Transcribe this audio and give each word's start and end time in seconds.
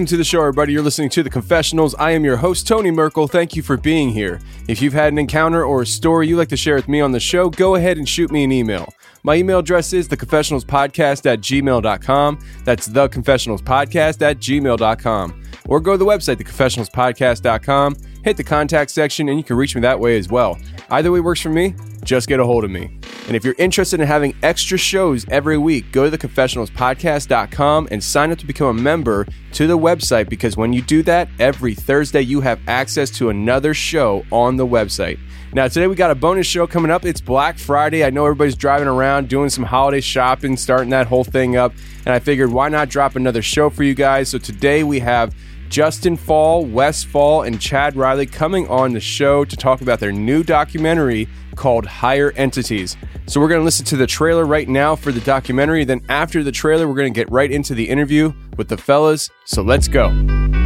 Welcome 0.00 0.08
to 0.12 0.16
the 0.16 0.24
show, 0.24 0.40
everybody. 0.40 0.72
You're 0.72 0.80
listening 0.80 1.10
to 1.10 1.22
The 1.22 1.28
Confessionals. 1.28 1.94
I 1.96 2.12
am 2.12 2.24
your 2.24 2.38
host, 2.38 2.66
Tony 2.66 2.90
Merkel. 2.90 3.28
Thank 3.28 3.54
you 3.54 3.62
for 3.62 3.76
being 3.76 4.08
here. 4.08 4.40
If 4.66 4.80
you've 4.80 4.94
had 4.94 5.12
an 5.12 5.18
encounter 5.18 5.62
or 5.62 5.82
a 5.82 5.86
story 5.86 6.26
you'd 6.26 6.38
like 6.38 6.48
to 6.48 6.56
share 6.56 6.76
with 6.76 6.88
me 6.88 7.02
on 7.02 7.12
the 7.12 7.20
show, 7.20 7.50
go 7.50 7.74
ahead 7.74 7.98
and 7.98 8.08
shoot 8.08 8.30
me 8.30 8.42
an 8.42 8.50
email. 8.50 8.94
My 9.24 9.34
email 9.34 9.58
address 9.58 9.92
is 9.92 10.08
theconfessionalspodcast 10.08 11.30
at 11.30 11.40
gmail.com. 11.40 12.38
That's 12.64 12.88
theconfessionalspodcast 12.88 14.22
at 14.22 14.38
gmail.com. 14.38 15.42
Or 15.68 15.80
go 15.80 15.92
to 15.92 15.98
the 15.98 16.06
website, 16.06 16.36
theconfessionalspodcast.com, 16.36 17.96
hit 18.22 18.36
the 18.36 18.44
contact 18.44 18.90
section, 18.90 19.28
and 19.28 19.38
you 19.38 19.44
can 19.44 19.56
reach 19.56 19.74
me 19.74 19.80
that 19.82 19.98
way 19.98 20.18
as 20.18 20.28
well. 20.28 20.58
Either 20.90 21.12
way 21.12 21.20
works 21.20 21.40
for 21.40 21.50
me, 21.50 21.74
just 22.04 22.28
get 22.28 22.40
a 22.40 22.44
hold 22.44 22.64
of 22.64 22.70
me. 22.70 22.98
And 23.26 23.36
if 23.36 23.44
you're 23.44 23.54
interested 23.58 24.00
in 24.00 24.06
having 24.06 24.34
extra 24.42 24.76
shows 24.76 25.24
every 25.28 25.58
week, 25.58 25.92
go 25.92 26.10
to 26.10 26.18
theconfessionalspodcast.com 26.18 27.88
and 27.90 28.02
sign 28.02 28.32
up 28.32 28.38
to 28.38 28.46
become 28.46 28.78
a 28.78 28.80
member 28.80 29.26
to 29.52 29.66
the 29.66 29.78
website 29.78 30.28
because 30.28 30.56
when 30.56 30.72
you 30.72 30.82
do 30.82 31.02
that, 31.04 31.28
every 31.38 31.74
Thursday 31.74 32.22
you 32.22 32.40
have 32.40 32.60
access 32.66 33.10
to 33.10 33.28
another 33.30 33.74
show 33.74 34.24
on 34.32 34.56
the 34.56 34.66
website. 34.66 35.18
Now, 35.52 35.68
today 35.68 35.88
we 35.88 35.96
got 35.96 36.10
a 36.10 36.14
bonus 36.14 36.46
show 36.46 36.66
coming 36.66 36.90
up. 36.90 37.04
It's 37.04 37.20
Black 37.20 37.58
Friday. 37.58 38.04
I 38.04 38.10
know 38.10 38.24
everybody's 38.24 38.56
driving 38.56 38.88
around 38.88 39.28
doing 39.28 39.50
some 39.50 39.64
holiday 39.64 40.00
shopping, 40.00 40.56
starting 40.56 40.90
that 40.90 41.08
whole 41.08 41.24
thing 41.24 41.56
up. 41.56 41.72
And 42.06 42.14
I 42.14 42.20
figured, 42.20 42.52
why 42.52 42.68
not 42.68 42.88
drop 42.88 43.16
another 43.16 43.42
show 43.42 43.68
for 43.68 43.82
you 43.82 43.94
guys? 43.94 44.28
So 44.28 44.38
today 44.38 44.84
we 44.84 45.00
have 45.00 45.34
Justen 45.70 46.18
Faull, 46.18 46.66
Wes 46.66 47.04
Faull, 47.04 47.46
and 47.46 47.60
Chad 47.60 47.94
Riley 47.94 48.26
coming 48.26 48.66
on 48.66 48.92
the 48.92 48.98
show 48.98 49.44
to 49.44 49.56
talk 49.56 49.80
about 49.80 50.00
their 50.00 50.10
new 50.10 50.42
documentary 50.42 51.28
called 51.54 51.86
Higher 51.86 52.32
Entities. 52.32 52.96
So 53.26 53.40
we're 53.40 53.48
going 53.48 53.60
to 53.60 53.64
listen 53.64 53.86
to 53.86 53.96
the 53.96 54.06
trailer 54.06 54.44
right 54.44 54.68
now 54.68 54.96
for 54.96 55.12
the 55.12 55.20
documentary. 55.20 55.84
Then 55.84 56.02
after 56.08 56.42
the 56.42 56.50
trailer, 56.50 56.88
we're 56.88 56.96
going 56.96 57.14
to 57.14 57.18
get 57.18 57.30
right 57.30 57.52
into 57.52 57.76
the 57.76 57.88
interview 57.88 58.32
with 58.56 58.68
the 58.68 58.76
fellas. 58.76 59.30
So 59.44 59.62
let's 59.62 59.86
go. 59.86 60.59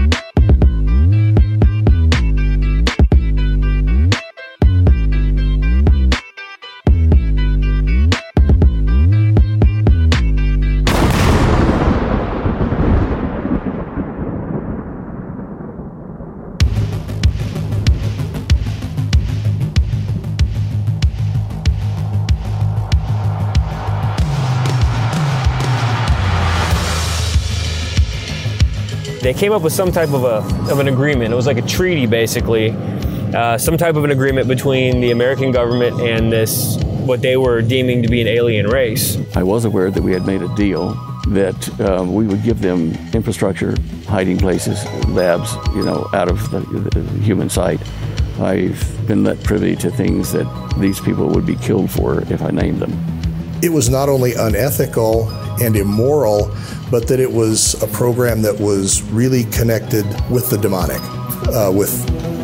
They 29.25 29.33
came 29.33 29.53
up 29.53 29.63
with 29.63 29.73
some 29.73 29.91
type 29.91 30.11
of 30.11 30.25
a 30.25 30.37
of 30.71 30.79
an 30.81 30.89
agreement. 30.89 31.33
It 31.33 31.37
was 31.37 31.47
like 31.47 31.57
a 31.57 31.63
treaty, 31.63 32.05
basically, 32.05 32.73
uh, 33.35 33.57
some 33.57 33.79
type 33.79 33.97
of 33.97 34.05
an 34.05 34.11
agreement 34.11 34.47
between 34.47 35.01
the 35.01 35.13
American 35.13 35.51
government 35.51 35.99
and 36.01 36.31
this 36.31 36.77
what 37.07 37.23
they 37.23 37.39
were 37.39 37.63
deeming 37.63 38.03
to 38.03 38.09
be 38.09 38.21
an 38.21 38.29
alien 38.29 38.67
race. 38.67 39.19
I 39.35 39.43
was 39.43 39.65
aware 39.65 39.91
that 39.91 40.03
we 40.03 40.13
had 40.13 40.27
made 40.27 40.43
a 40.43 40.55
deal 40.55 40.91
that 41.29 41.81
um, 41.81 42.15
we 42.15 42.27
would 42.27 42.43
give 42.43 42.61
them 42.61 42.93
infrastructure, 43.15 43.75
hiding 44.07 44.37
places, 44.37 44.85
labs, 45.09 45.55
you 45.75 45.83
know, 45.83 46.07
out 46.13 46.29
of 46.29 46.51
the, 46.51 46.61
the 46.61 47.01
human 47.21 47.49
sight. 47.49 47.81
I've 48.41 49.07
been 49.07 49.25
let 49.25 49.43
privy 49.43 49.75
to 49.77 49.91
things 49.91 50.33
that 50.33 50.47
these 50.79 51.01
people 51.01 51.29
would 51.29 51.47
be 51.47 51.57
killed 51.57 51.91
for 51.91 52.21
if 52.31 52.43
I 52.43 52.51
named 52.51 52.81
them. 52.81 52.93
It 53.63 53.71
was 53.71 53.89
not 53.89 54.11
only 54.11 54.35
unethical 54.35 55.31
and 55.63 55.77
immoral, 55.77 56.55
but 56.95 57.09
that 57.09 57.19
it 57.19 57.33
was 57.33 57.75
a 57.83 57.89
program 57.89 58.41
that 58.41 58.57
was 58.61 59.03
really 59.11 59.43
connected 59.47 60.05
with 60.31 60.49
the 60.49 60.57
demonic, 60.57 61.01
uh, 61.49 61.69
with 61.75 61.91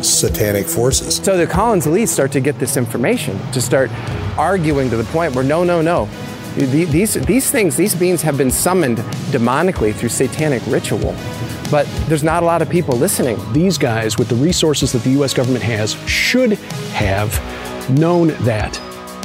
satanic 0.03 0.67
forces. 0.67 1.21
So 1.23 1.37
the 1.37 1.47
Collins 1.47 1.85
elites 1.85 2.09
start 2.09 2.33
to 2.33 2.41
get 2.41 2.59
this 2.59 2.75
information, 2.75 3.39
to 3.53 3.61
start 3.61 3.89
arguing 4.37 4.89
to 4.89 4.97
the 4.97 5.05
point 5.05 5.33
where 5.35 5.45
no, 5.45 5.63
no, 5.63 5.81
no. 5.81 6.09
These, 6.57 7.13
these 7.13 7.49
things, 7.49 7.77
these 7.77 7.95
beings 7.95 8.21
have 8.23 8.37
been 8.37 8.51
summoned 8.51 8.97
demonically 9.31 9.95
through 9.95 10.09
satanic 10.09 10.61
ritual. 10.67 11.15
But 11.71 11.87
there's 12.09 12.21
not 12.21 12.43
a 12.43 12.45
lot 12.45 12.61
of 12.61 12.69
people 12.69 12.97
listening. 12.97 13.39
These 13.53 13.77
guys, 13.77 14.17
with 14.17 14.27
the 14.27 14.35
resources 14.35 14.91
that 14.91 15.03
the 15.03 15.11
U.S. 15.11 15.33
government 15.33 15.63
has, 15.63 15.93
should 16.09 16.55
have 16.91 17.31
known 17.89 18.27
that. 18.43 18.73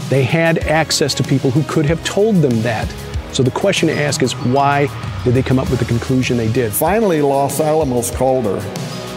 They 0.08 0.22
had 0.22 0.58
access 0.58 1.14
to 1.14 1.24
people 1.24 1.50
who 1.50 1.64
could 1.64 1.86
have 1.86 2.04
told 2.04 2.36
them 2.36 2.62
that. 2.62 2.88
So 3.36 3.42
the 3.42 3.50
question 3.50 3.88
to 3.88 3.94
ask 3.94 4.22
is 4.22 4.32
why 4.32 4.86
did 5.22 5.34
they 5.34 5.42
come 5.42 5.58
up 5.58 5.68
with 5.68 5.78
the 5.78 5.84
conclusion 5.84 6.38
they 6.38 6.50
did? 6.50 6.72
Finally, 6.72 7.20
Los 7.20 7.60
Alamos 7.60 8.10
called 8.10 8.46
her 8.46 8.58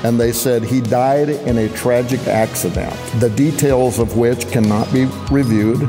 and 0.03 0.19
they 0.19 0.33
said 0.33 0.61
he 0.61 0.81
died 0.81 1.29
in 1.29 1.57
a 1.57 1.69
tragic 1.69 2.19
accident, 2.27 2.93
the 3.21 3.29
details 3.29 3.97
of 3.97 4.17
which 4.17 4.45
cannot 4.51 4.91
be 4.91 5.05
reviewed 5.31 5.83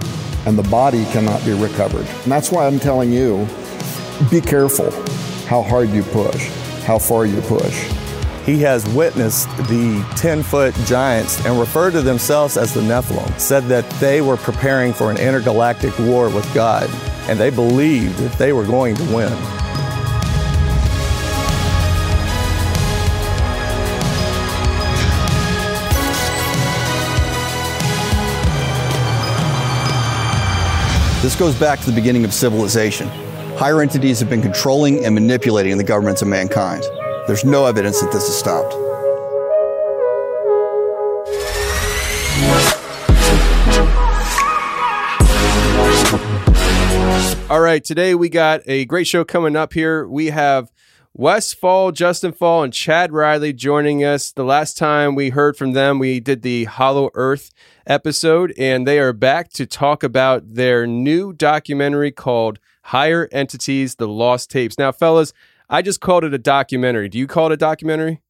and 0.47 0.57
the 0.57 0.69
body 0.71 1.05
cannot 1.07 1.45
be 1.45 1.55
recovered. 1.55 2.07
And 2.07 2.31
that's 2.31 2.53
why 2.53 2.69
I'm 2.69 2.79
telling 2.79 3.13
you 3.13 3.49
be 4.31 4.41
careful 4.41 4.93
how 5.49 5.63
hard 5.63 5.91
you 5.91 6.05
push, 6.05 6.47
how 6.85 7.01
far 7.01 7.27
you 7.27 7.41
push. 7.41 7.93
He 8.47 8.59
has 8.59 8.89
witnessed 8.91 9.49
the 9.67 10.07
10 10.17 10.45
foot 10.45 10.73
giants 10.87 11.45
and 11.45 11.59
referred 11.59 11.95
to 11.95 12.01
themselves 12.01 12.57
as 12.57 12.75
the 12.75 12.81
Nephilim, 12.81 13.41
said 13.41 13.65
that 13.65 13.91
they 13.99 14.21
were 14.21 14.37
preparing 14.37 14.93
for 14.93 15.11
an 15.11 15.19
intergalactic 15.19 15.99
war 15.99 16.29
with 16.29 16.55
God, 16.55 16.89
and 17.29 17.39
they 17.39 17.51
believed 17.51 18.19
that 18.19 18.33
they 18.39 18.53
were 18.53 18.65
going 18.65 18.95
to 18.97 19.05
win. 19.15 19.33
This 31.23 31.37
goes 31.37 31.55
back 31.55 31.79
to 31.81 31.87
the 31.87 31.93
beginning 31.95 32.25
of 32.25 32.33
civilization. 32.33 33.07
Higher 33.59 33.83
entities 33.83 34.21
have 34.21 34.31
been 34.31 34.41
controlling 34.41 35.05
and 35.05 35.15
manipulating 35.15 35.77
the 35.77 35.85
governments 35.85 36.23
of 36.23 36.29
mankind. 36.29 36.83
There's 37.27 37.45
no 37.45 37.67
evidence 37.67 38.01
that 38.01 38.11
this 38.11 38.27
has 38.27 38.39
stopped. 38.39 38.90
All 47.51 47.61
right, 47.61 47.83
today 47.83 48.15
we 48.15 48.29
got 48.29 48.61
a 48.67 48.85
great 48.85 49.09
show 49.09 49.25
coming 49.25 49.57
up 49.57 49.73
here. 49.73 50.07
We 50.07 50.27
have 50.27 50.71
Wes 51.15 51.53
Faull, 51.53 51.91
Justen 51.91 52.33
Faull, 52.33 52.63
and 52.63 52.73
Chad 52.73 53.11
Riley 53.11 53.53
joining 53.53 54.05
us. 54.05 54.31
The 54.31 54.45
last 54.45 54.79
time 54.79 55.17
we 55.17 55.31
heard 55.31 55.57
from 55.57 55.73
them, 55.73 55.99
we 55.99 56.21
did 56.21 56.43
the 56.43 56.67
Hollow 56.67 57.11
Earth 57.15 57.51
episode, 57.89 58.55
and 58.57 58.87
they 58.87 59.01
are 59.01 59.13
back 59.13 59.51
to 59.55 59.67
talk 59.67 60.05
about 60.05 60.55
their 60.55 60.87
new 60.87 61.33
documentary 61.33 62.13
called 62.13 62.61
Higher 62.85 63.29
Entities 63.33 63.97
The 63.97 64.07
Lost 64.07 64.49
Tapes. 64.49 64.79
Now, 64.79 64.93
fellas, 64.93 65.33
I 65.69 65.83
just 65.83 66.01
called 66.01 66.23
it 66.23 66.33
a 66.33 66.39
documentary. 66.39 67.09
Do 67.09 67.19
you 67.19 67.27
call 67.27 67.47
it 67.47 67.55
a 67.55 67.57
documentary? 67.57 68.23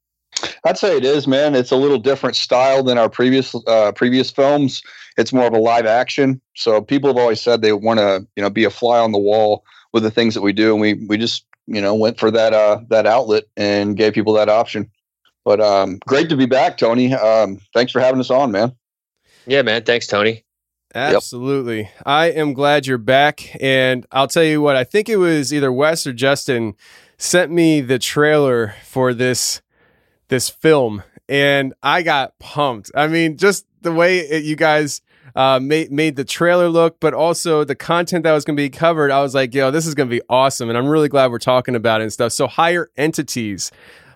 I'd 0.64 0.78
say 0.78 0.96
it 0.96 1.04
is, 1.04 1.26
man. 1.26 1.54
It's 1.54 1.70
a 1.70 1.76
little 1.76 1.98
different 1.98 2.36
style 2.36 2.82
than 2.82 2.98
our 2.98 3.08
previous 3.08 3.54
uh, 3.66 3.92
previous 3.92 4.30
films. 4.30 4.82
It's 5.16 5.32
more 5.32 5.46
of 5.46 5.52
a 5.52 5.58
live 5.58 5.86
action. 5.86 6.40
So 6.54 6.80
people 6.80 7.10
have 7.10 7.16
always 7.16 7.40
said 7.40 7.62
they 7.62 7.72
want 7.72 7.98
to, 7.98 8.26
you 8.36 8.42
know, 8.42 8.50
be 8.50 8.64
a 8.64 8.70
fly 8.70 8.98
on 8.98 9.12
the 9.12 9.18
wall 9.18 9.64
with 9.92 10.02
the 10.02 10.10
things 10.10 10.34
that 10.34 10.42
we 10.42 10.52
do, 10.52 10.72
and 10.72 10.80
we 10.80 10.94
we 11.08 11.16
just, 11.16 11.44
you 11.66 11.80
know, 11.80 11.94
went 11.94 12.18
for 12.18 12.30
that 12.30 12.54
uh, 12.54 12.80
that 12.88 13.06
outlet 13.06 13.44
and 13.56 13.96
gave 13.96 14.12
people 14.12 14.32
that 14.34 14.48
option. 14.48 14.90
But 15.44 15.60
um, 15.60 15.98
great 16.06 16.28
to 16.28 16.36
be 16.36 16.46
back, 16.46 16.78
Tony. 16.78 17.14
Um, 17.14 17.60
thanks 17.74 17.92
for 17.92 18.00
having 18.00 18.20
us 18.20 18.30
on, 18.30 18.52
man. 18.52 18.74
Yeah, 19.46 19.62
man. 19.62 19.82
Thanks, 19.84 20.06
Tony. 20.06 20.44
Absolutely. 20.94 21.82
Yep. 21.82 22.02
I 22.04 22.26
am 22.26 22.52
glad 22.52 22.86
you're 22.86 22.98
back. 22.98 23.56
And 23.60 24.06
I'll 24.10 24.28
tell 24.28 24.44
you 24.44 24.60
what, 24.60 24.76
I 24.76 24.84
think 24.84 25.08
it 25.08 25.16
was 25.16 25.52
either 25.52 25.72
Wes 25.72 26.06
or 26.06 26.12
Justen 26.12 26.74
sent 27.16 27.50
me 27.52 27.80
the 27.80 27.98
trailer 27.98 28.74
for 28.84 29.14
this 29.14 29.62
this 30.30 30.48
film 30.48 31.02
and 31.30 31.74
I 31.80 32.02
got 32.02 32.36
pumped. 32.40 32.90
I 32.94 33.06
mean, 33.06 33.36
just 33.36 33.64
the 33.82 33.92
way 33.92 34.18
it, 34.18 34.44
you 34.44 34.56
guys 34.56 35.00
uh, 35.36 35.60
made 35.62 35.92
made 35.92 36.16
the 36.16 36.24
trailer 36.24 36.68
look, 36.68 36.98
but 36.98 37.14
also 37.14 37.62
the 37.62 37.76
content 37.76 38.24
that 38.24 38.32
was 38.32 38.44
going 38.44 38.56
to 38.56 38.60
be 38.60 38.68
covered. 38.68 39.12
I 39.12 39.22
was 39.22 39.32
like, 39.32 39.54
yo, 39.54 39.70
this 39.70 39.86
is 39.86 39.94
going 39.94 40.08
to 40.08 40.14
be 40.14 40.22
awesome, 40.28 40.68
and 40.68 40.76
I'm 40.76 40.88
really 40.88 41.08
glad 41.08 41.30
we're 41.30 41.38
talking 41.38 41.76
about 41.76 42.00
it 42.00 42.04
and 42.04 42.12
stuff. 42.12 42.32
So 42.32 42.48
higher 42.48 42.90
entities. 42.96 43.70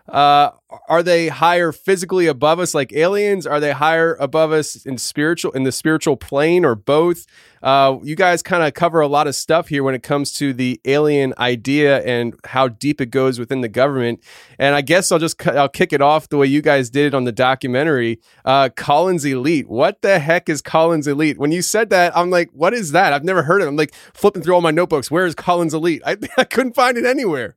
Uh, 0.07 0.51
are 0.89 1.03
they 1.03 1.29
higher 1.29 1.73
physically 1.73 2.27
above 2.27 2.59
us 2.59 2.75
like 2.75 2.93
aliens? 2.93 3.47
Are 3.47 3.59
they 3.59 3.73
higher 3.73 4.15
above 4.21 4.53
us 4.53 4.85
in 4.85 4.99
spiritual 4.99 5.51
in 5.53 5.63
the 5.63 5.73
spiritual 5.73 6.17
plane 6.17 6.65
or 6.65 6.75
both? 6.75 7.25
Uh, 7.63 7.99
you 8.03 8.15
guys 8.15 8.43
kind 8.43 8.63
of 8.63 8.75
cover 8.75 9.01
a 9.01 9.07
lot 9.07 9.27
of 9.27 9.35
stuff 9.35 9.69
here 9.69 9.83
when 9.83 9.95
it 9.95 10.03
comes 10.03 10.31
to 10.33 10.53
the 10.53 10.79
alien 10.85 11.33
idea 11.39 12.03
and 12.03 12.35
how 12.45 12.69
deep 12.69 13.01
it 13.01 13.07
goes 13.07 13.39
within 13.39 13.63
the 13.63 13.69
government. 13.69 14.23
And 14.59 14.75
I 14.75 14.83
guess 14.83 15.11
I'll 15.11 15.19
just 15.19 15.47
I'll 15.47 15.71
kick 15.71 15.95
it 15.95 16.03
off 16.03 16.29
the 16.29 16.37
way 16.37 16.47
you 16.47 16.61
guys 16.61 16.91
did 16.91 17.07
it 17.07 17.15
on 17.15 17.25
the 17.25 17.33
documentary. 17.33 18.21
Uh, 18.45 18.69
Collins 18.77 19.25
Elite. 19.25 19.69
What 19.71 20.03
the 20.03 20.19
heck 20.19 20.51
is 20.51 20.61
Collins 20.61 21.07
Elite? 21.07 21.39
When 21.39 21.51
you 21.51 21.63
said 21.63 21.89
that, 21.91 22.15
I'm 22.15 22.29
like, 22.29 22.51
what 22.53 22.75
is 22.75 22.93
that? 22.93 23.15
I've 23.15 23.25
never 23.25 23.43
heard 23.45 23.63
of 23.63 23.69
it. 23.69 23.71
I'm 23.71 23.77
like 23.77 23.95
flipping 24.13 24.43
through 24.43 24.55
all 24.55 24.61
my 24.61 24.71
notebooks. 24.71 25.11
Where 25.11 25.25
is 25.25 25.35
Collins 25.35 25.73
Elite? 25.73 26.03
I, 26.05 26.19
I 26.37 26.45
couldn't 26.45 26.75
find 26.75 26.99
it 26.99 27.07
anywhere. 27.07 27.57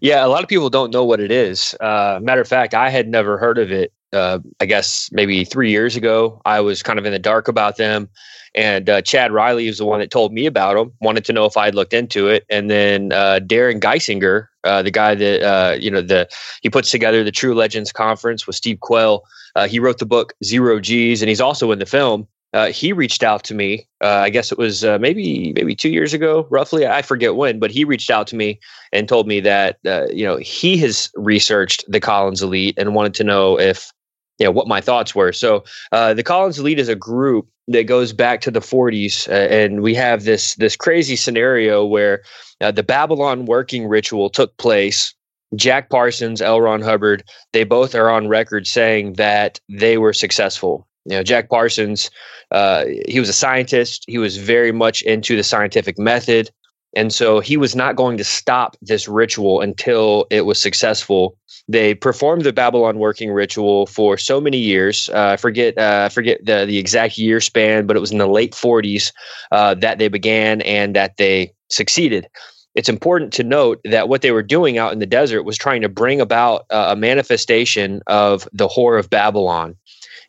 yeah, 0.00 0.24
a 0.24 0.28
lot 0.28 0.42
of 0.42 0.48
people 0.48 0.70
don't 0.70 0.92
know 0.92 1.04
what 1.04 1.20
it 1.20 1.30
is. 1.30 1.74
Uh, 1.80 2.18
matter 2.22 2.40
of 2.40 2.48
fact, 2.48 2.74
I 2.74 2.90
had 2.90 3.08
never 3.08 3.38
heard 3.38 3.58
of 3.58 3.70
it. 3.70 3.92
Uh, 4.12 4.38
I 4.60 4.66
guess 4.66 5.08
maybe 5.12 5.44
three 5.44 5.70
years 5.70 5.96
ago, 5.96 6.40
I 6.44 6.60
was 6.60 6.82
kind 6.82 6.98
of 6.98 7.04
in 7.04 7.12
the 7.12 7.18
dark 7.18 7.48
about 7.48 7.76
them. 7.76 8.08
And 8.54 8.88
uh, 8.88 9.02
Chad 9.02 9.32
Riley 9.32 9.66
is 9.66 9.78
the 9.78 9.84
one 9.84 9.98
that 9.98 10.12
told 10.12 10.32
me 10.32 10.46
about 10.46 10.74
them. 10.74 10.92
Wanted 11.00 11.24
to 11.24 11.32
know 11.32 11.44
if 11.44 11.56
I 11.56 11.64
had 11.64 11.74
looked 11.74 11.92
into 11.92 12.28
it, 12.28 12.44
and 12.48 12.70
then 12.70 13.12
uh, 13.12 13.40
Darren 13.42 13.80
Geisinger, 13.80 14.46
uh, 14.62 14.80
the 14.82 14.92
guy 14.92 15.16
that 15.16 15.42
uh, 15.42 15.76
you 15.80 15.90
know 15.90 16.00
the 16.00 16.28
he 16.62 16.70
puts 16.70 16.92
together 16.92 17.24
the 17.24 17.32
True 17.32 17.54
Legends 17.54 17.90
Conference 17.90 18.46
with 18.46 18.54
Steve 18.54 18.78
Quayle. 18.78 19.24
he 19.66 19.80
wrote 19.80 19.98
the 19.98 20.06
book 20.06 20.34
Zero 20.44 20.78
G's, 20.78 21.20
and 21.20 21.28
he's 21.28 21.40
also 21.40 21.72
in 21.72 21.80
the 21.80 21.86
film 21.86 22.28
uh, 22.54 22.70
he 22.70 22.92
reached 22.92 23.24
out 23.24 23.42
to 23.44 23.54
me. 23.54 23.86
Uh, 24.00 24.22
I 24.22 24.30
guess 24.30 24.52
it 24.52 24.58
was 24.58 24.84
uh, 24.84 24.98
maybe 24.98 25.52
maybe 25.54 25.74
two 25.74 25.90
years 25.90 26.14
ago, 26.14 26.46
roughly. 26.50 26.86
I 26.86 27.02
forget 27.02 27.34
when, 27.34 27.58
but 27.58 27.72
he 27.72 27.84
reached 27.84 28.10
out 28.10 28.28
to 28.28 28.36
me 28.36 28.60
and 28.92 29.08
told 29.08 29.26
me 29.26 29.40
that 29.40 29.78
uh, 29.84 30.06
you 30.10 30.24
know 30.24 30.36
he 30.36 30.76
has 30.78 31.10
researched 31.16 31.84
the 31.88 31.98
Collins 31.98 32.42
Elite 32.42 32.78
and 32.78 32.94
wanted 32.94 33.12
to 33.14 33.24
know 33.24 33.58
if 33.58 33.92
you 34.38 34.46
know 34.46 34.52
what 34.52 34.68
my 34.68 34.80
thoughts 34.80 35.16
were. 35.16 35.32
So 35.32 35.64
uh, 35.90 36.14
the 36.14 36.22
Collins 36.22 36.60
Elite 36.60 36.78
is 36.78 36.88
a 36.88 36.94
group 36.94 37.48
that 37.66 37.84
goes 37.84 38.12
back 38.12 38.40
to 38.42 38.52
the 38.52 38.60
40s, 38.60 39.28
uh, 39.28 39.32
and 39.32 39.82
we 39.82 39.92
have 39.94 40.22
this 40.22 40.54
this 40.54 40.76
crazy 40.76 41.16
scenario 41.16 41.84
where 41.84 42.22
the 42.60 42.84
Babylon 42.84 43.46
working 43.46 43.88
ritual 43.88 44.30
took 44.30 44.56
place. 44.58 45.12
Jack 45.56 45.88
Parsons, 45.88 46.40
L. 46.42 46.60
Ron 46.60 46.80
Hubbard, 46.80 47.22
they 47.52 47.62
both 47.62 47.94
are 47.94 48.10
on 48.10 48.26
record 48.26 48.66
saying 48.66 49.14
that 49.14 49.60
they 49.68 49.98
were 49.98 50.12
successful. 50.12 50.88
You 51.04 51.16
know, 51.16 51.22
Jack 51.22 51.50
Parsons 51.50 52.10
uh, 52.54 52.84
he 53.08 53.18
was 53.18 53.28
a 53.28 53.34
scientist. 53.34 54.04
He 54.06 54.18
was 54.18 54.36
very 54.36 54.70
much 54.72 55.02
into 55.02 55.36
the 55.36 55.42
scientific 55.42 55.98
method. 55.98 56.50
And 56.96 57.12
so 57.12 57.40
he 57.40 57.56
was 57.56 57.74
not 57.74 57.96
going 57.96 58.16
to 58.18 58.24
stop 58.24 58.76
this 58.80 59.08
ritual 59.08 59.60
until 59.60 60.28
it 60.30 60.42
was 60.42 60.60
successful. 60.60 61.36
They 61.66 61.94
performed 61.94 62.44
the 62.44 62.52
Babylon 62.52 63.00
working 63.00 63.32
ritual 63.32 63.86
for 63.86 64.16
so 64.16 64.40
many 64.40 64.58
years. 64.58 65.08
Uh, 65.08 65.30
I 65.32 65.36
forget 65.36 65.76
uh, 65.76 66.08
forget 66.08 66.38
the, 66.44 66.64
the 66.66 66.78
exact 66.78 67.18
year 67.18 67.40
span, 67.40 67.88
but 67.88 67.96
it 67.96 68.00
was 68.00 68.12
in 68.12 68.18
the 68.18 68.28
late 68.28 68.52
40s 68.52 69.12
uh, 69.50 69.74
that 69.74 69.98
they 69.98 70.06
began 70.06 70.60
and 70.62 70.94
that 70.94 71.16
they 71.16 71.52
succeeded. 71.68 72.28
It's 72.76 72.88
important 72.88 73.32
to 73.34 73.42
note 73.42 73.80
that 73.84 74.08
what 74.08 74.22
they 74.22 74.30
were 74.30 74.42
doing 74.42 74.78
out 74.78 74.92
in 74.92 75.00
the 75.00 75.06
desert 75.06 75.42
was 75.42 75.58
trying 75.58 75.82
to 75.82 75.88
bring 75.88 76.20
about 76.20 76.66
uh, 76.70 76.88
a 76.90 76.96
manifestation 76.96 78.02
of 78.06 78.48
the 78.52 78.68
Whore 78.68 78.98
of 78.98 79.10
Babylon. 79.10 79.76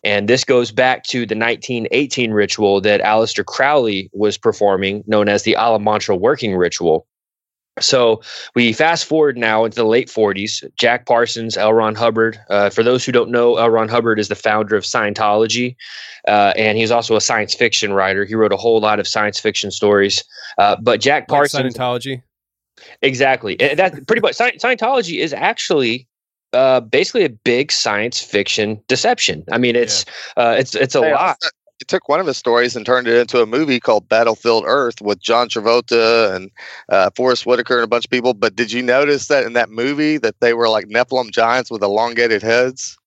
And 0.05 0.29
this 0.29 0.43
goes 0.43 0.71
back 0.71 1.03
to 1.05 1.25
the 1.25 1.35
1918 1.35 2.31
ritual 2.31 2.79
that 2.81 3.01
Aleister 3.01 3.43
Crowley 3.43 4.09
was 4.13 4.37
performing, 4.37 5.03
known 5.07 5.27
as 5.27 5.43
the 5.43 5.55
Amalantrah 5.59 6.19
working 6.19 6.55
ritual. 6.55 7.07
So 7.81 8.21
we 8.53 8.71
fast 8.71 9.05
forward 9.05 9.35
now 9.35 9.65
into 9.65 9.75
the 9.75 9.83
late 9.83 10.07
40s. 10.07 10.63
Jack 10.77 11.07
Parsons, 11.07 11.57
L. 11.57 11.73
Ron 11.73 11.95
Hubbard. 11.95 12.39
Uh, 12.49 12.69
for 12.69 12.83
those 12.83 13.03
who 13.03 13.11
don't 13.11 13.31
know, 13.31 13.57
L. 13.57 13.69
Ron 13.69 13.89
Hubbard 13.89 14.19
is 14.19 14.29
the 14.29 14.35
founder 14.35 14.77
of 14.77 14.83
Scientology, 14.83 15.75
uh, 16.27 16.53
and 16.55 16.77
he's 16.77 16.91
also 16.91 17.15
a 17.15 17.21
science 17.21 17.53
fiction 17.53 17.91
writer. 17.91 18.23
He 18.23 18.35
wrote 18.35 18.53
a 18.53 18.57
whole 18.57 18.79
lot 18.79 18.99
of 18.99 19.07
science 19.07 19.39
fiction 19.39 19.71
stories. 19.71 20.23
Uh, 20.57 20.77
but 20.81 21.01
Jack 21.01 21.27
Parsons, 21.27 21.73
Scientology, 21.73 22.21
exactly. 23.01 23.55
That 23.55 24.07
pretty 24.07 24.21
much 24.21 24.37
Scientology 24.37 25.19
is 25.19 25.33
actually 25.33 26.07
uh, 26.55 26.79
basically 26.79 27.25
a 27.25 27.29
big 27.29 27.71
science 27.71 28.19
fiction 28.19 28.81
deception. 28.87 29.43
I 29.51 29.57
mean, 29.57 29.75
it's 29.75 30.05
yeah. 30.37 30.43
uh, 30.43 30.51
it's 30.53 30.73
it's 30.75 30.95
a 30.95 31.01
hey, 31.01 31.13
lot. 31.13 31.37
It 31.81 31.89
took 31.89 32.07
one 32.07 32.21
of 32.21 32.25
his 32.25 32.37
stories 32.37 32.75
and 32.75 32.85
turned 32.85 33.07
it 33.07 33.19
into 33.19 33.41
a 33.41 33.45
movie 33.45 33.81
called 33.81 34.07
Battlefield 34.07 34.63
Earth 34.65 35.01
with 35.01 35.19
John 35.19 35.49
Travolta 35.49 36.33
and 36.33 36.49
uh, 36.87 37.09
Forest 37.17 37.45
Whitaker 37.45 37.75
and 37.75 37.83
a 37.83 37.87
bunch 37.87 38.05
of 38.05 38.09
people. 38.09 38.33
But 38.33 38.55
did 38.55 38.71
you 38.71 38.81
notice 38.81 39.27
that 39.27 39.45
in 39.45 39.53
that 39.53 39.69
movie 39.69 40.17
that 40.19 40.39
they 40.39 40.53
were 40.53 40.69
like 40.69 40.85
Nephilim 40.85 41.31
giants 41.31 41.69
with 41.69 41.83
elongated 41.83 42.41
heads? 42.41 42.97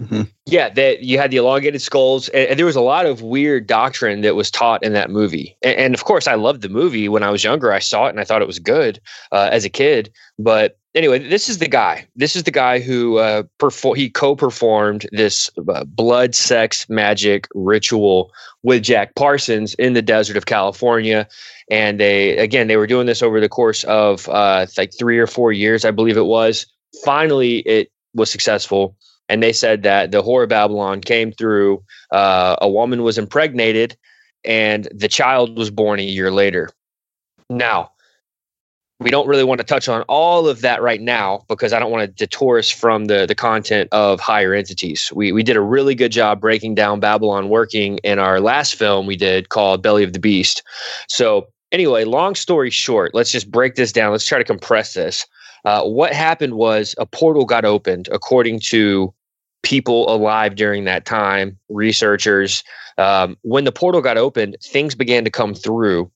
Mm-hmm. 0.00 0.22
Yeah, 0.46 0.70
that 0.70 1.02
you 1.04 1.18
had 1.18 1.30
the 1.30 1.36
elongated 1.36 1.80
skulls, 1.80 2.28
and, 2.30 2.48
and, 2.48 2.58
there 2.58 2.66
was 2.66 2.74
a 2.74 2.80
lot 2.80 3.06
of 3.06 3.22
weird 3.22 3.68
doctrine 3.68 4.22
that 4.22 4.34
was 4.34 4.50
taught 4.50 4.82
in 4.82 4.92
that 4.92 5.08
movie. 5.08 5.56
And, 5.62 5.76
and, 5.76 5.94
of 5.94 6.04
course, 6.04 6.26
I 6.26 6.34
loved 6.34 6.62
the 6.62 6.68
movie 6.68 7.08
when 7.08 7.22
I 7.22 7.30
was 7.30 7.44
younger. 7.44 7.72
I 7.72 7.78
saw 7.78 8.06
it 8.06 8.10
and 8.10 8.18
I 8.18 8.24
thought 8.24 8.42
it 8.42 8.48
was 8.48 8.58
good 8.58 9.00
uh, 9.30 9.50
as 9.52 9.64
a 9.64 9.70
kid. 9.70 10.12
But 10.36 10.78
anyway, 10.96 11.20
this 11.20 11.48
is 11.48 11.58
the 11.58 11.68
guy. 11.68 12.08
This 12.16 12.34
is 12.34 12.42
the 12.42 12.50
guy 12.50 12.80
who 12.80 13.18
uh, 13.18 13.44
perfor- 13.60 13.96
he 13.96 14.10
co-performed 14.10 15.06
this 15.12 15.48
uh, 15.68 15.84
blood, 15.84 16.34
sex, 16.34 16.88
magic 16.88 17.46
ritual 17.54 18.32
with 18.64 18.82
Jack 18.82 19.14
Parsons 19.14 19.74
in 19.74 19.92
the 19.92 20.02
desert 20.02 20.36
of 20.36 20.46
California. 20.46 21.28
And 21.70 22.00
they 22.00 22.36
again, 22.36 22.66
they 22.66 22.76
were 22.76 22.88
doing 22.88 23.06
this 23.06 23.22
over 23.22 23.40
the 23.40 23.48
course 23.48 23.84
of 23.84 24.28
uh, 24.28 24.66
like 24.76 24.92
three 24.98 25.18
or 25.18 25.28
four 25.28 25.52
years, 25.52 25.84
I 25.84 25.92
believe 25.92 26.16
it 26.16 26.26
was. 26.26 26.66
Finally, 27.04 27.58
it 27.58 27.92
was 28.12 28.28
successful 28.28 28.96
and 29.28 29.42
they 29.42 29.52
said 29.52 29.82
that 29.82 30.12
the 30.12 30.22
whore 30.22 30.42
of 30.44 30.48
Babylon 30.48 31.00
came 31.00 31.32
through. 31.32 31.82
Uh, 32.10 32.56
a 32.60 32.68
woman 32.68 33.02
was 33.02 33.18
impregnated, 33.18 33.96
and 34.44 34.88
the 34.92 35.08
child 35.08 35.56
was 35.56 35.70
born 35.70 35.98
a 35.98 36.04
year 36.04 36.30
later. 36.30 36.70
Now, 37.50 37.90
we 39.00 39.10
don't 39.10 39.26
really 39.26 39.44
want 39.44 39.58
to 39.58 39.66
touch 39.66 39.88
on 39.88 40.02
all 40.02 40.48
of 40.48 40.60
that 40.60 40.80
right 40.80 41.00
now 41.00 41.44
because 41.48 41.72
I 41.72 41.78
don't 41.78 41.90
want 41.90 42.04
to 42.08 42.26
detour 42.26 42.58
us 42.58 42.70
from 42.70 43.06
the 43.06 43.26
the 43.26 43.34
content 43.34 43.88
of 43.92 44.20
higher 44.20 44.54
entities. 44.54 45.10
We 45.14 45.32
we 45.32 45.42
did 45.42 45.56
a 45.56 45.60
really 45.60 45.94
good 45.94 46.12
job 46.12 46.40
breaking 46.40 46.74
down 46.74 47.00
Babylon 47.00 47.48
working 47.48 47.98
in 47.98 48.18
our 48.18 48.40
last 48.40 48.76
film 48.76 49.06
we 49.06 49.16
did 49.16 49.48
called 49.48 49.82
Belly 49.82 50.04
of 50.04 50.12
the 50.12 50.20
Beast. 50.20 50.62
So 51.08 51.48
anyway, 51.72 52.04
long 52.04 52.34
story 52.34 52.70
short, 52.70 53.14
let's 53.14 53.32
just 53.32 53.50
break 53.50 53.74
this 53.74 53.92
down. 53.92 54.12
Let's 54.12 54.26
try 54.26 54.38
to 54.38 54.44
compress 54.44 54.94
this. 54.94 55.26
Uh, 55.64 55.82
what 55.82 56.12
happened 56.12 56.54
was 56.54 56.94
a 56.98 57.06
portal 57.06 57.44
got 57.44 57.64
opened, 57.64 58.08
according 58.12 58.60
to 58.60 59.12
people 59.62 60.12
alive 60.14 60.56
during 60.56 60.84
that 60.84 61.06
time, 61.06 61.58
researchers. 61.68 62.62
Um, 62.98 63.36
when 63.42 63.64
the 63.64 63.72
portal 63.72 64.02
got 64.02 64.18
opened, 64.18 64.56
things 64.62 64.94
began 64.94 65.24
to 65.24 65.30
come 65.30 65.54
through, 65.54 66.10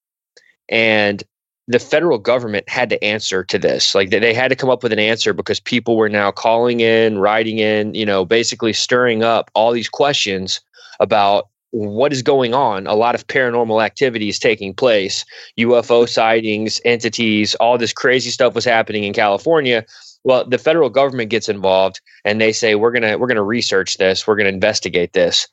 and 0.69 1.23
the 1.67 1.79
federal 1.79 2.19
government 2.19 2.69
had 2.69 2.89
to 2.91 3.03
answer 3.05 3.45
to 3.45 3.59
this. 3.59 3.95
Like 3.95 4.11
they, 4.11 4.19
they 4.19 4.33
had 4.33 4.49
to 4.49 4.57
come 4.57 4.71
up 4.71 4.83
with 4.83 4.93
an 4.93 4.99
answer 4.99 5.35
because 5.35 5.61
people 5.61 5.97
were 5.97 6.09
now 6.09 6.31
calling 6.31 6.81
in, 6.81 7.19
writing 7.19 7.59
in, 7.59 7.95
you 7.95 8.07
know, 8.07 8.25
basically 8.25 8.73
stirring 8.73 9.23
up 9.23 9.51
all 9.55 9.73
these 9.73 9.89
questions 9.89 10.61
about 10.99 11.49
what 11.71 12.13
is 12.13 12.23
going 12.23 12.55
on. 12.55 12.87
A 12.87 12.95
lot 12.95 13.15
of 13.15 13.27
paranormal 13.27 13.85
activity 13.85 14.29
is 14.29 14.39
taking 14.39 14.75
place, 14.75 15.25
UFO 15.59 16.09
sightings, 16.09 16.81
entities, 16.85 17.55
all 17.57 17.79
this 17.79 17.93
crazy 17.93 18.31
stuff 18.31 18.55
was 18.55 18.65
happening 18.65 19.05
in 19.05 19.13
California. 19.13 19.85
Well, 20.25 20.47
the 20.49 20.59
federal 20.59 20.91
government 20.91 21.31
gets 21.31 21.49
involved 21.49 22.01
and 22.25 22.41
they 22.41 22.53
say 22.53 22.75
we're 22.75 22.93
gonna 22.93 23.19
we're 23.19 23.29
gonna 23.29 23.43
research 23.43 23.99
this, 23.99 24.27
we're 24.27 24.37
gonna 24.37 24.49
investigate 24.49 25.13
this. 25.13 25.47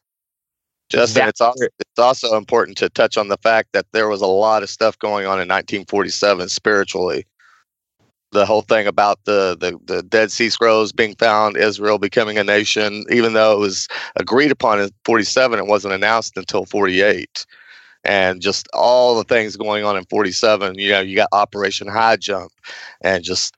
Justen, 0.91 1.13
That- 1.15 1.29
it's 1.29 1.41
also 1.41 1.65
it's 1.79 2.00
also 2.00 2.38
important 2.38 2.77
to 2.77 2.89
touch 2.89 3.17
on 3.17 3.27
the 3.27 3.38
fact 3.38 3.69
that 3.74 3.86
there 3.91 4.07
was 4.07 4.22
a 4.22 4.27
lot 4.27 4.63
of 4.63 4.69
stuff 4.69 4.98
going 5.00 5.25
on 5.25 5.41
in 5.41 5.48
1947 5.48 6.50
spiritually. 6.50 7.25
The 8.35 8.45
whole 8.45 8.61
thing 8.61 8.85
about 8.85 9.23
the, 9.25 9.57
the 9.59 9.79
the 9.85 10.03
Dead 10.03 10.31
Sea 10.31 10.49
Scrolls 10.49 10.91
being 10.91 11.15
found, 11.15 11.57
Israel 11.57 11.97
becoming 11.97 12.37
a 12.37 12.43
nation, 12.43 13.05
even 13.09 13.33
though 13.33 13.53
it 13.53 13.59
was 13.59 13.87
agreed 14.17 14.51
upon 14.51 14.79
in 14.79 14.89
47, 15.05 15.57
it 15.57 15.65
wasn't 15.65 15.93
announced 15.93 16.37
until 16.37 16.65
48. 16.65 17.45
And 18.03 18.41
just 18.41 18.67
all 18.73 19.15
the 19.15 19.23
things 19.23 19.55
going 19.57 19.83
on 19.83 19.97
in 19.97 20.05
47, 20.05 20.77
you 20.77 20.91
know, 20.91 20.99
you 20.99 21.15
got 21.15 21.29
Operation 21.31 21.87
High 21.87 22.17
Jump, 22.17 22.51
and 23.01 23.23
just 23.23 23.55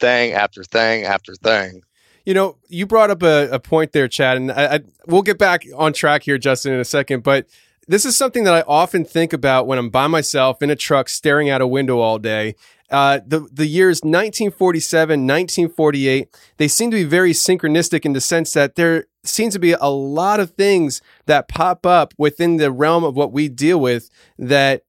thing 0.00 0.32
after 0.32 0.64
thing 0.64 1.04
after 1.04 1.34
thing. 1.36 1.82
You 2.26 2.34
know, 2.34 2.56
you 2.68 2.86
brought 2.86 3.10
up 3.10 3.22
a, 3.22 3.48
a 3.50 3.60
point 3.60 3.92
there, 3.92 4.08
Chad, 4.08 4.36
and 4.36 4.50
I, 4.50 4.74
I, 4.74 4.80
we'll 5.06 5.22
get 5.22 5.38
back 5.38 5.64
on 5.76 5.92
track 5.92 6.24
here, 6.24 6.38
Justen, 6.38 6.72
in 6.72 6.80
a 6.80 6.84
second. 6.84 7.22
But 7.22 7.46
this 7.88 8.04
is 8.04 8.16
something 8.16 8.44
that 8.44 8.54
I 8.54 8.62
often 8.66 9.04
think 9.04 9.32
about 9.32 9.66
when 9.66 9.78
I'm 9.78 9.90
by 9.90 10.08
myself 10.08 10.60
in 10.60 10.70
a 10.70 10.76
truck 10.76 11.08
staring 11.08 11.48
out 11.48 11.60
a 11.60 11.66
window 11.66 12.00
all 12.00 12.18
day. 12.18 12.56
Uh, 12.90 13.20
the 13.26 13.48
the 13.52 13.66
years 13.66 13.98
1947, 14.02 15.20
1948, 15.20 16.28
they 16.56 16.68
seem 16.68 16.90
to 16.90 16.96
be 16.96 17.04
very 17.04 17.32
synchronistic 17.32 18.04
in 18.04 18.12
the 18.12 18.20
sense 18.20 18.52
that 18.52 18.76
there 18.76 19.06
seems 19.24 19.54
to 19.54 19.58
be 19.58 19.72
a 19.72 19.86
lot 19.86 20.40
of 20.40 20.50
things 20.52 21.02
that 21.26 21.48
pop 21.48 21.84
up 21.84 22.14
within 22.16 22.56
the 22.56 22.70
realm 22.70 23.04
of 23.04 23.16
what 23.16 23.32
we 23.32 23.48
deal 23.48 23.78
with 23.80 24.08
that 24.38 24.82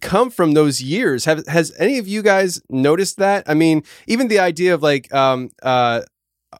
come 0.00 0.30
from 0.30 0.52
those 0.52 0.82
years. 0.82 1.26
Have 1.26 1.46
has 1.46 1.72
any 1.78 1.98
of 1.98 2.08
you 2.08 2.22
guys 2.22 2.60
noticed 2.70 3.18
that? 3.18 3.44
I 3.46 3.54
mean, 3.54 3.82
even 4.06 4.28
the 4.28 4.38
idea 4.38 4.74
of 4.74 4.82
like 4.82 5.12
um 5.14 5.50
uh 5.62 6.02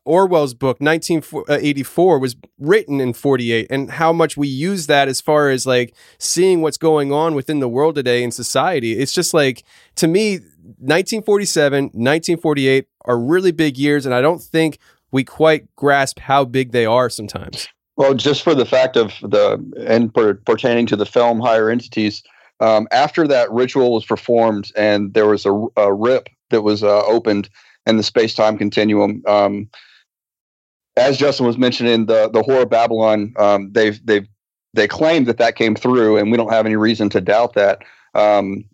Orwell's 0.04 0.54
book 0.54 0.80
1984 0.80 2.18
was 2.18 2.36
written 2.58 3.00
in 3.00 3.12
48 3.12 3.68
and 3.70 3.90
how 3.92 4.12
much 4.12 4.36
we 4.36 4.48
use 4.48 4.86
that 4.86 5.08
as 5.08 5.20
far 5.20 5.50
as 5.50 5.66
like 5.66 5.94
seeing 6.18 6.60
what's 6.60 6.76
going 6.76 7.12
on 7.12 7.34
within 7.34 7.60
the 7.60 7.68
world 7.68 7.94
today 7.94 8.22
in 8.22 8.32
society. 8.32 8.98
It's 8.98 9.12
just 9.12 9.32
like 9.32 9.62
to 9.96 10.08
me 10.08 10.38
1947, 10.78 11.84
1948 11.84 12.86
are 13.04 13.18
really 13.18 13.52
big 13.52 13.78
years 13.78 14.04
and 14.04 14.14
I 14.14 14.20
don't 14.20 14.42
think 14.42 14.78
we 15.12 15.22
quite 15.22 15.74
grasp 15.76 16.18
how 16.18 16.44
big 16.44 16.72
they 16.72 16.86
are 16.86 17.08
sometimes. 17.08 17.68
Well, 17.96 18.14
just 18.14 18.42
for 18.42 18.54
the 18.54 18.66
fact 18.66 18.96
of 18.96 19.12
the 19.22 19.62
and 19.86 20.12
per, 20.12 20.34
pertaining 20.34 20.86
to 20.86 20.96
the 20.96 21.06
film 21.06 21.40
higher 21.40 21.70
entities, 21.70 22.22
um, 22.58 22.88
after 22.90 23.28
that 23.28 23.52
ritual 23.52 23.92
was 23.92 24.04
performed 24.04 24.72
and 24.76 25.14
there 25.14 25.26
was 25.26 25.46
a, 25.46 25.66
a 25.76 25.92
rip 25.92 26.28
that 26.50 26.62
was 26.62 26.82
uh, 26.82 27.04
opened 27.04 27.48
in 27.86 27.96
the 27.96 28.02
space 28.02 28.34
time 28.34 28.56
continuum. 28.56 29.22
Um, 29.26 29.68
as 30.96 31.18
Justen 31.18 31.46
was 31.46 31.58
mentioning, 31.58 32.06
the 32.06 32.28
the 32.28 32.42
horror 32.42 32.62
of 32.62 32.70
Babylon, 32.70 33.34
um, 33.38 33.72
they've 33.72 34.04
they've 34.04 34.26
they 34.74 34.88
claim 34.88 35.24
that 35.24 35.38
that 35.38 35.56
came 35.56 35.74
through, 35.74 36.16
and 36.16 36.30
we 36.30 36.36
don't 36.36 36.52
have 36.52 36.66
any 36.66 36.76
reason 36.76 37.08
to 37.10 37.20
doubt 37.20 37.54
that. 37.54 37.82
Um, 38.14 38.64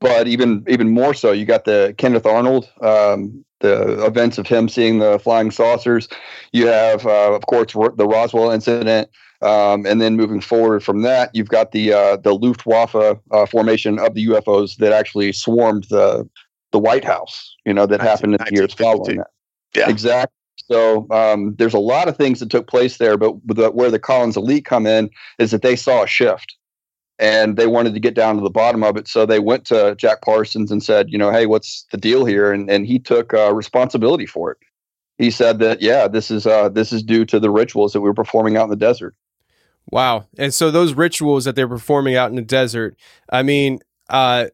but 0.00 0.28
even 0.28 0.64
even 0.68 0.90
more 0.90 1.14
so, 1.14 1.32
you 1.32 1.44
got 1.44 1.64
the 1.64 1.94
Kenneth 1.98 2.26
Arnold, 2.26 2.70
um, 2.80 3.44
the 3.60 4.04
events 4.04 4.38
of 4.38 4.46
him 4.46 4.68
seeing 4.68 4.98
the 4.98 5.18
flying 5.18 5.50
saucers. 5.50 6.08
You 6.52 6.66
have, 6.66 7.06
uh, 7.06 7.32
of 7.32 7.46
course, 7.46 7.72
the 7.72 8.06
Roswell 8.06 8.50
incident, 8.50 9.08
um, 9.42 9.86
and 9.86 10.00
then 10.00 10.16
moving 10.16 10.40
forward 10.40 10.82
from 10.82 11.02
that, 11.02 11.30
you've 11.34 11.48
got 11.48 11.72
the 11.72 11.92
uh, 11.92 12.16
the 12.16 12.34
Luftwaffe 12.34 12.94
uh, 12.94 13.46
formation 13.46 13.98
of 13.98 14.14
the 14.14 14.26
UFOs 14.26 14.76
that 14.76 14.92
actually 14.92 15.32
swarmed 15.32 15.86
the 15.90 16.28
the 16.72 16.78
White 16.78 17.04
House. 17.04 17.56
You 17.64 17.72
know 17.72 17.86
that 17.86 18.00
happened 18.00 18.34
in 18.34 18.40
the 18.44 18.54
years 18.54 18.74
following 18.74 19.18
that. 19.18 19.28
Yeah. 19.74 19.88
Exactly. 19.90 20.35
So 20.68 21.06
um, 21.10 21.54
there's 21.58 21.74
a 21.74 21.78
lot 21.78 22.08
of 22.08 22.16
things 22.16 22.40
that 22.40 22.50
took 22.50 22.66
place 22.66 22.98
there, 22.98 23.16
but 23.16 23.34
the, 23.46 23.70
where 23.70 23.90
the 23.90 23.98
Collins 23.98 24.36
elite 24.36 24.64
come 24.64 24.86
in 24.86 25.10
is 25.38 25.52
that 25.52 25.62
they 25.62 25.76
saw 25.76 26.02
a 26.02 26.06
shift 26.06 26.56
and 27.18 27.56
they 27.56 27.66
wanted 27.66 27.94
to 27.94 28.00
get 28.00 28.14
down 28.14 28.36
to 28.36 28.42
the 28.42 28.50
bottom 28.50 28.82
of 28.82 28.96
it. 28.96 29.08
So 29.08 29.24
they 29.24 29.38
went 29.38 29.64
to 29.66 29.94
Jack 29.96 30.22
Parsons 30.22 30.70
and 30.70 30.82
said, 30.82 31.10
you 31.10 31.18
know, 31.18 31.30
hey, 31.30 31.46
what's 31.46 31.86
the 31.92 31.96
deal 31.96 32.24
here? 32.24 32.52
And 32.52 32.70
and 32.70 32.86
he 32.86 32.98
took 32.98 33.32
uh, 33.32 33.54
responsibility 33.54 34.26
for 34.26 34.50
it. 34.50 34.58
He 35.18 35.30
said 35.30 35.60
that 35.60 35.80
yeah, 35.80 36.08
this 36.08 36.30
is 36.30 36.46
uh, 36.46 36.68
this 36.68 36.92
is 36.92 37.02
due 37.02 37.24
to 37.26 37.40
the 37.40 37.50
rituals 37.50 37.92
that 37.92 38.00
we 38.00 38.08
were 38.08 38.14
performing 38.14 38.56
out 38.56 38.64
in 38.64 38.70
the 38.70 38.76
desert. 38.76 39.14
Wow. 39.90 40.26
And 40.36 40.52
so 40.52 40.70
those 40.70 40.94
rituals 40.94 41.44
that 41.44 41.54
they're 41.54 41.68
performing 41.68 42.16
out 42.16 42.30
in 42.30 42.36
the 42.36 42.42
desert, 42.42 42.96
I 43.30 43.44
mean, 43.44 43.78
uh, 44.10 44.46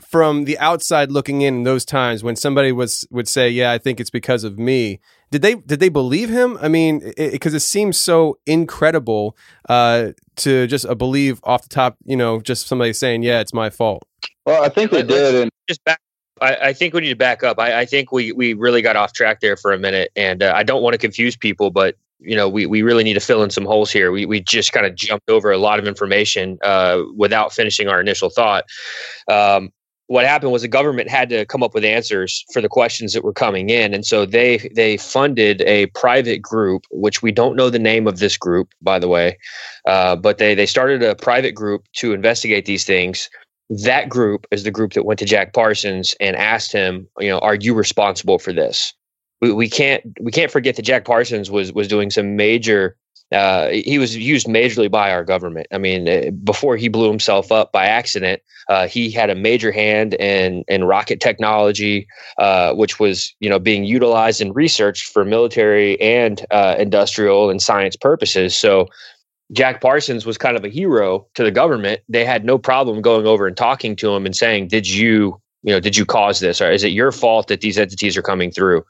from 0.00 0.44
the 0.44 0.58
outside 0.58 1.12
looking 1.12 1.42
in, 1.42 1.58
in 1.58 1.62
those 1.62 1.84
times 1.84 2.24
when 2.24 2.36
somebody 2.36 2.72
was 2.72 3.06
would 3.10 3.28
say, 3.28 3.48
"Yeah, 3.48 3.72
I 3.72 3.78
think 3.78 4.00
it's 4.00 4.10
because 4.10 4.44
of 4.44 4.58
me." 4.58 5.00
Did 5.30 5.42
they 5.42 5.54
did 5.56 5.80
they 5.80 5.88
believe 5.88 6.28
him? 6.28 6.56
I 6.60 6.68
mean, 6.68 7.00
because 7.16 7.52
it, 7.52 7.58
it, 7.58 7.60
seems 7.60 7.96
so 7.96 8.38
incredible 8.46 9.36
uh, 9.68 10.12
to 10.36 10.66
just 10.66 10.86
uh, 10.86 10.94
believe 10.94 11.40
off 11.42 11.62
the 11.62 11.68
top, 11.68 11.96
you 12.04 12.16
know, 12.16 12.40
just 12.40 12.68
somebody 12.68 12.92
saying, 12.92 13.22
"Yeah, 13.22 13.40
it's 13.40 13.52
my 13.52 13.70
fault." 13.70 14.04
Well, 14.44 14.62
I 14.62 14.68
think 14.68 14.92
they 14.92 15.02
did, 15.02 15.34
and 15.34 15.50
just 15.68 15.82
back. 15.84 16.00
I, 16.40 16.56
I 16.56 16.72
think 16.72 16.94
we 16.94 17.00
need 17.00 17.08
to 17.08 17.16
back 17.16 17.42
up. 17.42 17.58
I, 17.58 17.80
I, 17.80 17.86
think 17.86 18.12
we 18.12 18.30
we 18.32 18.52
really 18.52 18.82
got 18.82 18.94
off 18.94 19.14
track 19.14 19.40
there 19.40 19.56
for 19.56 19.72
a 19.72 19.78
minute, 19.78 20.12
and 20.14 20.42
uh, 20.42 20.52
I 20.54 20.62
don't 20.62 20.82
want 20.82 20.94
to 20.94 20.98
confuse 20.98 21.34
people, 21.34 21.70
but 21.70 21.96
you 22.20 22.36
know, 22.36 22.48
we, 22.48 22.66
we 22.66 22.82
really 22.82 23.04
need 23.04 23.14
to 23.14 23.20
fill 23.20 23.42
in 23.42 23.50
some 23.50 23.64
holes 23.64 23.90
here. 23.90 24.10
We, 24.10 24.24
we 24.26 24.40
just 24.40 24.72
kind 24.72 24.86
of 24.86 24.94
jumped 24.94 25.28
over 25.28 25.50
a 25.50 25.58
lot 25.58 25.78
of 25.78 25.86
information 25.86 26.58
uh, 26.62 27.02
without 27.14 27.52
finishing 27.52 27.88
our 27.88 28.00
initial 28.00 28.30
thought. 28.30 28.64
Um, 29.30 29.70
what 30.08 30.24
happened 30.24 30.52
was 30.52 30.62
the 30.62 30.68
government 30.68 31.08
had 31.08 31.28
to 31.30 31.44
come 31.46 31.62
up 31.62 31.74
with 31.74 31.84
answers 31.84 32.44
for 32.52 32.60
the 32.60 32.68
questions 32.68 33.12
that 33.12 33.24
were 33.24 33.32
coming 33.32 33.70
in, 33.70 33.92
and 33.94 34.06
so 34.06 34.24
they 34.26 34.58
they 34.74 34.96
funded 34.96 35.62
a 35.62 35.86
private 35.86 36.40
group, 36.40 36.84
which 36.90 37.22
we 37.22 37.32
don't 37.32 37.56
know 37.56 37.70
the 37.70 37.78
name 37.78 38.06
of 38.06 38.18
this 38.18 38.36
group, 38.36 38.68
by 38.80 38.98
the 38.98 39.08
way, 39.08 39.36
uh, 39.86 40.16
but 40.16 40.38
they 40.38 40.54
they 40.54 40.66
started 40.66 41.02
a 41.02 41.14
private 41.14 41.52
group 41.52 41.84
to 41.94 42.12
investigate 42.12 42.66
these 42.66 42.84
things. 42.84 43.28
That 43.68 44.08
group 44.08 44.46
is 44.52 44.62
the 44.62 44.70
group 44.70 44.92
that 44.92 45.04
went 45.04 45.18
to 45.18 45.24
Jack 45.24 45.52
Parsons 45.52 46.14
and 46.20 46.36
asked 46.36 46.70
him, 46.70 47.08
you 47.18 47.28
know, 47.28 47.40
are 47.40 47.56
you 47.56 47.74
responsible 47.74 48.38
for 48.38 48.52
this? 48.52 48.94
we, 49.40 49.52
we 49.52 49.68
can't 49.68 50.02
we 50.20 50.30
can't 50.30 50.50
forget 50.50 50.76
that 50.76 50.82
Jack 50.82 51.04
Parsons 51.04 51.50
was 51.50 51.72
was 51.72 51.88
doing 51.88 52.10
some 52.10 52.36
major. 52.36 52.96
Uh, 53.32 53.68
he 53.70 53.98
was 53.98 54.16
used 54.16 54.46
majorly 54.46 54.90
by 54.90 55.10
our 55.10 55.24
government. 55.24 55.66
I 55.72 55.78
mean, 55.78 56.08
uh, 56.08 56.30
before 56.30 56.76
he 56.76 56.88
blew 56.88 57.08
himself 57.08 57.50
up 57.50 57.72
by 57.72 57.86
accident, 57.86 58.40
uh, 58.68 58.86
he 58.86 59.10
had 59.10 59.30
a 59.30 59.34
major 59.34 59.72
hand 59.72 60.14
in 60.14 60.64
in 60.68 60.84
rocket 60.84 61.20
technology, 61.20 62.06
uh, 62.38 62.74
which 62.74 63.00
was 63.00 63.34
you 63.40 63.50
know 63.50 63.58
being 63.58 63.84
utilized 63.84 64.40
and 64.40 64.54
researched 64.54 65.10
for 65.10 65.24
military 65.24 66.00
and 66.00 66.46
uh, 66.52 66.76
industrial 66.78 67.50
and 67.50 67.62
science 67.62 67.96
purposes. 67.96 68.56
So. 68.56 68.88
Jack 69.52 69.80
Parsons 69.80 70.26
was 70.26 70.36
kind 70.36 70.56
of 70.56 70.64
a 70.64 70.68
hero 70.68 71.24
to 71.34 71.44
the 71.44 71.52
government. 71.52 72.00
They 72.08 72.24
had 72.24 72.44
no 72.44 72.58
problem 72.58 73.00
going 73.00 73.28
over 73.28 73.46
and 73.46 73.56
talking 73.56 73.94
to 73.94 74.12
him 74.12 74.26
and 74.26 74.34
saying, 74.34 74.66
"Did 74.66 74.88
you, 74.88 75.40
you 75.62 75.72
know, 75.72 75.78
did 75.78 75.96
you 75.96 76.04
cause 76.04 76.40
this, 76.40 76.60
or 76.60 76.68
is 76.68 76.82
it 76.82 76.88
your 76.88 77.12
fault 77.12 77.46
that 77.46 77.60
these 77.60 77.78
entities 77.78 78.16
are 78.16 78.22
coming 78.22 78.50
through?" 78.50 78.84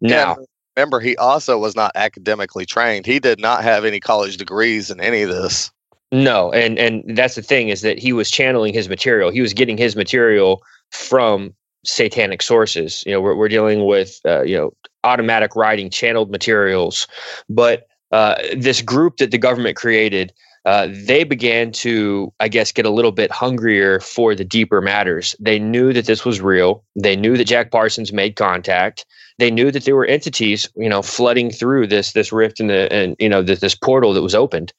Now, 0.00 0.36
yeah, 0.38 0.44
remember, 0.78 1.00
he 1.00 1.16
also 1.16 1.58
was 1.58 1.74
not 1.74 1.90
academically 1.96 2.64
trained. 2.64 3.04
He 3.04 3.18
did 3.18 3.40
not 3.40 3.64
have 3.64 3.84
any 3.84 3.98
college 3.98 4.36
degrees 4.36 4.90
in 4.90 5.00
any 5.00 5.22
of 5.22 5.30
this. 5.30 5.72
No, 6.12 6.52
and 6.52 6.78
and 6.78 7.16
that's 7.16 7.34
the 7.34 7.42
thing 7.42 7.68
is 7.68 7.82
that 7.82 7.98
he 7.98 8.12
was 8.12 8.30
channeling 8.30 8.72
his 8.72 8.88
material. 8.88 9.30
He 9.30 9.42
was 9.42 9.52
getting 9.52 9.76
his 9.76 9.96
material 9.96 10.62
from 10.90 11.52
satanic 11.84 12.42
sources. 12.42 13.02
You 13.04 13.12
know, 13.12 13.20
we're 13.20 13.34
we're 13.34 13.48
dealing 13.48 13.84
with 13.84 14.20
uh, 14.24 14.42
you 14.42 14.56
know 14.56 14.72
automatic 15.04 15.54
writing, 15.54 15.90
channeled 15.90 16.30
materials, 16.30 17.06
but 17.50 17.88
uh, 18.12 18.36
this 18.56 18.80
group 18.80 19.18
that 19.18 19.32
the 19.32 19.38
government 19.38 19.76
created. 19.76 20.32
Uh, 20.64 20.88
they 20.90 21.24
began 21.24 21.72
to, 21.72 22.30
I 22.40 22.48
guess, 22.48 22.72
get 22.72 22.84
a 22.84 22.90
little 22.90 23.12
bit 23.12 23.30
hungrier 23.30 24.00
for 24.00 24.34
the 24.34 24.44
deeper 24.44 24.82
matters. 24.82 25.34
They 25.40 25.58
knew 25.58 25.94
that 25.94 26.04
this 26.04 26.26
was 26.26 26.42
real. 26.42 26.84
They 26.94 27.16
knew 27.16 27.38
that 27.38 27.46
Jack 27.46 27.70
Parsons 27.70 28.12
made 28.12 28.36
contact 28.36 29.06
they 29.38 29.50
knew 29.50 29.70
that 29.70 29.84
there 29.84 29.96
were 29.96 30.06
entities, 30.06 30.68
you 30.76 30.88
know, 30.88 31.02
flooding 31.02 31.50
through 31.50 31.86
this 31.88 32.12
this 32.12 32.32
rift 32.32 32.60
in 32.60 32.68
the 32.68 32.92
and 32.92 33.16
you 33.18 33.28
know 33.28 33.42
this, 33.42 33.60
this 33.60 33.74
portal 33.74 34.12
that 34.14 34.22
was 34.22 34.34
opened. 34.34 34.72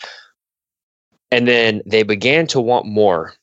And 1.31 1.47
then 1.47 1.81
they 1.85 2.03
began 2.03 2.47
to 2.47 2.61
want 2.61 2.85
more. 2.87 3.33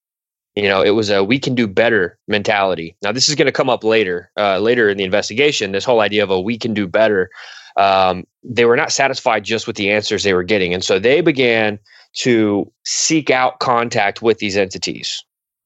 You 0.56 0.68
know, 0.68 0.82
it 0.82 0.90
was 0.90 1.11
a 1.11 1.25
we 1.25 1.38
can 1.38 1.54
do 1.54 1.66
better 1.68 2.18
mentality. 2.28 2.96
Now, 3.02 3.12
this 3.12 3.28
is 3.28 3.35
going 3.35 3.46
to 3.46 3.52
come 3.52 3.70
up 3.70 3.85
later, 3.85 4.30
uh, 4.38 4.58
later 4.58 4.88
in 4.88 4.96
the 4.99 5.04
investigation. 5.04 5.73
This 5.73 5.85
whole 5.85 6.00
idea 6.00 6.25
of 6.25 6.30
a 6.30 6.40
we 6.40 6.58
can 6.58 6.75
do 6.75 6.87
better. 6.88 7.30
Um, 7.76 8.26
they 8.42 8.64
were 8.64 8.76
not 8.76 8.92
satisfied 8.92 9.44
just 9.44 9.66
with 9.66 9.76
the 9.76 9.90
answers 9.90 10.25
they 10.25 10.35
were 10.35 10.44
getting, 10.44 10.75
and 10.75 10.85
so 10.85 10.99
they 10.99 11.20
began 11.20 11.78
to 12.14 12.70
seek 12.85 13.30
out 13.30 13.61
contact 13.61 14.23
with 14.23 14.38
these 14.38 14.56
entities 14.56 15.23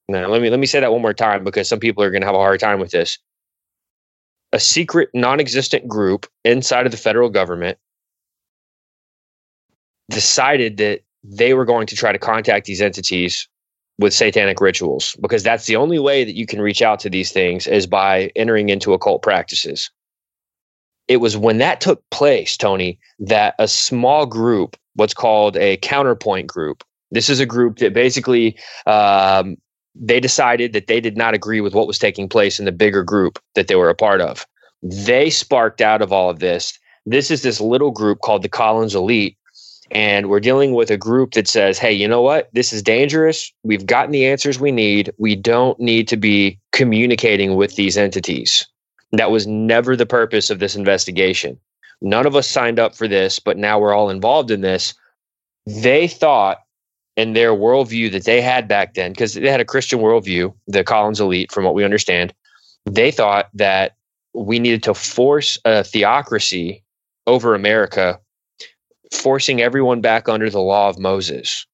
Now, 0.09 0.29
let 0.29 0.43
me 0.43 0.51
let 0.51 0.59
me 0.61 0.67
say 0.67 0.81
that 0.81 0.93
one 0.93 1.03
more 1.03 1.15
time 1.15 1.45
because 1.45 1.69
some 1.69 1.79
people 1.81 2.03
are 2.03 2.11
going 2.11 2.23
to 2.23 2.27
have 2.27 2.35
a 2.35 2.39
hard 2.39 2.61
time 2.61 2.81
with 2.81 2.91
this. 2.91 3.19
A 4.53 4.61
secret, 4.61 5.11
non-existent 5.15 5.87
group 5.87 6.27
inside 6.45 6.87
of 6.87 6.93
the 6.93 6.99
federal 6.99 7.31
government 7.31 7.79
decided 10.11 10.77
that 10.79 11.03
they 11.23 11.55
were 11.55 11.65
going 11.65 11.87
to 11.87 11.97
try 11.97 12.13
to 12.13 12.19
contact 12.19 12.67
these 12.67 12.81
entities 12.81 13.49
with 13.99 14.15
satanic 14.15 14.61
rituals 14.61 15.17
because 15.21 15.43
that's 15.43 15.67
the 15.67 15.77
only 15.77 15.99
way 15.99 16.25
that 16.25 16.35
you 16.35 16.47
can 16.47 16.61
reach 16.61 16.81
out 16.83 16.99
to 17.01 17.11
these 17.11 17.31
things 17.33 17.67
is 17.67 17.87
by 17.87 18.31
entering 18.35 18.71
into 18.71 18.95
occult 18.95 19.23
practices. 19.23 19.91
It 21.07 21.19
was 21.19 21.37
when 21.37 21.59
that 21.59 21.81
took 21.81 22.03
place, 22.11 22.57
Tony, 22.57 22.99
that 23.19 23.55
a 23.59 23.69
small 23.69 24.27
group, 24.27 24.77
what's 24.95 25.15
called 25.15 25.57
a 25.59 25.77
counterpoint 25.79 26.47
group, 26.47 26.83
this 27.11 27.29
is 27.29 27.41
a 27.41 27.47
group 27.47 27.79
that 27.79 27.93
basically 27.93 28.59
um, 28.87 29.57
they 29.95 30.21
decided 30.21 30.73
that 30.73 30.87
they 30.87 31.01
did 31.01 31.17
not 31.17 31.35
agree 31.35 31.61
with 31.61 31.75
what 31.75 31.87
was 31.87 31.99
taking 31.99 32.29
place 32.29 32.59
in 32.59 32.65
the 32.65 32.73
bigger 32.73 33.03
group 33.03 33.39
that 33.55 33.69
they 33.69 33.77
were 33.77 33.91
a 33.91 33.95
part 33.95 34.21
of. 34.21 34.47
They 34.83 35.31
sparked 35.31 35.81
out 35.81 36.03
of 36.03 36.13
all 36.13 36.31
of 36.31 36.39
this. 36.39 36.79
This 37.07 37.31
is 37.31 37.43
this 37.43 37.61
little 37.61 37.91
group 37.91 38.21
called 38.21 38.43
the 38.43 38.49
Collins 38.49 38.95
Elite. 38.95 39.37
And 39.91 40.31
we're 40.31 40.41
dealing 40.41 40.75
with 40.75 40.91
a 40.91 40.97
group 40.97 41.33
that 41.33 41.49
says, 41.49 41.77
hey, 41.77 41.93
you 41.93 42.07
know 42.07 42.23
what? 42.23 42.49
This 42.53 42.73
is 42.73 42.83
dangerous. 42.83 43.53
We've 43.65 43.85
gotten 43.85 44.13
the 44.13 44.25
answers 44.25 44.61
we 44.61 44.71
need. 44.71 45.13
We 45.19 45.35
don't 45.35 45.79
need 45.81 46.07
to 46.09 46.17
be 46.17 46.61
communicating 46.73 47.57
with 47.57 47.75
these 47.75 47.99
entities. 47.99 48.67
That 49.13 49.33
was 49.33 49.49
never 49.49 49.97
the 49.97 50.07
purpose 50.07 50.49
of 50.49 50.61
this 50.61 50.77
investigation. 50.77 51.59
None 52.01 52.25
of 52.25 52.37
us 52.37 52.49
signed 52.49 52.79
up 52.79 52.95
for 52.95 53.09
this, 53.09 53.41
but 53.41 53.59
now 53.59 53.81
we're 53.81 53.93
all 53.93 54.11
involved 54.11 54.53
in 54.53 54.61
this. 54.61 54.95
They 55.67 56.07
thought 56.07 56.59
in 57.17 57.33
their 57.33 57.53
worldview 57.53 58.11
that 58.13 58.25
they 58.25 58.41
had 58.41 58.69
back 58.69 58.95
then, 58.95 59.13
because 59.13 59.35
they 59.35 59.51
had 59.51 59.61
a 59.61 59.65
Christian 59.65 59.99
worldview, 59.99 60.55
the 60.67 60.85
Collins 60.85 61.21
elite, 61.21 61.53
from 61.53 61.65
what 61.65 61.75
we 61.75 61.85
understand, 61.85 62.33
they 62.87 63.11
thought 63.11 63.49
that 63.55 63.97
we 64.33 64.59
needed 64.59 64.83
to 64.85 64.95
force 64.95 65.59
a 65.65 65.85
theocracy 65.85 66.83
over 67.27 67.55
America, 67.55 68.19
forcing 69.13 69.61
everyone 69.61 70.01
back 70.01 70.29
under 70.29 70.49
the 70.49 70.61
law 70.61 70.89
of 70.89 70.99
Moses. 70.99 71.67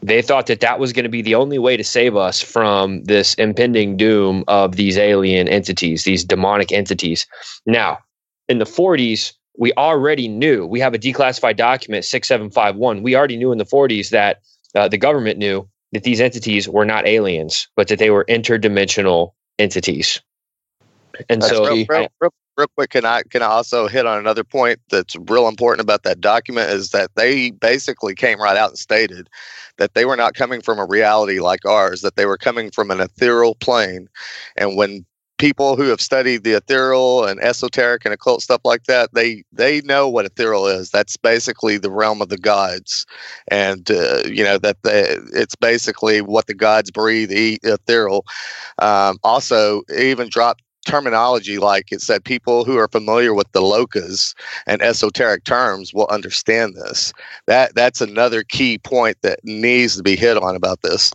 They 0.00 0.22
thought 0.22 0.46
that 0.46 0.60
that 0.60 0.78
was 0.78 0.92
going 0.92 1.04
to 1.04 1.10
be 1.10 1.22
the 1.22 1.34
only 1.34 1.58
way 1.58 1.76
to 1.76 1.84
save 1.84 2.16
us 2.16 2.42
from 2.42 3.04
this 3.04 3.34
impending 3.34 3.96
doom 3.96 4.44
of 4.48 4.76
these 4.76 4.98
alien 4.98 5.48
entities, 5.48 6.04
these 6.04 6.24
demonic 6.24 6.72
entities. 6.72 7.26
Now, 7.64 7.98
in 8.48 8.58
the 8.58 8.64
40s, 8.64 9.32
we 9.56 9.72
already 9.74 10.26
knew, 10.28 10.66
we 10.66 10.80
have 10.80 10.94
a 10.94 10.98
declassified 10.98 11.56
document 11.56 12.04
6751. 12.04 13.02
We 13.02 13.14
already 13.14 13.36
knew 13.36 13.52
in 13.52 13.58
the 13.58 13.64
40s 13.64 14.10
that 14.10 14.40
uh, 14.74 14.88
the 14.88 14.98
government 14.98 15.38
knew 15.38 15.68
that 15.92 16.02
these 16.02 16.20
entities 16.20 16.68
were 16.68 16.84
not 16.84 17.06
aliens, 17.06 17.68
but 17.76 17.88
that 17.88 17.98
they 17.98 18.10
were 18.10 18.24
interdimensional 18.28 19.32
entities. 19.58 20.20
And 21.28 21.40
That's 21.40 21.52
so, 21.52 21.64
real, 21.64 21.86
real, 21.88 22.08
real, 22.20 22.34
real 22.56 22.66
quick, 22.76 22.90
can 22.90 23.04
I 23.04 23.22
can 23.22 23.42
I 23.42 23.46
also 23.46 23.86
hit 23.86 24.04
on 24.06 24.18
another 24.18 24.42
point 24.42 24.80
that's 24.90 25.16
real 25.28 25.46
important 25.46 25.82
about 25.82 26.02
that 26.02 26.20
document 26.20 26.70
is 26.70 26.90
that 26.90 27.10
they 27.14 27.52
basically 27.52 28.14
came 28.14 28.40
right 28.40 28.56
out 28.56 28.70
and 28.70 28.78
stated 28.78 29.28
that 29.78 29.94
they 29.94 30.04
were 30.04 30.16
not 30.16 30.34
coming 30.34 30.60
from 30.60 30.78
a 30.78 30.86
reality 30.86 31.38
like 31.38 31.64
ours, 31.64 32.00
that 32.00 32.16
they 32.16 32.26
were 32.26 32.38
coming 32.38 32.70
from 32.70 32.90
an 32.90 33.00
ethereal 33.00 33.54
plane, 33.54 34.08
and 34.56 34.76
when 34.76 35.04
people 35.44 35.76
who 35.76 35.88
have 35.90 36.00
studied 36.00 36.42
the 36.42 36.54
ethereal 36.54 37.22
and 37.26 37.38
esoteric 37.40 38.06
and 38.06 38.14
occult 38.14 38.40
stuff 38.40 38.62
like 38.64 38.84
that 38.84 39.12
they 39.12 39.44
they 39.52 39.82
know 39.82 40.08
what 40.08 40.24
ethereal 40.24 40.66
is. 40.66 40.88
That's 40.88 41.18
basically 41.18 41.76
the 41.76 41.90
realm 41.90 42.22
of 42.22 42.30
the 42.30 42.38
gods. 42.38 43.04
And 43.48 43.90
uh, 43.90 44.22
you 44.24 44.42
know 44.42 44.56
that 44.56 44.78
they, 44.84 45.18
it's 45.34 45.54
basically 45.54 46.22
what 46.22 46.46
the 46.46 46.54
gods 46.54 46.90
breathe 46.90 47.30
eat 47.30 47.60
ethereal. 47.62 48.24
Um, 48.78 49.18
also 49.22 49.82
even 49.94 50.30
dropped 50.30 50.62
terminology 50.86 51.58
like 51.58 51.92
it 51.92 52.00
said 52.00 52.24
people 52.24 52.64
who 52.64 52.78
are 52.78 52.88
familiar 52.88 53.34
with 53.34 53.50
the 53.52 53.60
lokas 53.60 54.34
and 54.66 54.80
esoteric 54.80 55.44
terms 55.44 55.92
will 55.92 56.08
understand 56.08 56.74
this. 56.74 57.12
That 57.46 57.74
that's 57.74 58.00
another 58.00 58.44
key 58.44 58.78
point 58.78 59.18
that 59.20 59.40
needs 59.44 59.94
to 59.98 60.02
be 60.02 60.16
hit 60.16 60.38
on 60.38 60.56
about 60.56 60.80
this 60.80 61.12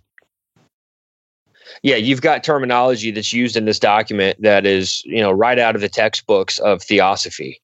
yeah, 1.84 1.96
you've 1.96 2.22
got 2.22 2.44
terminology 2.44 3.12
that's 3.12 3.34
used 3.34 3.56
in 3.56 3.66
this 3.66 3.80
document 3.80 4.42
that 4.42 4.66
is, 4.66 5.04
you 5.06 5.22
know, 5.22 5.32
right 5.32 5.60
out 5.60 5.76
of 5.76 5.82
the 5.82 5.90
textbooks 5.90 6.60
of 6.60 6.82
theosophy. 6.82 7.62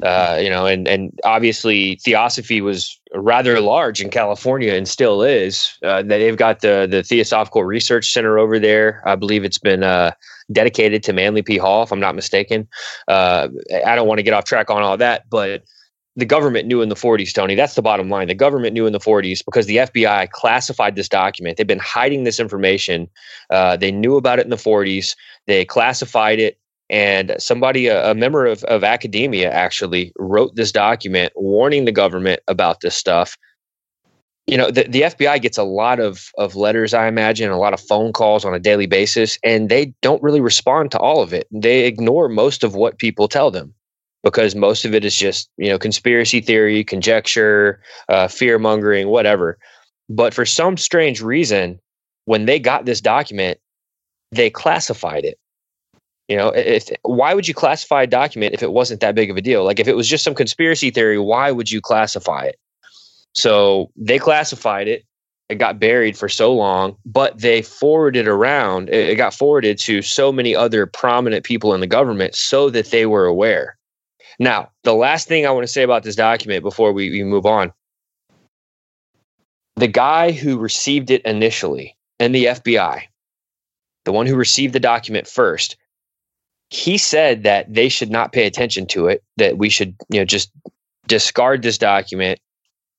Uh, 0.00 0.38
you 0.40 0.48
know, 0.48 0.64
and 0.64 0.86
and 0.86 1.18
obviously 1.24 1.96
theosophy 1.96 2.60
was 2.60 3.00
rather 3.14 3.60
large 3.60 4.00
in 4.00 4.10
California 4.10 4.72
and 4.72 4.86
still 4.86 5.22
is. 5.22 5.76
Uh, 5.82 6.02
they've 6.02 6.36
got 6.36 6.60
the 6.60 6.86
the 6.88 7.02
Theosophical 7.02 7.64
Research 7.64 8.12
Center 8.12 8.38
over 8.38 8.60
there. 8.60 9.02
I 9.06 9.16
believe 9.16 9.42
it's 9.42 9.58
been 9.58 9.82
uh, 9.82 10.12
dedicated 10.52 11.02
to 11.04 11.12
Manly 11.12 11.42
P. 11.42 11.56
Hall, 11.56 11.82
if 11.82 11.90
I'm 11.90 11.98
not 11.98 12.14
mistaken. 12.14 12.68
Uh, 13.08 13.48
I 13.84 13.96
don't 13.96 14.06
want 14.06 14.18
to 14.18 14.22
get 14.22 14.34
off 14.34 14.44
track 14.44 14.70
on 14.70 14.82
all 14.82 14.96
that, 14.98 15.28
but 15.28 15.64
the 16.18 16.26
government 16.26 16.66
knew 16.66 16.82
in 16.82 16.88
the 16.88 16.96
40s, 16.96 17.32
Tony. 17.32 17.54
That's 17.54 17.76
the 17.76 17.82
bottom 17.82 18.10
line. 18.10 18.26
The 18.26 18.34
government 18.34 18.74
knew 18.74 18.86
in 18.86 18.92
the 18.92 18.98
40s 18.98 19.44
because 19.44 19.66
the 19.66 19.76
FBI 19.76 20.30
classified 20.30 20.96
this 20.96 21.08
document. 21.08 21.56
They've 21.56 21.66
been 21.66 21.78
hiding 21.78 22.24
this 22.24 22.40
information. 22.40 23.08
Uh, 23.50 23.76
they 23.76 23.92
knew 23.92 24.16
about 24.16 24.40
it 24.40 24.44
in 24.44 24.50
the 24.50 24.56
40s. 24.56 25.14
They 25.46 25.64
classified 25.64 26.40
it. 26.40 26.58
And 26.90 27.36
somebody, 27.38 27.86
a, 27.86 28.10
a 28.10 28.14
member 28.16 28.46
of, 28.46 28.64
of 28.64 28.82
academia, 28.82 29.52
actually 29.52 30.12
wrote 30.18 30.56
this 30.56 30.72
document 30.72 31.32
warning 31.36 31.84
the 31.84 31.92
government 31.92 32.40
about 32.48 32.80
this 32.80 32.96
stuff. 32.96 33.36
You 34.48 34.56
know, 34.56 34.72
the, 34.72 34.84
the 34.84 35.02
FBI 35.02 35.40
gets 35.40 35.58
a 35.58 35.62
lot 35.62 36.00
of, 36.00 36.30
of 36.36 36.56
letters, 36.56 36.94
I 36.94 37.06
imagine, 37.06 37.48
a 37.50 37.58
lot 37.58 37.74
of 37.74 37.80
phone 37.80 38.12
calls 38.12 38.44
on 38.44 38.54
a 38.54 38.58
daily 38.58 38.86
basis, 38.86 39.38
and 39.44 39.68
they 39.68 39.94
don't 40.02 40.22
really 40.22 40.40
respond 40.40 40.90
to 40.92 40.98
all 40.98 41.22
of 41.22 41.32
it. 41.32 41.46
They 41.52 41.84
ignore 41.84 42.28
most 42.28 42.64
of 42.64 42.74
what 42.74 42.98
people 42.98 43.28
tell 43.28 43.52
them 43.52 43.74
because 44.22 44.54
most 44.54 44.84
of 44.84 44.94
it 44.94 45.04
is 45.04 45.16
just 45.16 45.50
you 45.56 45.68
know 45.68 45.78
conspiracy 45.78 46.40
theory, 46.40 46.84
conjecture, 46.84 47.80
uh, 48.08 48.28
fear 48.28 48.58
mongering, 48.58 49.08
whatever. 49.08 49.58
But 50.08 50.34
for 50.34 50.46
some 50.46 50.76
strange 50.76 51.20
reason, 51.20 51.78
when 52.24 52.46
they 52.46 52.58
got 52.58 52.84
this 52.84 53.00
document, 53.00 53.58
they 54.32 54.50
classified 54.50 55.24
it. 55.24 55.38
You 56.28 56.36
know, 56.36 56.48
if 56.48 56.90
why 57.02 57.32
would 57.32 57.48
you 57.48 57.54
classify 57.54 58.02
a 58.02 58.06
document 58.06 58.54
if 58.54 58.62
it 58.62 58.72
wasn't 58.72 59.00
that 59.00 59.14
big 59.14 59.30
of 59.30 59.36
a 59.36 59.40
deal? 59.40 59.64
Like 59.64 59.80
if 59.80 59.88
it 59.88 59.96
was 59.96 60.08
just 60.08 60.24
some 60.24 60.34
conspiracy 60.34 60.90
theory, 60.90 61.18
why 61.18 61.50
would 61.50 61.70
you 61.70 61.80
classify 61.80 62.44
it? 62.44 62.58
So 63.34 63.90
they 63.96 64.18
classified 64.18 64.88
it. 64.88 65.04
It 65.48 65.54
got 65.54 65.80
buried 65.80 66.18
for 66.18 66.28
so 66.28 66.54
long, 66.54 66.96
but 67.06 67.40
they 67.40 67.62
forwarded 67.62 68.28
around. 68.28 68.90
It 68.90 69.16
got 69.16 69.32
forwarded 69.32 69.78
to 69.78 70.02
so 70.02 70.30
many 70.30 70.54
other 70.54 70.84
prominent 70.84 71.44
people 71.44 71.72
in 71.72 71.80
the 71.80 71.86
government 71.86 72.34
so 72.34 72.68
that 72.68 72.90
they 72.90 73.06
were 73.06 73.24
aware. 73.24 73.77
Now, 74.38 74.70
the 74.84 74.94
last 74.94 75.28
thing 75.28 75.46
I 75.46 75.50
want 75.50 75.64
to 75.64 75.72
say 75.72 75.82
about 75.82 76.02
this 76.02 76.16
document 76.16 76.62
before 76.62 76.92
we, 76.92 77.10
we 77.10 77.24
move 77.24 77.46
on 77.46 77.72
the 79.78 79.86
guy 79.86 80.32
who 80.32 80.58
received 80.58 81.10
it 81.10 81.22
initially 81.22 81.96
and 82.18 82.34
the 82.34 82.46
FBI, 82.46 83.02
the 84.04 84.12
one 84.12 84.26
who 84.26 84.34
received 84.34 84.72
the 84.72 84.80
document 84.80 85.28
first, 85.28 85.76
he 86.70 86.98
said 86.98 87.44
that 87.44 87.72
they 87.72 87.88
should 87.88 88.10
not 88.10 88.32
pay 88.32 88.46
attention 88.46 88.86
to 88.86 89.06
it, 89.06 89.22
that 89.36 89.56
we 89.56 89.68
should, 89.68 89.94
you 90.10 90.18
know, 90.18 90.24
just 90.24 90.50
discard 91.06 91.62
this 91.62 91.78
document 91.78 92.40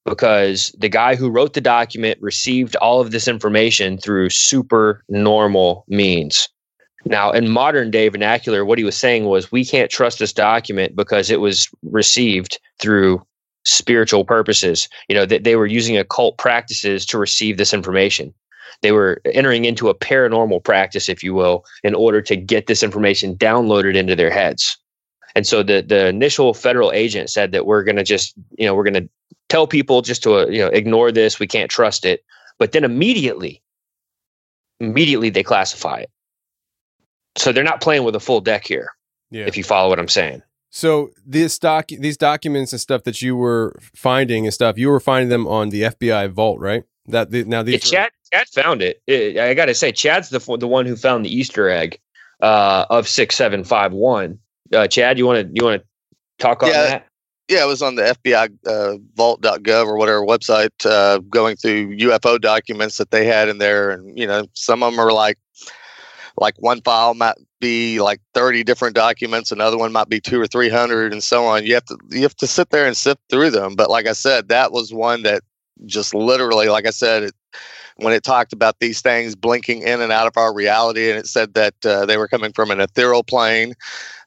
because 0.06 0.74
the 0.78 0.90
guy 0.90 1.16
who 1.16 1.30
wrote 1.30 1.54
the 1.54 1.62
document 1.62 2.18
received 2.22 2.76
all 2.78 3.02
of 3.02 3.12
this 3.12 3.28
information 3.28 3.98
through 3.98 4.30
super 4.30 5.04
normal 5.10 5.84
means. 5.88 6.48
Now, 7.06 7.32
in 7.32 7.50
modern 7.50 7.92
day 7.92 8.10
vernacular, 8.10 8.66
what 8.66 8.78
he 8.78 8.84
was 8.84 8.98
saying 8.98 9.26
was 9.26 9.52
we 9.52 9.64
can't 9.64 9.90
trust 9.90 10.20
this 10.20 10.34
document 10.34 10.96
because 10.96 11.30
it 11.30 11.40
was 11.40 11.70
received 11.84 12.60
through 12.80 13.26
spiritual 13.66 14.26
purposes. 14.26 14.90
You 15.08 15.16
know, 15.16 15.26
that 15.26 15.44
they 15.44 15.56
were 15.56 15.66
using 15.66 15.98
occult 15.98 16.38
practices 16.38 17.06
to 17.08 17.18
receive 17.18 17.58
this 17.58 17.74
information. 17.74 18.34
They 18.82 18.92
were 18.92 19.22
entering 19.26 19.66
into 19.66 19.90
a 19.90 19.96
paranormal 19.96 20.64
practice, 20.64 21.10
if 21.10 21.24
you 21.24 21.34
will, 21.34 21.66
in 21.84 21.96
order 21.96 22.22
to 22.22 22.36
get 22.36 22.68
this 22.68 22.84
information 22.84 23.36
downloaded 23.36 23.96
into 23.96 24.16
their 24.16 24.32
heads. 24.32 24.78
And 25.36 25.46
so 25.46 25.64
the 25.64 25.82
the 25.82 26.08
initial 26.08 26.54
federal 26.54 26.92
agent 26.92 27.30
said 27.30 27.52
that 27.52 27.66
we're 27.66 27.84
going 27.84 27.98
to 27.98 28.04
just, 28.04 28.34
you 28.58 28.66
know, 28.66 28.76
we're 28.76 28.84
going 28.84 29.06
to 29.06 29.10
tell 29.48 29.68
people 29.68 30.02
just 30.02 30.24
to, 30.24 30.36
uh, 30.36 30.46
you 30.48 30.60
know, 30.60 30.68
ignore 30.68 31.12
this. 31.12 31.40
We 31.40 31.48
can't 31.48 31.72
trust 31.72 32.06
it. 32.06 32.24
But 32.58 32.72
then 32.72 32.84
immediately, 32.84 33.62
immediately 34.80 35.30
they 35.30 35.44
classify 35.44 36.00
it 36.00 36.10
so 37.38 37.52
they're 37.52 37.64
not 37.64 37.82
playing 37.82 38.04
with 38.04 38.16
a 38.16 38.20
full 38.20 38.42
deck 38.42 38.66
here. 38.66 38.92
Yeah. 39.32 39.46
If 39.46 39.58
you 39.58 39.64
follow 39.64 39.90
what 39.90 40.00
I'm 40.00 40.08
saying. 40.08 40.42
So 40.72 41.10
this 41.26 41.58
doc, 41.58 41.88
these 41.90 42.18
documents 42.18 42.74
and 42.74 42.82
stuff 42.82 43.04
that 43.04 43.22
you 43.22 43.36
were 43.36 43.76
finding 43.96 44.46
and 44.46 44.54
stuff, 44.54 44.78
you 44.78 44.90
were 44.90 45.00
finding 45.00 45.30
them 45.30 45.48
on 45.48 45.70
the 45.70 45.84
FBI 45.84 46.32
vault, 46.32 46.60
right? 46.60 46.84
That 47.08 47.32
the, 47.32 47.44
now 47.44 47.64
these. 47.64 47.92
Yeah, 47.92 48.04
Chad, 48.04 48.12
Chad 48.32 48.48
found 48.50 48.82
it. 48.82 49.02
it 49.08 49.38
I 49.38 49.54
got 49.56 49.66
to 49.66 49.74
say, 49.74 49.92
Chad's 49.92 50.30
the 50.30 50.40
the 50.58 50.68
one 50.68 50.86
who 50.86 50.96
found 50.96 51.26
the 51.26 51.36
Easter 51.36 51.70
egg 51.70 52.00
uh, 52.42 52.86
of 52.90 53.08
six 53.08 53.36
seven 53.36 53.64
five 53.64 53.94
one. 53.94 54.40
Uh, 54.74 54.88
Chad, 54.88 55.18
you 55.18 55.26
want 55.26 55.48
to 55.48 55.52
you 55.54 55.66
want 55.66 55.82
to 55.82 55.88
talk 56.38 56.62
on 56.64 56.70
Yeah. 56.70 56.84
that? 56.84 57.06
Yeah, 57.48 57.64
it 57.64 57.68
was 57.68 57.82
on 57.82 57.96
the 57.96 58.04
FBI 58.04 58.52
uh, 58.68 58.98
vault.gov 59.16 59.88
or 59.88 59.98
whatever 59.98 60.24
website, 60.24 60.70
uh, 60.86 61.18
going 61.18 61.56
through 61.56 61.98
UFO 61.98 62.40
documents 62.40 62.98
that 62.98 63.10
they 63.10 63.26
had 63.26 63.50
in 63.50 63.58
there, 63.58 63.90
and 63.90 64.16
you 64.18 64.28
know, 64.28 64.46
some 64.54 64.84
of 64.84 64.92
them 64.94 65.00
are 65.00 65.12
like, 65.12 65.36
like 66.40 66.56
one 66.60 66.82
file 66.82 67.14
might 67.14 67.36
be 67.60 68.00
like 68.00 68.22
thirty 68.34 68.64
different 68.64 68.96
documents, 68.96 69.52
another 69.52 69.78
one 69.78 69.92
might 69.92 70.10
be 70.10 70.20
two 70.20 70.42
or 70.42 70.48
three 70.48 70.70
hundred, 70.70 71.12
and 71.12 71.24
so 71.24 71.46
on. 71.46 71.66
You 71.66 71.74
have 71.76 71.86
to 71.86 71.98
you 72.10 72.22
have 72.22 72.36
to 72.38 72.48
sit 72.48 72.70
there 72.70 72.88
and 72.88 72.96
sift 72.96 73.22
through 73.30 73.52
them. 73.52 73.76
But 73.76 73.90
like 73.90 74.08
I 74.08 74.14
said, 74.14 74.48
that 74.50 74.72
was 74.72 74.94
one 74.94 75.24
that 75.24 75.44
just 75.86 76.14
literally, 76.14 76.68
like 76.68 76.86
I 76.86 76.92
said, 76.92 77.24
it, 77.24 77.34
when 77.98 78.14
it 78.14 78.24
talked 78.24 78.54
about 78.54 78.80
these 78.80 79.02
things 79.02 79.36
blinking 79.36 79.82
in 79.84 80.02
and 80.02 80.12
out 80.12 80.28
of 80.28 80.38
our 80.38 80.54
reality, 80.54 81.10
and 81.10 81.20
it 81.20 81.28
said 81.28 81.54
that 81.54 81.74
uh, 81.86 82.06
they 82.06 82.18
were 82.18 82.28
coming 82.28 82.54
from 82.54 82.72
an 82.72 82.80
ethereal 82.80 83.24
plane, 83.24 83.74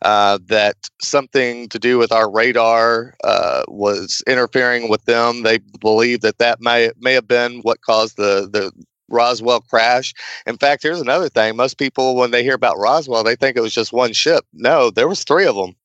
uh, 0.03 0.39
that 0.47 0.77
something 1.01 1.69
to 1.71 1.79
do 1.79 1.97
with 1.97 2.13
our 2.13 2.31
radar 2.31 3.15
uh, 3.25 3.63
was 3.69 4.23
interfering 4.27 4.91
with 4.91 5.05
them. 5.05 5.43
They 5.43 5.59
believe 5.81 6.21
that 6.21 6.39
that 6.39 6.61
may 6.61 6.91
may 7.01 7.15
have 7.15 7.29
been 7.29 7.61
what 7.61 7.81
caused 7.81 8.17
the 8.17 8.49
the 8.53 8.73
Roswell 9.13 9.61
crash. 9.61 10.15
In 10.47 10.57
fact, 10.57 10.83
here's 10.83 11.01
another 11.01 11.29
thing: 11.29 11.57
most 11.57 11.79
people, 11.79 12.17
when 12.17 12.31
they 12.31 12.43
hear 12.43 12.55
about 12.55 12.79
Roswell, 12.79 13.23
they 13.23 13.37
think 13.37 13.57
it 13.57 13.63
was 13.63 13.75
just 13.75 13.93
one 13.93 14.13
ship. 14.13 14.45
No, 14.53 14.91
there 14.91 15.09
was 15.09 15.25
three 15.25 15.47
of 15.47 15.55
them. 15.55 15.77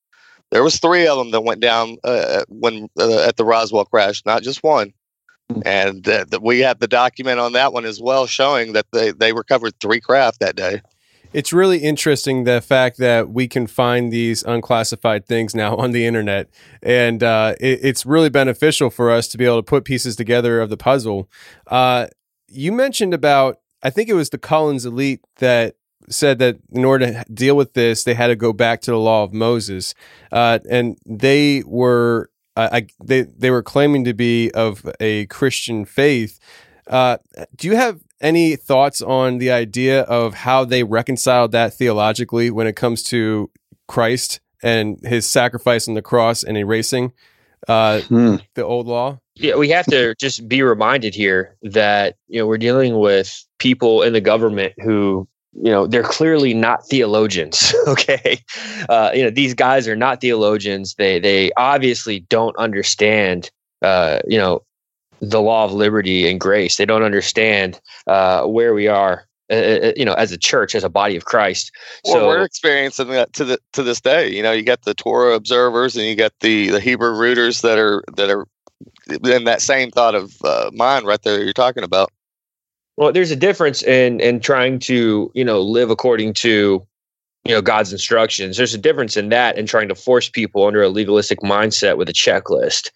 There 0.49 0.63
was 0.63 0.79
three 0.79 1.07
of 1.07 1.17
them 1.17 1.31
that 1.31 1.41
went 1.41 1.59
down 1.59 1.97
uh, 2.03 2.43
when 2.47 2.89
uh, 2.97 3.27
at 3.27 3.35
the 3.35 3.45
Roswell 3.45 3.85
crash, 3.85 4.23
not 4.25 4.43
just 4.43 4.63
one 4.63 4.93
and 5.65 6.07
uh, 6.07 6.25
the, 6.29 6.39
we 6.39 6.59
have 6.59 6.79
the 6.79 6.87
document 6.87 7.39
on 7.39 7.53
that 7.53 7.73
one 7.73 7.85
as 7.85 8.01
well, 8.01 8.27
showing 8.27 8.73
that 8.73 8.85
they 8.91 9.11
they 9.11 9.33
recovered 9.33 9.79
three 9.79 9.99
craft 9.99 10.39
that 10.39 10.55
day. 10.55 10.81
It's 11.33 11.51
really 11.51 11.79
interesting 11.79 12.45
the 12.45 12.61
fact 12.61 12.97
that 12.97 13.29
we 13.29 13.47
can 13.47 13.67
find 13.67 14.11
these 14.11 14.43
unclassified 14.43 15.25
things 15.25 15.53
now 15.53 15.75
on 15.77 15.91
the 15.91 16.05
internet, 16.05 16.49
and 16.81 17.23
uh, 17.23 17.55
it, 17.59 17.79
it's 17.83 18.05
really 18.05 18.29
beneficial 18.29 18.89
for 18.89 19.11
us 19.11 19.27
to 19.29 19.37
be 19.37 19.45
able 19.45 19.57
to 19.57 19.63
put 19.63 19.85
pieces 19.85 20.15
together 20.15 20.59
of 20.61 20.69
the 20.69 20.77
puzzle. 20.77 21.29
Uh, 21.67 22.07
you 22.47 22.71
mentioned 22.71 23.13
about, 23.13 23.59
I 23.83 23.89
think 23.89 24.09
it 24.09 24.13
was 24.13 24.29
the 24.29 24.37
Collins 24.37 24.85
Elite 24.85 25.21
that 25.37 25.75
said 26.09 26.39
that 26.39 26.57
in 26.71 26.85
order 26.85 27.07
to 27.07 27.25
deal 27.33 27.55
with 27.55 27.73
this, 27.73 28.03
they 28.03 28.13
had 28.13 28.27
to 28.27 28.35
go 28.35 28.53
back 28.53 28.81
to 28.81 28.91
the 28.91 28.97
law 28.97 29.23
of 29.23 29.33
Moses, 29.33 29.93
uh, 30.31 30.59
and 30.69 30.97
they 31.05 31.63
were 31.65 32.29
I, 32.57 32.87
they 33.03 33.21
they 33.21 33.51
were 33.51 33.61
claiming 33.61 34.03
to 34.05 34.13
be 34.13 34.51
of 34.51 34.89
a 34.99 35.27
Christian 35.27 35.85
faith. 35.85 36.39
Uh, 36.87 37.17
do 37.55 37.67
you 37.67 37.75
have 37.75 38.01
any 38.19 38.55
thoughts 38.55 39.01
on 39.01 39.37
the 39.37 39.51
idea 39.51 40.01
of 40.03 40.33
how 40.33 40.65
they 40.65 40.83
reconciled 40.83 41.51
that 41.51 41.73
theologically 41.73 42.49
when 42.49 42.65
it 42.65 42.75
comes 42.75 43.03
to 43.03 43.51
Christ 43.87 44.39
and 44.63 44.99
his 45.03 45.27
sacrifice 45.27 45.87
on 45.87 45.93
the 45.93 46.01
cross 46.01 46.43
and 46.43 46.57
erasing 46.57 47.13
uh, 47.67 48.01
hmm. 48.01 48.35
the 48.55 48.63
old 48.63 48.87
law? 48.87 49.19
Yeah, 49.35 49.55
we 49.55 49.69
have 49.69 49.85
to 49.87 50.15
just 50.15 50.47
be 50.47 50.61
reminded 50.61 51.13
here 51.13 51.55
that 51.61 52.15
you 52.27 52.39
know 52.39 52.47
we're 52.47 52.57
dealing 52.57 52.99
with 52.99 53.45
people 53.59 54.01
in 54.01 54.13
the 54.13 54.21
government 54.21 54.73
who 54.77 55.27
you 55.53 55.71
know 55.71 55.87
they're 55.87 56.03
clearly 56.03 56.53
not 56.53 56.87
theologians 56.87 57.73
okay 57.87 58.39
uh, 58.89 59.11
you 59.13 59.23
know 59.23 59.29
these 59.29 59.53
guys 59.53 59.87
are 59.87 59.95
not 59.95 60.21
theologians 60.21 60.95
they 60.95 61.19
they 61.19 61.51
obviously 61.57 62.21
don't 62.21 62.55
understand 62.57 63.49
uh, 63.81 64.19
you 64.27 64.37
know 64.37 64.63
the 65.19 65.41
law 65.41 65.65
of 65.65 65.73
liberty 65.73 66.29
and 66.29 66.39
grace 66.39 66.77
they 66.77 66.85
don't 66.85 67.03
understand 67.03 67.79
uh, 68.05 68.43
where 68.43 68.73
we 68.73 68.87
are 68.87 69.26
uh, 69.49 69.55
uh, 69.55 69.91
you 69.95 70.05
know 70.05 70.13
as 70.13 70.31
a 70.31 70.37
church 70.37 70.75
as 70.75 70.83
a 70.83 70.89
body 70.89 71.15
of 71.15 71.25
christ. 71.25 71.71
Well, 72.03 72.15
so 72.15 72.27
we're 72.27 72.43
experiencing 72.43 73.09
that 73.09 73.33
to 73.33 73.45
the 73.45 73.59
to 73.73 73.83
this 73.83 74.01
day. 74.01 74.29
You 74.29 74.43
know 74.43 74.51
you 74.51 74.63
got 74.63 74.83
the 74.83 74.93
torah 74.93 75.35
observers 75.35 75.95
and 75.95 76.05
you 76.05 76.15
got 76.15 76.33
the 76.41 76.69
the 76.69 76.79
hebrew 76.79 77.11
rooters 77.11 77.61
that 77.61 77.77
are 77.77 78.03
that 78.15 78.29
are 78.29 78.47
in 79.09 79.45
that 79.45 79.61
same 79.61 79.91
thought 79.91 80.15
of 80.15 80.35
uh, 80.43 80.69
mind 80.73 81.05
right 81.05 81.21
there 81.23 81.43
you're 81.43 81.53
talking 81.53 81.83
about. 81.83 82.11
Well, 82.97 83.11
there's 83.11 83.31
a 83.31 83.35
difference 83.35 83.83
in 83.83 84.19
in 84.19 84.39
trying 84.39 84.79
to 84.79 85.31
you 85.33 85.45
know 85.45 85.61
live 85.61 85.89
according 85.89 86.33
to 86.35 86.85
you 87.47 87.55
know 87.55 87.61
God's 87.61 87.91
instructions. 87.91 88.57
There's 88.57 88.73
a 88.73 88.77
difference 88.77 89.17
in 89.17 89.29
that 89.29 89.57
and 89.57 89.67
trying 89.67 89.87
to 89.89 89.95
force 89.95 90.29
people 90.29 90.65
under 90.65 90.81
a 90.81 90.89
legalistic 90.89 91.39
mindset 91.39 91.97
with 91.97 92.09
a 92.09 92.13
checklist. 92.13 92.91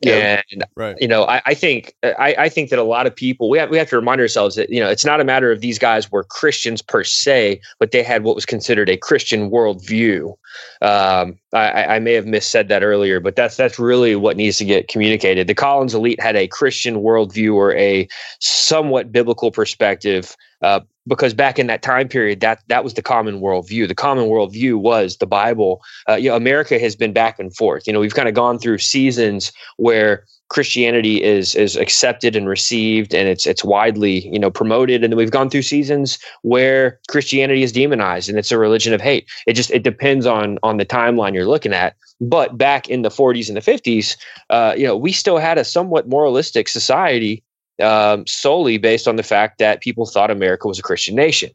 Yeah, 0.00 0.42
and 0.52 0.64
right. 0.76 0.96
you 1.00 1.08
know, 1.08 1.24
I, 1.24 1.42
I 1.46 1.54
think 1.54 1.94
I, 2.02 2.34
I, 2.38 2.48
think 2.48 2.70
that 2.70 2.78
a 2.78 2.84
lot 2.84 3.06
of 3.06 3.14
people 3.14 3.48
we 3.48 3.58
have 3.58 3.70
we 3.70 3.78
have 3.78 3.88
to 3.90 3.96
remind 3.96 4.20
ourselves 4.20 4.56
that 4.56 4.70
you 4.70 4.80
know 4.80 4.88
it's 4.88 5.04
not 5.04 5.20
a 5.20 5.24
matter 5.24 5.50
of 5.50 5.60
these 5.60 5.78
guys 5.78 6.10
were 6.10 6.24
Christians 6.24 6.82
per 6.82 7.04
se, 7.04 7.60
but 7.78 7.90
they 7.90 8.02
had 8.02 8.22
what 8.22 8.34
was 8.34 8.46
considered 8.46 8.88
a 8.88 8.96
Christian 8.96 9.50
worldview. 9.50 10.36
Um, 10.82 11.38
I, 11.52 11.96
I, 11.96 11.98
may 11.98 12.12
have 12.14 12.24
missaid 12.24 12.68
that 12.68 12.82
earlier, 12.82 13.20
but 13.20 13.36
that's 13.36 13.56
that's 13.56 13.78
really 13.78 14.16
what 14.16 14.36
needs 14.36 14.58
to 14.58 14.64
get 14.64 14.88
communicated. 14.88 15.46
The 15.46 15.54
Collins 15.54 15.94
elite 15.94 16.20
had 16.20 16.36
a 16.36 16.48
Christian 16.48 16.96
worldview 16.96 17.54
or 17.54 17.74
a 17.74 18.08
somewhat 18.40 19.10
biblical 19.12 19.50
perspective, 19.50 20.36
uh, 20.62 20.80
because 21.06 21.34
back 21.34 21.58
in 21.58 21.66
that 21.66 21.82
time 21.82 22.08
period, 22.08 22.40
that 22.40 22.60
that 22.68 22.84
was 22.84 22.94
the 22.94 23.02
common 23.02 23.40
worldview. 23.40 23.88
The 23.88 23.94
common 23.94 24.26
worldview 24.26 24.76
was 24.76 25.16
the 25.18 25.26
Bible. 25.26 25.82
Uh, 26.08 26.14
you 26.14 26.28
know, 26.28 26.36
America 26.36 26.78
has 26.78 26.96
been 26.96 27.12
back 27.12 27.38
and 27.38 27.54
forth. 27.54 27.86
You 27.86 27.92
know, 27.92 28.00
we've 28.00 28.14
kind 28.14 28.28
of 28.28 28.34
gone 28.34 28.58
through 28.58 28.78
seasons 28.78 29.52
where 29.76 30.24
Christianity 30.48 31.22
is 31.22 31.54
is 31.54 31.76
accepted 31.76 32.36
and 32.36 32.48
received, 32.48 33.14
and 33.14 33.28
it's 33.28 33.46
it's 33.46 33.64
widely 33.64 34.28
you 34.28 34.38
know 34.38 34.50
promoted. 34.50 35.04
And 35.04 35.14
we've 35.14 35.30
gone 35.30 35.50
through 35.50 35.62
seasons 35.62 36.18
where 36.42 37.00
Christianity 37.08 37.62
is 37.62 37.72
demonized, 37.72 38.28
and 38.28 38.38
it's 38.38 38.52
a 38.52 38.58
religion 38.58 38.92
of 38.92 39.00
hate. 39.00 39.28
It 39.46 39.54
just 39.54 39.70
it 39.70 39.82
depends 39.82 40.26
on 40.26 40.58
on 40.62 40.76
the 40.76 40.86
timeline 40.86 41.34
you're 41.34 41.46
looking 41.46 41.72
at. 41.72 41.96
But 42.18 42.56
back 42.56 42.88
in 42.88 43.02
the 43.02 43.10
40s 43.10 43.48
and 43.48 43.56
the 43.58 43.60
50s, 43.60 44.16
uh, 44.48 44.74
you 44.74 44.86
know, 44.86 44.96
we 44.96 45.12
still 45.12 45.36
had 45.36 45.58
a 45.58 45.64
somewhat 45.64 46.08
moralistic 46.08 46.66
society 46.66 47.44
um, 47.82 48.26
solely 48.26 48.78
based 48.78 49.06
on 49.08 49.16
the 49.16 49.22
fact 49.22 49.58
that 49.58 49.80
people 49.80 50.06
thought 50.06 50.30
America 50.30 50.68
was 50.68 50.78
a 50.78 50.82
Christian 50.82 51.14
nation 51.14 51.50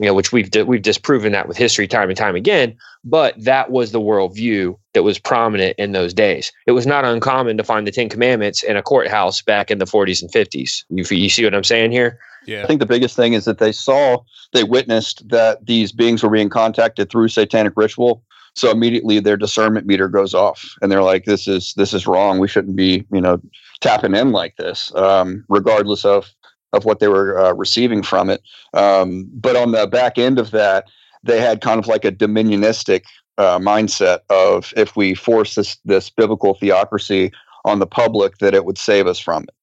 you 0.00 0.06
know, 0.06 0.14
which 0.14 0.32
we've 0.32 0.50
we've 0.66 0.82
disproven 0.82 1.32
that 1.32 1.46
with 1.46 1.56
history 1.56 1.86
time 1.86 2.08
and 2.08 2.18
time 2.18 2.34
again. 2.34 2.76
But 3.04 3.34
that 3.42 3.70
was 3.70 3.92
the 3.92 4.00
worldview 4.00 4.76
that 4.92 5.04
was 5.04 5.18
prominent 5.18 5.78
in 5.78 5.92
those 5.92 6.12
days. 6.12 6.50
It 6.66 6.72
was 6.72 6.86
not 6.86 7.04
uncommon 7.04 7.56
to 7.58 7.64
find 7.64 7.86
the 7.86 7.92
Ten 7.92 8.08
Commandments 8.08 8.62
in 8.62 8.76
a 8.76 8.82
courthouse 8.82 9.40
back 9.42 9.70
in 9.70 9.78
the 9.78 9.84
40s 9.84 10.20
and 10.20 10.32
50s. 10.32 10.84
You, 10.88 11.04
you 11.16 11.28
see 11.28 11.44
what 11.44 11.54
I'm 11.54 11.64
saying 11.64 11.92
here? 11.92 12.18
Yeah. 12.46 12.64
I 12.64 12.66
think 12.66 12.80
the 12.80 12.86
biggest 12.86 13.14
thing 13.14 13.34
is 13.34 13.44
that 13.44 13.58
they 13.58 13.72
saw, 13.72 14.18
they 14.52 14.64
witnessed 14.64 15.28
that 15.28 15.64
these 15.64 15.92
beings 15.92 16.22
were 16.22 16.30
being 16.30 16.50
contacted 16.50 17.10
through 17.10 17.28
satanic 17.28 17.74
ritual. 17.76 18.22
So 18.54 18.70
immediately 18.70 19.18
their 19.18 19.36
discernment 19.36 19.86
meter 19.86 20.08
goes 20.08 20.32
off, 20.32 20.64
and 20.80 20.90
they're 20.90 21.02
like, 21.02 21.24
"This 21.24 21.48
is 21.48 21.74
this 21.76 21.92
is 21.92 22.06
wrong. 22.06 22.38
We 22.38 22.48
shouldn't 22.48 22.76
be, 22.76 23.04
you 23.12 23.20
know, 23.20 23.40
tapping 23.80 24.14
in 24.14 24.32
like 24.32 24.56
this, 24.56 24.94
um, 24.94 25.44
regardless 25.48 26.04
of 26.04 26.32
of 26.72 26.84
what 26.84 26.98
they 27.00 27.08
were 27.08 27.38
uh, 27.38 27.52
receiving 27.54 28.02
from 28.02 28.28
it. 28.28 28.42
Um, 28.74 29.28
but 29.32 29.56
on 29.56 29.72
the 29.72 29.86
back 29.86 30.18
end 30.18 30.38
of 30.38 30.50
that, 30.50 30.86
they 31.22 31.40
had 31.40 31.60
kind 31.60 31.78
of 31.78 31.86
like 31.86 32.04
a 32.04 32.12
dominionistic 32.12 33.04
uh, 33.38 33.58
mindset 33.58 34.20
of 34.30 34.72
if 34.76 34.96
we 34.96 35.14
force 35.14 35.54
this 35.54 35.76
this 35.84 36.10
biblical 36.10 36.54
theocracy 36.54 37.32
on 37.64 37.78
the 37.78 37.86
public, 37.86 38.38
that 38.38 38.54
it 38.54 38.64
would 38.64 38.78
save 38.78 39.06
us 39.06 39.18
from 39.18 39.44
it. 39.44 39.54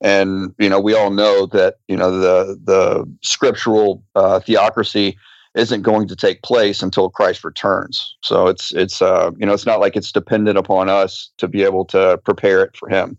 And 0.00 0.54
you 0.58 0.68
know, 0.68 0.80
we 0.80 0.94
all 0.94 1.10
know 1.10 1.46
that 1.46 1.76
you 1.88 1.96
know 1.96 2.18
the 2.18 2.58
the 2.64 3.04
scriptural 3.22 4.02
uh, 4.14 4.40
theocracy 4.40 5.16
isn't 5.54 5.82
going 5.82 6.08
to 6.08 6.16
take 6.16 6.42
place 6.42 6.82
until 6.82 7.10
Christ 7.10 7.44
returns. 7.44 8.16
So 8.22 8.46
it's 8.46 8.72
it's 8.72 9.02
uh, 9.02 9.30
you 9.36 9.46
know 9.46 9.52
it's 9.52 9.66
not 9.66 9.80
like 9.80 9.96
it's 9.96 10.12
dependent 10.12 10.58
upon 10.58 10.88
us 10.88 11.30
to 11.38 11.48
be 11.48 11.62
able 11.62 11.84
to 11.86 12.18
prepare 12.24 12.62
it 12.62 12.76
for 12.76 12.88
Him 12.88 13.18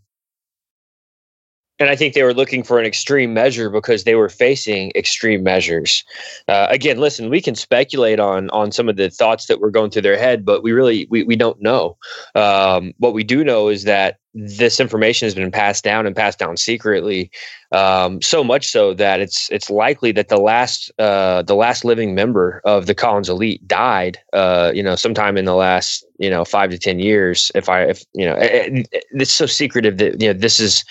and 1.80 1.90
I 1.90 1.96
think 1.96 2.14
they 2.14 2.24
were 2.24 2.34
looking 2.34 2.64
for 2.64 2.80
an 2.80 2.86
extreme 2.86 3.34
measure 3.34 3.70
because 3.70 4.04
they 4.04 4.16
were 4.16 4.30
facing 4.30 4.92
extreme 4.96 5.44
measures. 5.44 6.04
Uh, 6.48 6.68
again, 6.70 7.00
listen, 7.00 7.30
we 7.30 7.42
can 7.42 7.56
speculate 7.56 8.20
on 8.20 8.50
on 8.52 8.72
some 8.72 8.90
of 8.90 8.96
the 8.96 9.10
thoughts 9.10 9.48
that 9.48 9.60
were 9.60 9.72
going 9.72 9.90
through 9.90 10.04
their 10.04 10.18
head, 10.18 10.46
but 10.46 10.62
we 10.62 10.72
really 10.72 11.08
we, 11.10 11.24
we 11.24 11.36
don't 11.36 11.62
know. 11.62 11.98
Um, 12.36 12.94
what 12.98 13.14
we 13.14 13.24
do 13.24 13.44
know 13.44 13.70
is 13.70 13.86
that 13.86 14.18
this 14.36 14.80
information 14.80 15.28
has 15.28 15.36
been 15.36 15.52
passed 15.52 15.84
down 15.84 16.08
and 16.08 16.16
passed 16.16 16.40
down 16.40 16.58
secretly, 16.58 17.30
um, 17.72 18.22
so 18.22 18.44
much 18.44 18.68
so 18.68 18.94
that 18.94 19.20
it's 19.20 19.50
it's 19.52 19.70
likely 19.70 20.12
that 20.12 20.30
the 20.30 20.38
last 20.38 20.92
uh, 21.00 21.42
the 21.42 21.56
last 21.56 21.84
living 21.84 22.14
member 22.14 22.62
of 22.66 22.86
the 22.86 22.96
Collins 22.96 23.30
elite 23.30 23.68
died, 23.68 24.20
uh, 24.34 24.72
you 24.74 24.84
know, 24.84 24.96
sometime 24.96 25.38
in 25.38 25.46
the 25.46 25.56
last 25.56 26.06
you 26.20 26.30
know 26.30 26.46
five 26.46 26.70
to 26.70 26.78
ten 26.78 27.00
years. 27.00 27.52
If 27.56 27.68
I 27.68 27.84
if 27.84 28.04
you 28.14 28.26
know, 28.26 28.36
it, 28.36 28.88
it, 28.92 29.06
it's 29.12 29.34
so 29.34 29.48
secretive 29.48 29.98
that 29.98 30.22
you 30.22 30.28
know 30.28 30.40
this 30.40 30.60
is 30.60 30.84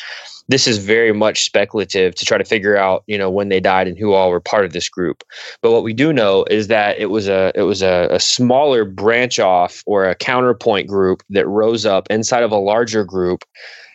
this 0.48 0.66
is 0.66 0.78
very 0.78 1.12
much 1.12 1.44
speculative 1.44 2.14
to 2.14 2.24
try 2.24 2.38
to 2.38 2.44
figure 2.44 2.76
out 2.76 3.05
you 3.07 3.16
know 3.16 3.31
when 3.31 3.48
they 3.48 3.61
died 3.61 3.88
and 3.88 3.98
who 3.98 4.12
all 4.12 4.31
were 4.31 4.40
part 4.40 4.64
of 4.64 4.72
this 4.72 4.88
group. 4.88 5.24
But 5.61 5.72
what 5.72 5.83
we 5.83 5.92
do 5.92 6.12
know 6.12 6.44
is 6.50 6.68
that 6.68 6.98
it 6.98 7.07
was 7.07 7.28
a 7.28 7.52
it 7.55 7.62
was 7.62 7.83
a, 7.83 8.09
a 8.11 8.20
smaller 8.20 8.85
branch 8.85 9.38
off 9.38 9.83
or 9.87 10.05
a 10.05 10.14
counterpoint 10.14 10.88
group 10.88 11.22
that 11.31 11.46
rose 11.46 11.87
up 11.87 12.07
inside 12.11 12.42
of 12.42 12.52
a 12.52 12.57
larger 12.57 13.05
group. 13.05 13.44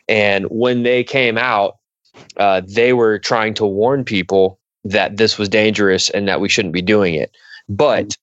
And 0.07 0.45
when 0.45 0.83
they 0.83 1.03
came 1.03 1.37
out 1.37 1.77
uh, 2.37 2.61
they 2.67 2.93
were 2.93 3.19
trying 3.19 3.53
to 3.55 3.65
warn 3.65 4.03
people 4.03 4.59
that 4.83 5.17
this 5.17 5.37
was 5.37 5.49
dangerous 5.49 6.09
and 6.09 6.27
that 6.27 6.41
we 6.41 6.49
shouldn't 6.49 6.73
be 6.73 6.81
doing 6.81 7.13
it. 7.13 7.35
But 7.69 8.17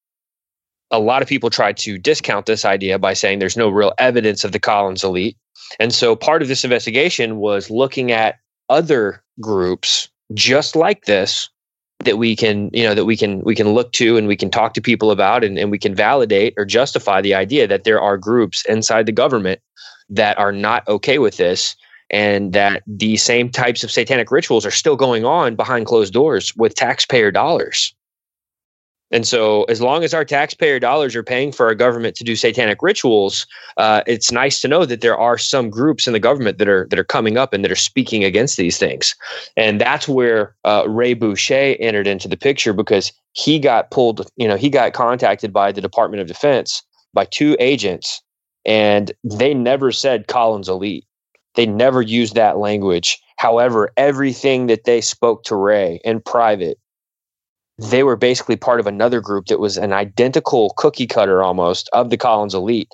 a 0.94 0.98
lot 0.98 1.22
of 1.22 1.28
people 1.28 1.50
tried 1.50 1.76
to 1.78 1.98
discount 1.98 2.46
this 2.46 2.64
idea 2.64 2.98
by 2.98 3.14
saying 3.14 3.38
there's 3.38 3.56
no 3.56 3.68
real 3.68 3.92
evidence 3.98 4.44
of 4.44 4.52
the 4.52 4.60
Collins 4.60 5.02
elite. 5.02 5.36
And 5.80 5.92
so 5.92 6.14
part 6.14 6.42
of 6.42 6.48
this 6.48 6.64
investigation 6.64 7.36
was 7.36 7.68
looking 7.70 8.12
at 8.12 8.36
other 8.68 9.22
groups 9.40 10.08
just 10.32 10.76
like 10.76 11.04
this 11.04 11.50
that 12.04 12.18
we 12.18 12.34
can 12.36 12.70
you 12.72 12.82
know 12.82 12.94
that 12.94 13.04
we 13.04 13.16
can 13.16 13.40
we 13.40 13.54
can 13.54 13.70
look 13.70 13.92
to 13.92 14.16
and 14.16 14.26
we 14.26 14.36
can 14.36 14.50
talk 14.50 14.74
to 14.74 14.80
people 14.80 15.10
about 15.10 15.44
and, 15.44 15.58
and 15.58 15.70
we 15.70 15.78
can 15.78 15.94
validate 15.94 16.54
or 16.56 16.64
justify 16.64 17.20
the 17.20 17.34
idea 17.34 17.66
that 17.66 17.84
there 17.84 18.00
are 18.00 18.16
groups 18.16 18.64
inside 18.66 19.06
the 19.06 19.12
government 19.12 19.60
that 20.08 20.38
are 20.38 20.52
not 20.52 20.86
okay 20.88 21.18
with 21.18 21.36
this 21.36 21.76
and 22.10 22.52
that 22.52 22.82
the 22.86 23.16
same 23.16 23.50
types 23.50 23.84
of 23.84 23.90
satanic 23.90 24.30
rituals 24.30 24.66
are 24.66 24.70
still 24.70 24.96
going 24.96 25.24
on 25.24 25.56
behind 25.56 25.86
closed 25.86 26.12
doors 26.12 26.54
with 26.56 26.74
taxpayer 26.74 27.30
dollars 27.30 27.94
and 29.14 29.28
so, 29.28 29.62
as 29.64 29.80
long 29.80 30.02
as 30.02 30.12
our 30.12 30.24
taxpayer 30.24 30.80
dollars 30.80 31.14
are 31.14 31.22
paying 31.22 31.52
for 31.52 31.66
our 31.66 31.74
government 31.76 32.16
to 32.16 32.24
do 32.24 32.34
satanic 32.34 32.82
rituals, 32.82 33.46
uh, 33.76 34.02
it's 34.08 34.32
nice 34.32 34.60
to 34.60 34.66
know 34.66 34.84
that 34.86 35.02
there 35.02 35.16
are 35.16 35.38
some 35.38 35.70
groups 35.70 36.08
in 36.08 36.12
the 36.12 36.18
government 36.18 36.58
that 36.58 36.66
are 36.66 36.88
that 36.90 36.98
are 36.98 37.04
coming 37.04 37.38
up 37.38 37.52
and 37.52 37.62
that 37.62 37.70
are 37.70 37.76
speaking 37.76 38.24
against 38.24 38.56
these 38.56 38.76
things. 38.76 39.14
And 39.56 39.80
that's 39.80 40.08
where 40.08 40.56
uh, 40.64 40.86
Ray 40.88 41.14
Boeche 41.14 41.76
entered 41.78 42.08
into 42.08 42.26
the 42.26 42.36
picture 42.36 42.72
because 42.72 43.12
he 43.34 43.60
got 43.60 43.92
pulled. 43.92 44.26
You 44.34 44.48
know, 44.48 44.56
he 44.56 44.68
got 44.68 44.94
contacted 44.94 45.52
by 45.52 45.70
the 45.70 45.80
Department 45.80 46.20
of 46.20 46.26
Defense 46.26 46.82
by 47.12 47.24
two 47.26 47.56
agents, 47.60 48.20
and 48.64 49.12
they 49.22 49.54
never 49.54 49.92
said 49.92 50.26
Collins 50.26 50.68
Elite. 50.68 51.04
They 51.54 51.66
never 51.66 52.02
used 52.02 52.34
that 52.34 52.58
language. 52.58 53.20
However, 53.36 53.92
everything 53.96 54.66
that 54.66 54.82
they 54.82 55.00
spoke 55.00 55.44
to 55.44 55.54
Ray 55.54 56.00
in 56.02 56.20
private 56.20 56.78
they 57.78 58.02
were 58.02 58.16
basically 58.16 58.56
part 58.56 58.80
of 58.80 58.86
another 58.86 59.20
group 59.20 59.46
that 59.46 59.58
was 59.58 59.76
an 59.76 59.92
identical 59.92 60.72
cookie 60.76 61.06
cutter 61.06 61.42
almost 61.42 61.88
of 61.92 62.10
the 62.10 62.16
Collins 62.16 62.54
elite. 62.54 62.88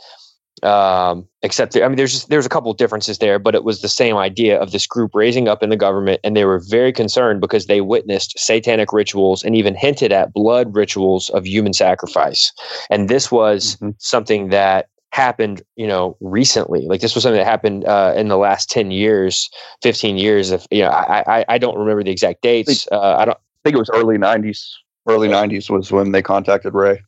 Um, 0.62 1.26
except 1.42 1.72
there, 1.72 1.84
I 1.84 1.88
mean, 1.88 1.96
there's 1.96 2.12
just, 2.12 2.28
there's 2.28 2.44
a 2.44 2.50
couple 2.50 2.70
of 2.70 2.76
differences 2.76 3.18
there, 3.18 3.38
but 3.38 3.54
it 3.54 3.64
was 3.64 3.80
the 3.80 3.88
same 3.88 4.16
idea 4.16 4.60
of 4.60 4.72
this 4.72 4.86
group 4.86 5.12
raising 5.14 5.48
up 5.48 5.62
in 5.62 5.70
the 5.70 5.76
government, 5.76 6.20
and 6.22 6.36
they 6.36 6.44
were 6.44 6.58
very 6.58 6.92
concerned 6.92 7.40
because 7.40 7.66
they 7.66 7.80
witnessed 7.80 8.38
satanic 8.38 8.92
rituals 8.92 9.42
and 9.42 9.56
even 9.56 9.74
hinted 9.74 10.12
at 10.12 10.34
blood 10.34 10.74
rituals 10.74 11.30
of 11.30 11.46
human 11.46 11.72
sacrifice. 11.72 12.52
And 12.90 13.08
this 13.08 13.32
was 13.32 13.76
mm-hmm. 13.76 13.90
something 13.98 14.50
that 14.50 14.88
happened 15.12 15.60
you 15.74 15.88
know 15.88 16.16
recently 16.20 16.86
like 16.86 17.00
this 17.00 17.16
was 17.16 17.24
something 17.24 17.38
that 17.38 17.44
happened 17.44 17.84
uh, 17.84 18.14
in 18.16 18.28
the 18.28 18.36
last 18.36 18.70
10 18.70 18.92
years 18.92 19.50
15 19.82 20.18
years 20.18 20.52
If 20.52 20.68
you 20.70 20.82
know 20.82 20.90
i 20.90 21.24
i, 21.26 21.44
I 21.48 21.58
don't 21.58 21.76
remember 21.76 22.04
the 22.04 22.12
exact 22.12 22.42
dates 22.42 22.86
uh, 22.92 23.16
i 23.18 23.24
don't 23.24 23.38
think 23.64 23.76
it 23.76 23.78
was 23.78 23.90
early 23.90 24.16
'90s. 24.16 24.66
Early 25.08 25.28
'90s 25.28 25.70
was 25.70 25.90
when 25.90 26.12
they 26.12 26.22
contacted 26.22 26.74
Ray. 26.74 27.00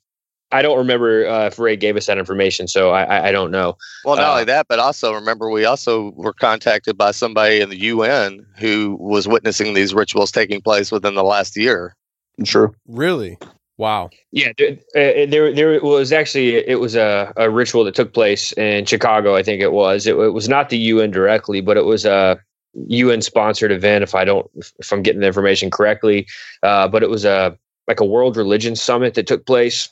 I 0.53 0.61
don't 0.61 0.77
remember 0.77 1.27
uh, 1.27 1.47
if 1.47 1.59
Ray 1.59 1.77
gave 1.77 1.97
us 1.97 2.07
that 2.07 2.19
information, 2.19 2.69
so 2.69 2.91
I, 2.91 3.29
I 3.29 3.33
don't 3.33 3.51
know. 3.51 3.77
Well, 4.05 4.17
not 4.17 4.27
uh, 4.27 4.33
only 4.33 4.45
that, 4.45 4.67
but 4.69 4.79
also 4.79 5.15
remember 5.15 5.51
we 5.51 5.65
also 5.65 6.11
were 6.11 6.35
contacted 6.35 6.99
by 6.99 7.13
somebody 7.13 7.61
in 7.61 7.71
the 7.71 7.79
UN 7.79 8.45
who 8.59 8.99
was 9.01 9.27
witnessing 9.27 9.73
these 9.73 9.95
rituals 9.95 10.31
taking 10.31 10.61
place 10.61 10.93
within 10.93 11.15
the 11.15 11.25
last 11.25 11.57
year. 11.57 11.97
Sure. 12.45 12.75
Really? 12.87 13.39
Wow. 13.79 14.11
Yeah, 14.31 14.53
there, 14.59 14.73
uh, 14.95 15.27
there, 15.27 15.53
there 15.55 15.81
was 15.81 16.13
actually 16.13 16.57
it 16.57 16.79
was 16.79 16.95
a, 16.95 17.33
a 17.37 17.51
ritual 17.51 17.85
that 17.85 17.95
took 17.95 18.13
place 18.13 18.53
in 18.53 18.85
Chicago. 18.85 19.35
I 19.35 19.43
think 19.43 19.63
it 19.63 19.73
was. 19.73 20.07
It, 20.07 20.17
it 20.17 20.31
was 20.31 20.49
not 20.49 20.69
the 20.69 20.79
UN 20.79 21.11
directly, 21.11 21.63
but 21.63 21.79
it 21.79 21.87
was 21.87 22.05
a 22.05 22.39
UN 22.75 23.23
sponsored 23.23 23.73
event. 23.73 24.03
If 24.03 24.15
I 24.15 24.25
don't, 24.25 24.51
if 24.57 24.93
I'm 24.93 25.03
getting 25.03 25.21
the 25.21 25.27
information 25.27 25.71
correctly, 25.71 26.27
uh, 26.63 26.89
but 26.89 27.03
it 27.03 27.11
was 27.11 27.25
a 27.25 27.57
like 27.89 28.01
a 28.01 28.05
World 28.05 28.37
Religion 28.37 28.77
Summit 28.77 29.15
that 29.15 29.27
took 29.27 29.47
place, 29.47 29.89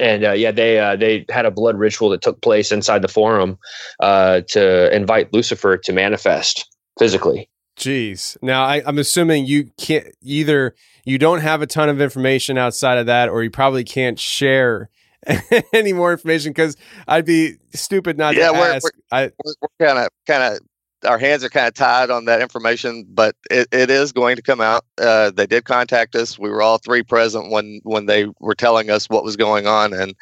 and 0.00 0.24
uh, 0.24 0.32
yeah, 0.32 0.50
they 0.50 0.78
uh, 0.78 0.96
they 0.96 1.24
had 1.28 1.46
a 1.46 1.50
blood 1.50 1.78
ritual 1.78 2.10
that 2.10 2.22
took 2.22 2.40
place 2.40 2.72
inside 2.72 3.02
the 3.02 3.08
forum 3.08 3.58
uh, 4.00 4.42
to 4.48 4.94
invite 4.94 5.32
Lucifer 5.32 5.76
to 5.76 5.92
manifest 5.92 6.68
physically. 6.98 7.48
Jeez. 7.76 8.36
Now 8.42 8.64
I, 8.64 8.82
I'm 8.86 8.98
assuming 8.98 9.46
you 9.46 9.70
can't 9.78 10.06
either. 10.22 10.74
You 11.04 11.18
don't 11.18 11.40
have 11.40 11.62
a 11.62 11.66
ton 11.66 11.88
of 11.88 12.00
information 12.00 12.56
outside 12.56 12.98
of 12.98 13.06
that, 13.06 13.28
or 13.28 13.42
you 13.42 13.50
probably 13.50 13.82
can't 13.82 14.20
share 14.20 14.88
any 15.72 15.92
more 15.92 16.12
information 16.12 16.50
because 16.50 16.76
I'd 17.08 17.24
be 17.24 17.56
stupid 17.74 18.18
not 18.18 18.36
yeah, 18.36 18.48
to 18.48 18.52
we're, 18.52 18.72
ask. 18.72 18.84
We're, 18.84 19.18
I, 19.18 19.30
we're 19.44 19.86
kind 19.86 19.98
of 19.98 20.08
kind 20.26 20.42
of 20.54 20.60
our 21.04 21.18
hands 21.18 21.44
are 21.44 21.48
kind 21.48 21.66
of 21.66 21.74
tied 21.74 22.10
on 22.10 22.24
that 22.26 22.40
information, 22.40 23.04
but 23.08 23.36
it, 23.50 23.68
it 23.72 23.90
is 23.90 24.12
going 24.12 24.36
to 24.36 24.42
come 24.42 24.60
out. 24.60 24.84
Uh, 24.98 25.30
they 25.30 25.46
did 25.46 25.64
contact 25.64 26.14
us. 26.14 26.38
We 26.38 26.50
were 26.50 26.62
all 26.62 26.78
three 26.78 27.02
present 27.02 27.50
when 27.50 27.80
when 27.84 28.06
they 28.06 28.26
were 28.40 28.54
telling 28.54 28.90
us 28.90 29.08
what 29.08 29.24
was 29.24 29.36
going 29.36 29.66
on, 29.66 29.92
and 29.92 30.14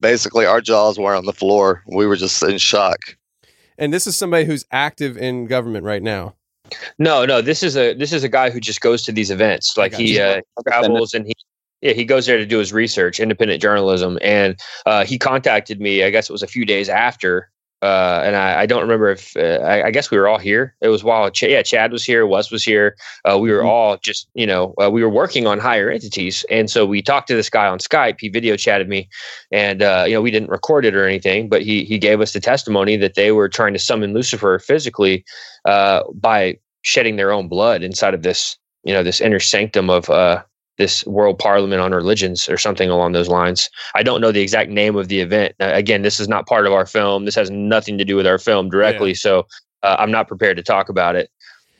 basically 0.00 0.46
our 0.46 0.60
jaws 0.60 0.98
were 0.98 1.14
on 1.14 1.26
the 1.26 1.32
floor. 1.32 1.82
We 1.86 2.06
were 2.06 2.16
just 2.16 2.42
in 2.42 2.58
shock. 2.58 2.98
And 3.78 3.92
this 3.92 4.06
is 4.06 4.16
somebody 4.16 4.44
who's 4.44 4.64
active 4.72 5.16
in 5.16 5.46
government 5.46 5.84
right 5.84 6.02
now. 6.02 6.34
No, 6.98 7.24
no. 7.24 7.40
This 7.40 7.62
is 7.62 7.76
a 7.76 7.94
this 7.94 8.12
is 8.12 8.22
a 8.22 8.28
guy 8.28 8.50
who 8.50 8.60
just 8.60 8.80
goes 8.80 9.02
to 9.02 9.12
these 9.12 9.30
events. 9.30 9.76
Like 9.76 9.94
he 9.94 10.20
uh, 10.20 10.40
travels 10.66 11.14
and 11.14 11.26
he 11.26 11.32
yeah, 11.80 11.92
he 11.94 12.04
goes 12.04 12.26
there 12.26 12.36
to 12.36 12.44
do 12.44 12.58
his 12.58 12.72
research, 12.72 13.18
independent 13.18 13.62
journalism, 13.62 14.18
and 14.20 14.60
uh, 14.84 15.04
he 15.04 15.18
contacted 15.18 15.80
me. 15.80 16.04
I 16.04 16.10
guess 16.10 16.28
it 16.28 16.32
was 16.32 16.42
a 16.42 16.46
few 16.46 16.66
days 16.66 16.88
after 16.88 17.50
uh, 17.82 18.22
and 18.24 18.36
I, 18.36 18.60
I, 18.60 18.66
don't 18.66 18.82
remember 18.82 19.10
if 19.10 19.34
uh, 19.36 19.64
I, 19.64 19.86
I, 19.86 19.90
guess 19.90 20.10
we 20.10 20.18
were 20.18 20.28
all 20.28 20.38
here. 20.38 20.74
It 20.82 20.88
was 20.88 21.02
while 21.02 21.30
Ch- 21.30 21.44
yeah, 21.44 21.62
Chad 21.62 21.92
was 21.92 22.04
here, 22.04 22.26
Wes 22.26 22.50
was 22.50 22.62
here. 22.62 22.94
Uh, 23.24 23.38
we 23.38 23.50
were 23.50 23.60
mm-hmm. 23.60 23.68
all 23.68 23.96
just 23.96 24.28
you 24.34 24.46
know 24.46 24.74
uh, 24.82 24.90
we 24.90 25.02
were 25.02 25.08
working 25.08 25.46
on 25.46 25.58
higher 25.58 25.90
entities, 25.90 26.44
and 26.50 26.70
so 26.70 26.84
we 26.84 27.00
talked 27.00 27.28
to 27.28 27.34
this 27.34 27.48
guy 27.48 27.66
on 27.66 27.78
Skype. 27.78 28.16
He 28.20 28.28
video 28.28 28.56
chatted 28.56 28.88
me, 28.88 29.08
and 29.50 29.82
uh, 29.82 30.04
you 30.06 30.12
know 30.12 30.20
we 30.20 30.30
didn't 30.30 30.50
record 30.50 30.84
it 30.84 30.94
or 30.94 31.06
anything, 31.06 31.48
but 31.48 31.62
he 31.62 31.84
he 31.84 31.98
gave 31.98 32.20
us 32.20 32.34
the 32.34 32.40
testimony 32.40 32.96
that 32.96 33.14
they 33.14 33.32
were 33.32 33.48
trying 33.48 33.72
to 33.72 33.78
summon 33.78 34.12
Lucifer 34.12 34.58
physically 34.58 35.24
uh, 35.64 36.02
by 36.12 36.58
shedding 36.82 37.16
their 37.16 37.32
own 37.32 37.48
blood 37.48 37.82
inside 37.82 38.12
of 38.12 38.22
this 38.22 38.58
you 38.84 38.92
know 38.92 39.02
this 39.02 39.22
inner 39.22 39.40
sanctum 39.40 39.88
of 39.88 40.10
this 40.80 41.06
World 41.06 41.38
Parliament 41.38 41.82
on 41.82 41.92
Religions 41.92 42.48
or 42.48 42.56
something 42.56 42.88
along 42.88 43.12
those 43.12 43.28
lines. 43.28 43.68
I 43.94 44.02
don't 44.02 44.22
know 44.22 44.32
the 44.32 44.40
exact 44.40 44.70
name 44.70 44.96
of 44.96 45.08
the 45.08 45.20
event. 45.20 45.54
Again, 45.60 46.00
this 46.00 46.18
is 46.18 46.26
not 46.26 46.46
part 46.46 46.66
of 46.66 46.72
our 46.72 46.86
film. 46.86 47.26
This 47.26 47.34
has 47.34 47.50
nothing 47.50 47.98
to 47.98 48.04
do 48.04 48.16
with 48.16 48.26
our 48.26 48.38
film 48.38 48.70
directly. 48.70 49.10
Yeah. 49.10 49.16
So 49.16 49.46
uh, 49.82 49.96
I'm 49.98 50.10
not 50.10 50.26
prepared 50.26 50.56
to 50.56 50.62
talk 50.62 50.88
about 50.88 51.16
it. 51.16 51.30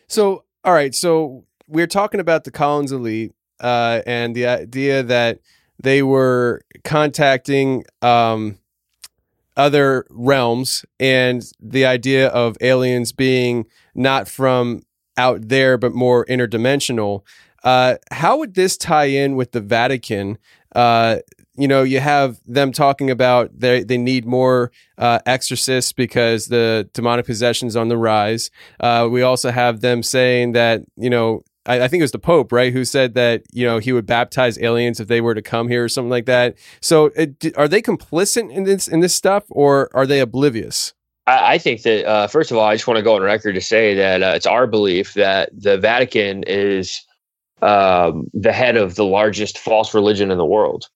So, 0.06 0.44
all 0.64 0.74
right. 0.74 0.94
So 0.94 1.44
we're 1.66 1.86
talking 1.86 2.20
about 2.20 2.44
the 2.44 2.50
Collins 2.50 2.92
Elite 2.92 3.32
uh, 3.58 4.02
and 4.06 4.34
the 4.34 4.46
idea 4.46 5.02
that 5.02 5.38
they 5.82 6.02
were 6.02 6.60
contacting 6.84 7.84
um, 8.02 8.58
other 9.56 10.06
realms 10.10 10.84
and 10.98 11.42
the 11.58 11.86
idea 11.86 12.28
of 12.28 12.58
aliens 12.60 13.12
being 13.12 13.66
not 13.94 14.28
from 14.28 14.82
out 15.16 15.48
there, 15.48 15.78
but 15.78 15.94
more 15.94 16.26
interdimensional. 16.26 17.22
Uh, 17.62 17.96
how 18.10 18.38
would 18.38 18.54
this 18.54 18.76
tie 18.76 19.06
in 19.06 19.36
with 19.36 19.52
the 19.52 19.60
Vatican? 19.60 20.38
Uh, 20.74 21.18
you 21.56 21.68
know, 21.68 21.82
you 21.82 22.00
have 22.00 22.38
them 22.46 22.72
talking 22.72 23.10
about 23.10 23.50
they 23.58 23.82
they 23.82 23.98
need 23.98 24.24
more 24.24 24.72
uh, 24.96 25.18
exorcists 25.26 25.92
because 25.92 26.46
the 26.46 26.88
demonic 26.94 27.26
possession 27.26 27.68
is 27.68 27.76
on 27.76 27.88
the 27.88 27.98
rise. 27.98 28.50
Uh, 28.78 29.08
we 29.10 29.22
also 29.22 29.50
have 29.50 29.80
them 29.80 30.02
saying 30.02 30.52
that 30.52 30.82
you 30.96 31.10
know 31.10 31.42
I, 31.66 31.82
I, 31.82 31.88
think 31.88 32.00
it 32.00 32.04
was 32.04 32.12
the 32.12 32.18
Pope, 32.18 32.52
right, 32.52 32.72
who 32.72 32.84
said 32.84 33.14
that 33.14 33.42
you 33.52 33.66
know 33.66 33.78
he 33.78 33.92
would 33.92 34.06
baptize 34.06 34.58
aliens 34.58 35.00
if 35.00 35.08
they 35.08 35.20
were 35.20 35.34
to 35.34 35.42
come 35.42 35.68
here 35.68 35.84
or 35.84 35.88
something 35.88 36.10
like 36.10 36.26
that. 36.26 36.56
So, 36.80 37.06
it, 37.16 37.56
are 37.56 37.68
they 37.68 37.82
complicit 37.82 38.50
in 38.50 38.64
this 38.64 38.88
in 38.88 39.00
this 39.00 39.14
stuff, 39.14 39.44
or 39.50 39.90
are 39.94 40.06
they 40.06 40.20
oblivious? 40.20 40.94
I, 41.26 41.58
think 41.58 41.82
that 41.82 42.04
uh, 42.06 42.26
first 42.26 42.50
of 42.50 42.56
all, 42.56 42.64
I 42.64 42.74
just 42.74 42.88
want 42.88 42.98
to 42.98 43.04
go 43.04 43.14
on 43.14 43.22
record 43.22 43.52
to 43.52 43.60
say 43.60 43.94
that 43.94 44.20
uh, 44.20 44.32
it's 44.34 44.46
our 44.46 44.66
belief 44.66 45.14
that 45.14 45.50
the 45.52 45.78
Vatican 45.78 46.42
is 46.44 47.02
um, 47.62 48.30
the 48.34 48.52
head 48.52 48.76
of 48.76 48.94
the 48.94 49.04
largest 49.04 49.58
false 49.58 49.94
religion 49.94 50.30
in 50.30 50.38
the 50.38 50.44
world. 50.44 50.88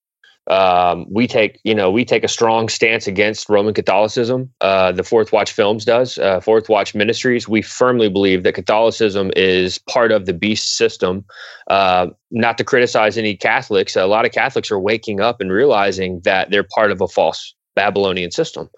Um, 0.47 1.07
we 1.11 1.27
take, 1.27 1.59
you 1.65 1.75
know, 1.75 1.91
we 1.91 2.05
take 2.05 2.23
a 2.23 2.29
strong 2.29 2.69
stance 2.69 3.07
against 3.07 3.49
Roman 3.49 3.73
Catholicism. 3.73 4.51
Uh, 4.61 4.93
the 4.93 5.03
Fourth 5.03 5.33
Watch 5.33 5.53
Films 5.53 5.87
does. 5.87 6.19
Uh, 6.19 6.41
Fourth 6.41 6.69
Watch 6.69 6.95
Ministries. 6.95 7.49
We 7.49 7.63
firmly 7.63 8.11
believe 8.11 8.43
that 8.43 8.55
Catholicism 8.55 9.31
is 9.37 9.79
part 9.79 10.13
of 10.13 10.27
the 10.27 10.35
beast 10.35 10.77
system. 10.77 11.25
Uh, 11.69 12.09
not 12.31 12.59
to 12.59 12.65
criticize 12.65 13.17
any 13.17 13.37
Catholics, 13.37 13.97
a 13.97 14.07
lot 14.07 14.27
of 14.27 14.33
Catholics 14.33 14.71
are 14.71 14.79
waking 14.79 15.21
up 15.21 15.41
and 15.41 15.51
realizing 15.51 16.21
that 16.25 16.51
they're 16.51 16.67
part 16.75 16.91
of 16.91 17.01
a 17.01 17.09
false 17.09 17.55
Babylonian 17.75 18.31
system. 18.31 18.69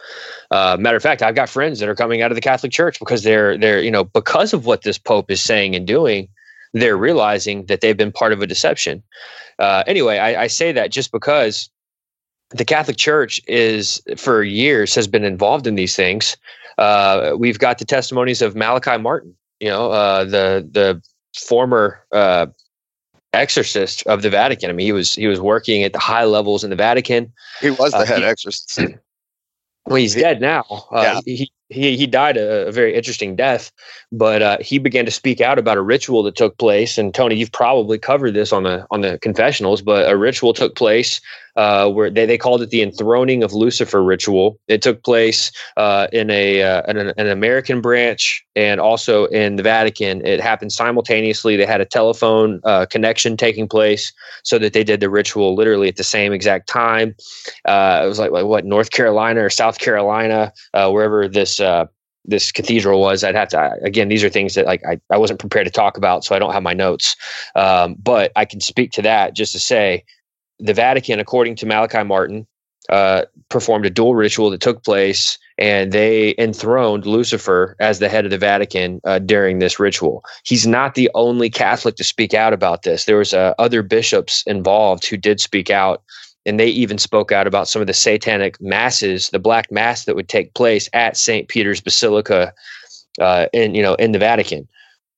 Uh, 0.51 0.77
matter 0.79 0.96
of 0.96 1.03
fact, 1.03 1.20
I've 1.20 1.35
got 1.35 1.49
friends 1.49 1.81
that 1.81 1.88
are 1.88 1.94
coming 1.94 2.22
out 2.22 2.31
of 2.31 2.37
the 2.37 2.40
Catholic 2.40 2.72
Church 2.72 2.99
because 2.99 3.25
they're 3.25 3.59
they're 3.59 3.83
you 3.83 3.90
know 3.90 4.05
because 4.05 4.55
of 4.55 4.66
what 4.66 4.83
this 4.83 4.99
Pope 4.99 5.31
is 5.31 5.42
saying 5.42 5.75
and 5.75 5.87
doing 5.87 6.29
they're 6.80 6.96
realizing 6.96 7.66
that 7.66 7.80
they've 7.80 7.96
been 7.96 8.12
part 8.12 8.32
of 8.32 8.42
a 8.42 8.46
deception. 8.46 9.02
Uh, 9.58 9.82
anyway, 9.86 10.18
I, 10.18 10.42
I 10.42 10.46
say 10.48 10.72
that 10.72 10.90
just 10.90 11.10
because 11.12 11.70
the 12.50 12.64
Catholic 12.64 12.96
Church 12.96 13.40
is 13.48 14.02
for 14.16 14.42
years 14.42 14.94
has 14.94 15.08
been 15.08 15.24
involved 15.24 15.66
in 15.66 15.74
these 15.74 15.96
things. 15.96 16.36
Uh, 16.78 17.32
we've 17.38 17.58
got 17.58 17.78
the 17.78 17.84
testimonies 17.84 18.42
of 18.42 18.54
Malachi 18.54 18.98
Martin, 18.98 19.34
you 19.60 19.68
know, 19.68 19.90
uh, 19.90 20.24
the 20.24 20.68
the 20.70 21.02
former 21.36 22.04
uh, 22.12 22.46
exorcist 23.32 24.06
of 24.06 24.22
the 24.22 24.30
Vatican. 24.30 24.70
I 24.70 24.72
mean, 24.74 24.86
he 24.86 24.92
was 24.92 25.14
he 25.14 25.26
was 25.26 25.40
working 25.40 25.82
at 25.84 25.92
the 25.92 25.98
high 25.98 26.24
levels 26.24 26.64
in 26.64 26.70
the 26.70 26.76
Vatican. 26.76 27.32
He 27.60 27.70
was 27.70 27.92
the 27.92 27.98
Uh, 27.98 28.06
head 28.06 28.18
he- 28.18 28.24
exorcist. 28.24 28.80
Well, 29.86 29.96
he's 29.96 30.14
dead 30.16 30.40
now. 30.40 30.64
Uh, 30.90 31.20
he, 31.24 31.50
he 31.68 31.96
he 31.96 32.07
died 32.07 32.37
a, 32.37 32.68
a 32.68 32.72
very 32.72 32.94
interesting 32.94 33.37
death, 33.37 33.72
but 34.12 34.42
uh, 34.42 34.59
he 34.61 34.79
began 34.79 35.05
to 35.05 35.11
speak 35.11 35.40
out 35.40 35.59
about 35.59 35.76
a 35.76 35.83
ritual 35.83 36.22
that 36.24 36.37
took 36.37 36.57
place. 36.59 36.98
And 36.98 37.14
Tony, 37.14 37.37
you've 37.37 37.52
probably 37.52 37.98
covered 37.98 38.35
this 38.35 38.52
on 38.52 38.62
the 38.62 38.87
on 38.90 39.00
the 39.00 39.18
confessionals, 39.18 39.83
but 39.83 40.11
a 40.11 40.16
ritual 40.16 40.52
took 40.52 40.76
place 40.76 41.20
uh, 41.57 41.88
where 41.88 42.11
they, 42.11 42.26
they 42.26 42.38
called 42.38 42.62
it 42.62 42.70
the 42.70 42.83
enthroning 42.83 43.42
of 43.42 43.52
Lucifer 43.52 44.02
ritual. 44.02 44.59
It 44.68 44.83
took 44.83 45.02
place 45.02 45.50
uh, 45.76 46.07
in 46.12 46.31
a 46.31 46.62
uh, 46.62 46.83
an, 46.87 46.98
an 46.98 47.26
American 47.26 47.81
branch 47.81 48.44
and 48.55 48.81
also 48.81 49.26
in 49.26 49.57
the 49.57 49.62
Vatican. 49.62 50.24
It 50.24 50.40
happened 50.40 50.72
simultaneously. 50.72 51.57
They 51.57 51.66
had 51.66 51.81
a 51.81 51.87
telephone 51.87 52.61
uh, 52.64 52.87
connection 52.87 53.37
taking 53.37 53.68
place 53.68 54.12
so 54.44 54.59
that 54.59 54.72
they 54.72 54.85
did 54.85 55.00
the 55.00 55.11
ritual 55.11 55.55
literally 55.55 55.88
at 55.88 55.96
the 55.96 56.05
same 56.05 56.33
exact 56.33 56.68
time. 56.68 57.16
Uh, 57.64 58.02
it 58.05 58.07
was 58.07 58.18
like, 58.18 58.31
like 58.31 58.44
what 58.44 58.64
North 58.64 58.90
Carolina 58.90 59.44
or 59.44 59.50
South 59.50 59.79
Carolina, 59.79 60.52
wherever 60.72 61.26
this 61.26 61.56
uh, 61.61 61.87
this 62.25 62.53
cathedral 62.53 63.01
was. 63.01 63.25
I'd 63.25 63.35
have 63.35 63.49
to 63.49 63.79
again. 63.83 64.09
These 64.09 64.25
are 64.25 64.29
things 64.29 64.55
that 64.55 64.66
like 64.66 64.83
I, 64.85 65.01
I 65.11 65.16
wasn't 65.16 65.40
prepared 65.40 65.66
to 65.66 65.73
talk 65.73 65.97
about, 65.97 66.25
so 66.25 66.35
I 66.35 66.38
don't 66.38 66.53
have 66.53 66.62
my 66.62 66.75
notes. 66.75 67.16
Um, 67.55 67.97
but 67.99 68.33
I 68.37 68.45
can 68.45 68.61
speak 68.61 68.90
to 68.92 69.03
that 69.03 69.35
just 69.35 69.53
to 69.53 69.61
say 69.61 70.05
the 70.59 70.75
Vatican, 70.75 71.21
according 71.21 71.57
to 71.57 71.66
Malachi 71.66 72.03
Martin, 72.03 72.47
uh, 72.88 73.23
performed 73.49 73.87
a 73.87 73.90
dual 73.90 74.14
ritual 74.14 74.51
that 74.51 74.61
took 74.61 74.85
place, 74.85 75.38
and 75.59 75.92
they 75.92 76.35
enthroned 76.38 77.07
Lucifer 77.07 77.77
as 77.81 77.99
the 77.99 78.09
head 78.09 78.25
of 78.25 78.31
the 78.31 78.38
Vatican 78.38 79.01
uh, 79.05 79.19
during 79.19 79.59
this 79.59 79.81
ritual. 79.81 80.25
He's 80.45 80.66
not 80.66 80.95
the 80.95 81.11
only 81.14 81.51
Catholic 81.51 81.97
to 81.97 82.05
speak 82.05 82.33
out 82.35 82.53
about 82.53 82.83
this. 82.83 83.05
There 83.05 83.19
was 83.19 83.35
uh, 83.35 83.55
other 83.59 83.83
bishops 83.83 84.45
involved 84.47 85.07
who 85.07 85.16
did 85.16 85.40
speak 85.40 85.71
out, 85.71 86.03
and 86.46 86.61
they 86.61 86.68
even 86.68 86.96
spoke 86.96 87.32
out 87.32 87.46
about 87.46 87.68
some 87.68 87.80
of 87.80 87.87
the 87.87 87.94
satanic 87.94 88.59
masses, 88.61 89.28
the 89.30 89.38
black 89.38 89.70
mass 89.70 90.04
that 90.04 90.14
would 90.14 90.28
take 90.28 90.54
place 90.54 90.88
at 90.92 91.16
St. 91.16 91.48
Peter's 91.48 91.80
Basilica, 91.80 92.52
uh, 93.20 93.46
in 93.52 93.74
you 93.74 93.82
know 93.82 93.94
in 93.96 94.12
the 94.12 94.18
Vatican. 94.18 94.66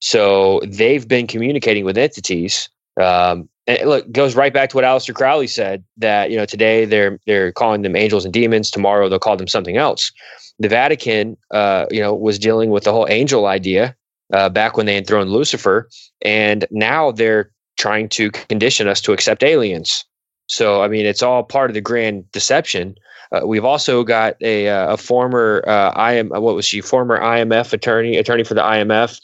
So 0.01 0.61
they've 0.67 1.07
been 1.07 1.27
communicating 1.27 1.85
with 1.85 1.99
entities. 1.99 2.69
Um, 3.01 3.49
and 3.67 3.89
look, 3.89 4.07
it 4.07 4.13
goes 4.13 4.35
right 4.35 4.53
back 4.53 4.71
to 4.71 4.77
what 4.77 4.85
Aleister 4.85 5.15
Crowley 5.15 5.47
said 5.47 5.85
that 5.99 6.31
you 6.31 6.37
know 6.37 6.47
today 6.47 6.85
they're 6.85 7.19
they're 7.27 7.53
calling 7.53 7.83
them 7.83 7.95
angels 7.95 8.25
and 8.25 8.33
demons. 8.33 8.71
Tomorrow 8.71 9.09
they'll 9.09 9.19
call 9.19 9.37
them 9.37 9.49
something 9.49 9.77
else. 9.77 10.11
The 10.59 10.69
Vatican, 10.69 11.37
uh, 11.53 11.87
you 11.91 12.01
know, 12.01 12.15
was 12.15 12.39
dealing 12.39 12.71
with 12.71 12.85
the 12.85 12.93
whole 12.93 13.07
angel 13.09 13.47
idea 13.47 13.95
uh, 14.33 14.49
back 14.49 14.77
when 14.77 14.87
they 14.87 14.97
enthroned 14.97 15.31
Lucifer, 15.31 15.89
and 16.23 16.67
now 16.71 17.13
they're 17.13 17.53
trying 17.77 18.09
to 18.09 18.31
condition 18.31 18.89
us 18.89 19.01
to 19.03 19.13
accept 19.13 19.45
aliens. 19.45 20.05
So 20.49 20.83
I 20.83 20.89
mean, 20.89 21.07
it's 21.07 21.23
all 21.23 21.43
part 21.43 21.71
of 21.71 21.75
the 21.75 21.81
grand 21.81 22.31
deception. 22.33 22.97
Uh, 23.31 23.43
we've 23.45 23.65
also 23.65 24.05
got 24.05 24.37
a 24.41 24.69
uh, 24.69 24.95
a 24.95 24.97
former 24.97 25.63
uh, 25.67 26.11
IM 26.11 26.31
what 26.31 26.55
was 26.55 26.65
she 26.65 26.81
former 26.81 27.21
IMF 27.21 27.73
attorney 27.73 28.17
attorney 28.17 28.45
for 28.45 28.55
the 28.55 28.63
IMF 28.63 29.21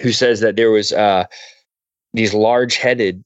who 0.00 0.12
says 0.12 0.40
that 0.40 0.56
there 0.56 0.70
was 0.70 0.92
uh, 0.92 1.24
these 2.14 2.34
large 2.34 2.76
headed 2.76 3.22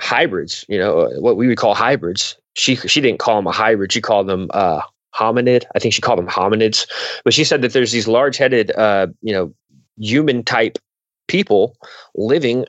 hybrids, 0.00 0.64
you 0.68 0.78
know, 0.78 1.00
uh, 1.00 1.20
what 1.20 1.36
we 1.36 1.46
would 1.46 1.58
call 1.58 1.74
hybrids. 1.74 2.36
She 2.54 2.76
she 2.76 3.00
didn't 3.00 3.18
call 3.18 3.36
them 3.36 3.46
a 3.46 3.52
hybrid. 3.52 3.92
She 3.92 4.00
called 4.00 4.26
them 4.26 4.48
uh, 4.52 4.82
hominid. 5.14 5.64
I 5.74 5.78
think 5.78 5.94
she 5.94 6.00
called 6.00 6.18
them 6.18 6.28
hominids. 6.28 6.86
But 7.24 7.34
she 7.34 7.44
said 7.44 7.62
that 7.62 7.72
there's 7.72 7.92
these 7.92 8.08
large 8.08 8.36
headed, 8.36 8.72
uh, 8.72 9.08
you 9.22 9.32
know, 9.32 9.52
human 9.98 10.42
type 10.42 10.78
people 11.28 11.76
living 12.14 12.64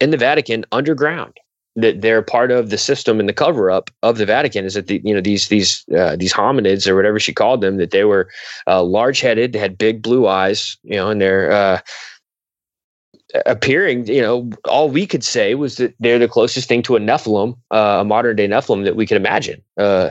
in 0.00 0.10
the 0.10 0.16
Vatican 0.16 0.64
underground. 0.72 1.38
That 1.74 2.02
they're 2.02 2.20
part 2.20 2.50
of 2.50 2.68
the 2.68 2.76
system 2.76 3.18
and 3.18 3.26
the 3.26 3.32
cover 3.32 3.70
up 3.70 3.90
of 4.02 4.18
the 4.18 4.26
Vatican 4.26 4.66
is 4.66 4.74
that 4.74 4.88
the 4.88 5.00
you 5.04 5.14
know 5.14 5.22
these 5.22 5.48
these 5.48 5.84
uh, 5.96 6.16
these 6.16 6.32
hominids 6.32 6.86
or 6.86 6.94
whatever 6.94 7.18
she 7.18 7.32
called 7.32 7.62
them 7.62 7.78
that 7.78 7.92
they 7.92 8.04
were 8.04 8.28
uh, 8.66 8.82
large 8.82 9.20
headed, 9.20 9.52
they 9.52 9.58
had 9.58 9.78
big 9.78 10.02
blue 10.02 10.28
eyes, 10.28 10.76
you 10.82 10.96
know, 10.96 11.08
and 11.08 11.20
they're 11.20 11.50
uh, 11.50 11.80
appearing, 13.46 14.06
you 14.06 14.20
know, 14.20 14.50
all 14.68 14.90
we 14.90 15.06
could 15.06 15.24
say 15.24 15.54
was 15.54 15.76
that 15.76 15.94
they're 16.00 16.18
the 16.18 16.28
closest 16.28 16.68
thing 16.68 16.82
to 16.82 16.96
a 16.96 17.00
Nephilim, 17.00 17.56
uh, 17.70 17.98
a 18.00 18.04
modern 18.04 18.36
day 18.36 18.46
Nephilim 18.46 18.84
that 18.84 18.96
we 18.96 19.06
could 19.06 19.16
imagine. 19.16 19.62
Uh, 19.76 20.10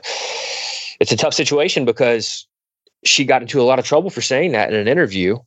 it's 1.00 1.12
a 1.12 1.18
tough 1.18 1.34
situation 1.34 1.86
because 1.86 2.48
she 3.04 3.26
got 3.26 3.42
into 3.42 3.62
a 3.62 3.64
lot 3.64 3.80
of 3.80 3.86
trouble 3.86 4.10
for 4.10 4.22
saying 4.22 4.52
that 4.52 4.72
in 4.72 4.80
an 4.80 4.88
interview. 4.88 5.38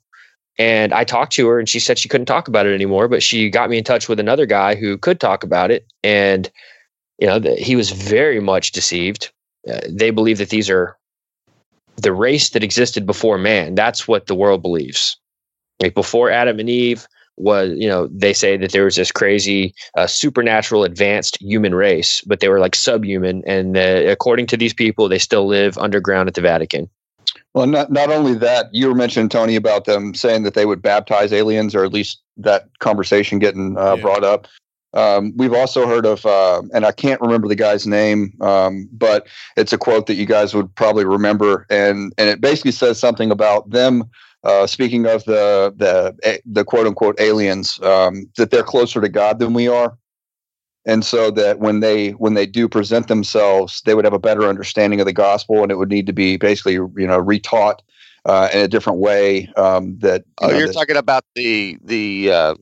And 0.58 0.92
I 0.92 1.04
talked 1.04 1.32
to 1.32 1.46
her 1.48 1.58
and 1.58 1.68
she 1.68 1.80
said 1.80 1.98
she 1.98 2.08
couldn't 2.08 2.26
talk 2.26 2.48
about 2.48 2.66
it 2.66 2.74
anymore, 2.74 3.08
but 3.08 3.22
she 3.22 3.50
got 3.50 3.70
me 3.70 3.78
in 3.78 3.84
touch 3.84 4.08
with 4.08 4.20
another 4.20 4.46
guy 4.46 4.74
who 4.74 4.96
could 4.96 5.20
talk 5.20 5.42
about 5.42 5.70
it. 5.70 5.86
And, 6.02 6.50
you 7.18 7.26
know, 7.26 7.38
the, 7.38 7.54
he 7.56 7.74
was 7.74 7.90
very 7.90 8.40
much 8.40 8.72
deceived. 8.72 9.32
Uh, 9.68 9.80
they 9.88 10.10
believe 10.10 10.38
that 10.38 10.50
these 10.50 10.70
are 10.70 10.96
the 11.96 12.12
race 12.12 12.50
that 12.50 12.62
existed 12.62 13.06
before 13.06 13.38
man. 13.38 13.74
That's 13.74 14.06
what 14.06 14.26
the 14.26 14.34
world 14.34 14.62
believes. 14.62 15.16
Like 15.80 15.94
before 15.94 16.30
Adam 16.30 16.60
and 16.60 16.70
Eve, 16.70 17.06
was 17.36 17.72
you 17.76 17.88
know 17.88 18.08
they 18.08 18.32
say 18.32 18.56
that 18.56 18.72
there 18.72 18.84
was 18.84 18.96
this 18.96 19.10
crazy 19.10 19.74
uh, 19.96 20.06
supernatural 20.06 20.84
advanced 20.84 21.40
human 21.40 21.74
race 21.74 22.20
but 22.22 22.40
they 22.40 22.48
were 22.48 22.60
like 22.60 22.74
subhuman 22.74 23.42
and 23.46 23.76
uh, 23.76 24.04
according 24.06 24.46
to 24.46 24.56
these 24.56 24.74
people 24.74 25.08
they 25.08 25.18
still 25.18 25.46
live 25.46 25.76
underground 25.78 26.28
at 26.28 26.34
the 26.34 26.40
vatican 26.40 26.88
Well, 27.54 27.68
not 27.68 27.90
not 27.90 28.10
only 28.10 28.34
that, 28.34 28.74
you 28.74 28.88
were 28.88 28.94
mentioning 28.94 29.28
Tony 29.28 29.54
about 29.54 29.84
them 29.84 30.12
saying 30.14 30.42
that 30.42 30.54
they 30.54 30.66
would 30.66 30.82
baptize 30.82 31.32
aliens, 31.32 31.74
or 31.74 31.84
at 31.84 31.92
least 31.92 32.20
that 32.36 32.68
conversation 32.80 33.38
getting 33.38 33.78
uh, 33.78 33.96
brought 33.96 34.24
up. 34.24 34.48
Um, 34.92 35.32
we've 35.36 35.52
also 35.52 35.86
heard 35.86 36.06
of, 36.06 36.24
uh, 36.24 36.62
and 36.72 36.84
I 36.84 36.92
can't 36.92 37.20
remember 37.20 37.48
the 37.48 37.56
guy's 37.56 37.86
name, 37.86 38.32
um, 38.40 38.88
but 38.92 39.26
it's 39.56 39.72
a 39.72 39.78
quote 39.78 40.06
that 40.06 40.14
you 40.14 40.26
guys 40.26 40.54
would 40.54 40.72
probably 40.74 41.04
remember, 41.04 41.66
and 41.70 42.12
and 42.18 42.28
it 42.28 42.40
basically 42.40 42.72
says 42.72 42.98
something 42.98 43.30
about 43.30 43.70
them. 43.70 44.04
Uh, 44.42 44.66
speaking 44.66 45.06
of 45.06 45.24
the 45.24 45.72
the 45.76 46.40
the 46.44 46.64
quote 46.64 46.86
unquote 46.86 47.20
aliens, 47.20 47.80
um, 47.82 48.28
that 48.36 48.50
they're 48.50 48.62
closer 48.62 49.00
to 49.00 49.08
God 49.08 49.38
than 49.38 49.54
we 49.54 49.68
are, 49.68 49.96
and 50.86 51.04
so 51.04 51.30
that 51.30 51.58
when 51.58 51.80
they 51.80 52.10
when 52.10 52.34
they 52.34 52.46
do 52.46 52.68
present 52.68 53.08
themselves, 53.08 53.80
they 53.84 53.94
would 53.94 54.04
have 54.04 54.14
a 54.14 54.18
better 54.18 54.44
understanding 54.48 55.00
of 55.00 55.06
the 55.06 55.12
gospel, 55.12 55.62
and 55.62 55.70
it 55.72 55.76
would 55.76 55.90
need 55.90 56.06
to 56.06 56.12
be 56.12 56.36
basically 56.36 56.74
you 56.74 57.06
know 57.06 57.22
retaught 57.22 57.78
uh, 58.26 58.48
in 58.52 58.60
a 58.60 58.68
different 58.68 58.98
way. 58.98 59.50
Um, 59.56 59.98
that 59.98 60.24
you 60.40 60.48
Oh, 60.48 60.50
know, 60.50 60.58
you're 60.58 60.66
that- 60.68 60.74
talking 60.74 60.96
about 60.96 61.24
the 61.34 61.78
the 61.82 62.30
uh, 62.32 62.54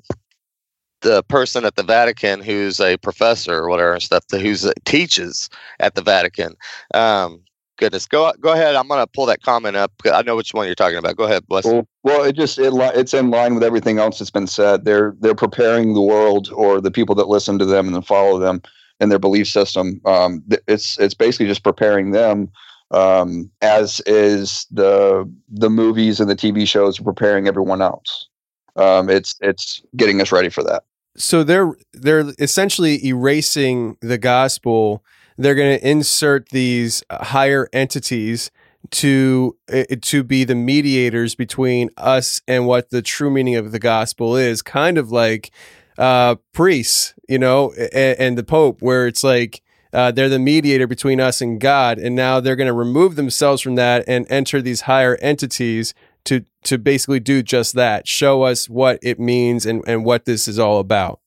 the 1.01 1.23
person 1.25 1.65
at 1.65 1.75
the 1.77 1.83
Vatican 1.83 2.41
who's 2.41 2.81
a 2.81 2.97
professor 2.99 3.55
or 3.59 3.69
whatever 3.69 3.93
and 3.95 4.03
stuff, 4.03 4.25
who's 4.31 4.71
teaches 4.85 5.51
at 5.81 5.95
the 5.95 6.03
Vatican. 6.03 6.55
Um, 6.95 7.41
goodness, 7.77 8.07
go 8.07 8.33
go 8.41 8.53
ahead. 8.53 8.75
I'm 8.75 8.89
gonna 8.89 9.07
pull 9.07 9.27
that 9.27 9.43
comment 9.43 9.77
up. 9.77 9.93
Because 9.97 10.19
I 10.19 10.23
know 10.23 10.37
which 10.37 10.55
one 10.55 10.67
you're 10.67 10.75
talking 10.75 10.99
about. 10.99 11.17
Go 11.17 11.25
ahead, 11.25 11.47
bless. 11.47 11.65
Well, 11.65 11.87
well, 12.03 12.25
it 12.25 12.35
just 12.35 12.59
it, 12.59 12.73
it's 12.95 13.15
in 13.15 13.31
line 13.31 13.55
with 13.55 13.65
everything 13.65 13.99
else 13.99 14.19
that's 14.19 14.31
been 14.31 14.47
said. 14.47 14.85
They're 14.85 15.15
they're 15.21 15.35
preparing 15.35 15.95
the 15.95 16.03
world 16.03 16.51
or 16.53 16.81
the 16.81 16.91
people 16.91 17.15
that 17.17 17.29
listen 17.29 17.59
to 17.59 17.65
them 17.65 17.87
and 17.87 17.95
then 17.95 18.03
follow 18.03 18.39
them 18.39 18.63
in 19.01 19.09
their 19.09 19.19
belief 19.19 19.49
system. 19.49 20.01
Um, 20.05 20.43
it's 20.69 20.99
it's 20.99 21.15
basically 21.15 21.47
just 21.47 21.65
preparing 21.65 22.13
them, 22.13 22.51
um, 22.93 23.51
as 23.61 24.01
is 24.07 24.67
the 24.71 25.31
the 25.49 25.71
movies 25.71 26.21
and 26.21 26.31
the 26.31 26.37
TV 26.37 26.67
shows 26.67 27.01
are 27.01 27.05
preparing 27.05 27.49
everyone 27.49 27.83
else. 27.83 28.29
Um, 28.77 29.11
it's 29.11 29.37
it's 29.41 29.83
getting 29.97 30.21
us 30.21 30.33
ready 30.33 30.49
for 30.49 30.63
that. 30.65 30.85
so 31.17 31.45
they're 31.45 31.75
they're 31.93 32.33
essentially 32.39 33.05
erasing 33.07 33.97
the 34.01 34.19
gospel 34.19 35.05
they're 35.39 35.55
going 35.55 35.79
to 35.79 35.89
insert 35.89 36.49
these 36.51 37.03
higher 37.11 37.69
entities 37.73 38.51
to 38.91 39.57
uh, 39.73 39.85
to 40.01 40.25
be 40.25 40.45
the 40.45 40.55
mediators 40.55 41.35
between 41.35 41.91
us 41.97 42.43
and 42.49 42.67
what 42.67 42.91
the 42.91 43.03
true 43.03 43.31
meaning 43.31 43.55
of 43.55 43.71
the 43.71 43.79
gospel 43.79 44.37
is 44.37 44.61
kind 44.61 44.99
of 44.99 45.13
like 45.13 45.53
uh 45.99 46.35
priests 46.53 47.15
you 47.29 47.39
know 47.39 47.73
and, 47.93 48.19
and 48.19 48.39
the 48.39 48.43
pope 48.43 48.83
where 48.83 49.07
it's 49.07 49.23
like 49.23 49.63
uh, 49.93 50.11
they're 50.11 50.29
the 50.29 50.39
mediator 50.39 50.87
between 50.87 51.21
us 51.21 51.43
and 51.43 51.61
God, 51.61 51.99
and 51.99 52.17
now 52.17 52.41
they're 52.41 52.57
going 52.57 52.67
to 52.67 52.73
remove 52.73 53.15
themselves 53.15 53.61
from 53.61 53.75
that 53.75 54.05
and 54.09 54.27
enter 54.31 54.63
these 54.63 54.83
higher 54.83 55.17
entities 55.21 55.93
to 56.25 56.45
to 56.65 56.79
basically 56.79 57.21
do 57.21 57.43
just 57.43 57.75
that, 57.75 58.07
show 58.09 58.43
us 58.43 58.69
what 58.71 58.99
it 59.03 59.19
means 59.19 59.67
and, 59.67 59.83
and 59.87 60.05
what 60.05 60.25
this 60.25 60.47
is 60.47 60.59
all 60.59 60.79
about. 60.79 61.21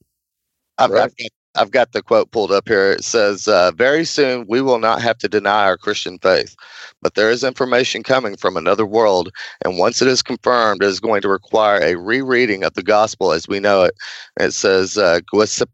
I've, 0.77 0.91
I've, 0.91 1.15
got, 1.15 1.29
I've 1.55 1.71
got 1.71 1.91
the 1.91 2.01
quote 2.01 2.31
pulled 2.31 2.51
up 2.51 2.67
here. 2.67 2.91
It 2.91 3.03
says, 3.03 3.47
uh, 3.47 3.71
Very 3.71 4.05
soon 4.05 4.45
we 4.47 4.61
will 4.61 4.79
not 4.79 5.01
have 5.01 5.17
to 5.19 5.27
deny 5.29 5.65
our 5.65 5.77
Christian 5.77 6.19
faith, 6.19 6.55
but 7.01 7.15
there 7.15 7.29
is 7.29 7.43
information 7.43 8.03
coming 8.03 8.35
from 8.37 8.57
another 8.57 8.85
world. 8.85 9.29
And 9.63 9.77
once 9.77 10.01
it 10.01 10.07
is 10.07 10.21
confirmed, 10.21 10.83
it 10.83 10.87
is 10.87 10.99
going 10.99 11.21
to 11.21 11.29
require 11.29 11.81
a 11.81 11.95
rereading 11.95 12.63
of 12.63 12.73
the 12.73 12.83
gospel 12.83 13.31
as 13.31 13.47
we 13.47 13.59
know 13.59 13.83
it. 13.83 13.95
It 14.39 14.51
says, 14.51 14.97
uh, 14.97 15.19
Giuseppe 15.33 15.71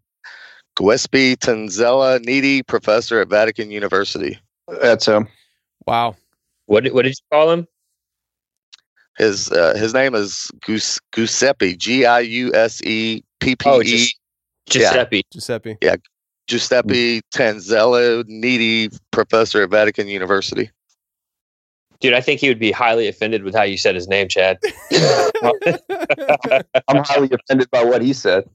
Giuseppe 0.77 1.36
Tanzella-Nitti 1.36 2.65
professor 2.65 3.19
at 3.19 3.27
Vatican 3.27 3.71
University. 3.71 4.39
That's 4.82 5.05
him. 5.05 5.27
Wow. 5.86 6.15
What 6.67 6.84
did, 6.86 6.93
what 6.93 7.03
did 7.03 7.09
you 7.09 7.25
call 7.32 7.51
him? 7.51 7.67
His 9.17 9.51
uh, 9.51 9.75
his 9.75 9.93
name 9.93 10.15
is 10.15 10.49
Gius- 10.61 11.01
Giuseppe, 11.13 11.75
G 11.75 12.05
I 12.05 12.21
U 12.21 12.53
S 12.53 12.82
E 12.84 13.21
P 13.41 13.55
P 13.57 13.69
Oh, 13.69 13.82
E 13.82 14.07
just 14.68 14.93
Giuseppe. 14.93 15.24
Giuseppe. 15.32 15.78
Yeah. 15.82 15.95
Giuseppe 16.47 17.22
Tanzello, 17.34 18.26
needy 18.28 18.89
professor 19.12 19.64
at 19.64 19.70
Vatican 19.70 20.07
University. 20.07 20.72
Dude, 22.01 22.14
I 22.14 22.22
think 22.22 22.41
he 22.41 22.47
would 22.47 22.59
be 22.59 22.72
highly 22.72 23.07
offended 23.07 23.43
with 23.43 23.53
how 23.53 23.62
you 23.62 23.78
said 23.78 23.93
his 23.93 24.07
name, 24.07 24.28
Chad. 24.28 24.57
I'm 26.88 27.03
highly 27.03 27.30
offended 27.32 27.70
by 27.70 27.84
what 27.84 28.01
he 28.01 28.12
said. 28.12 28.49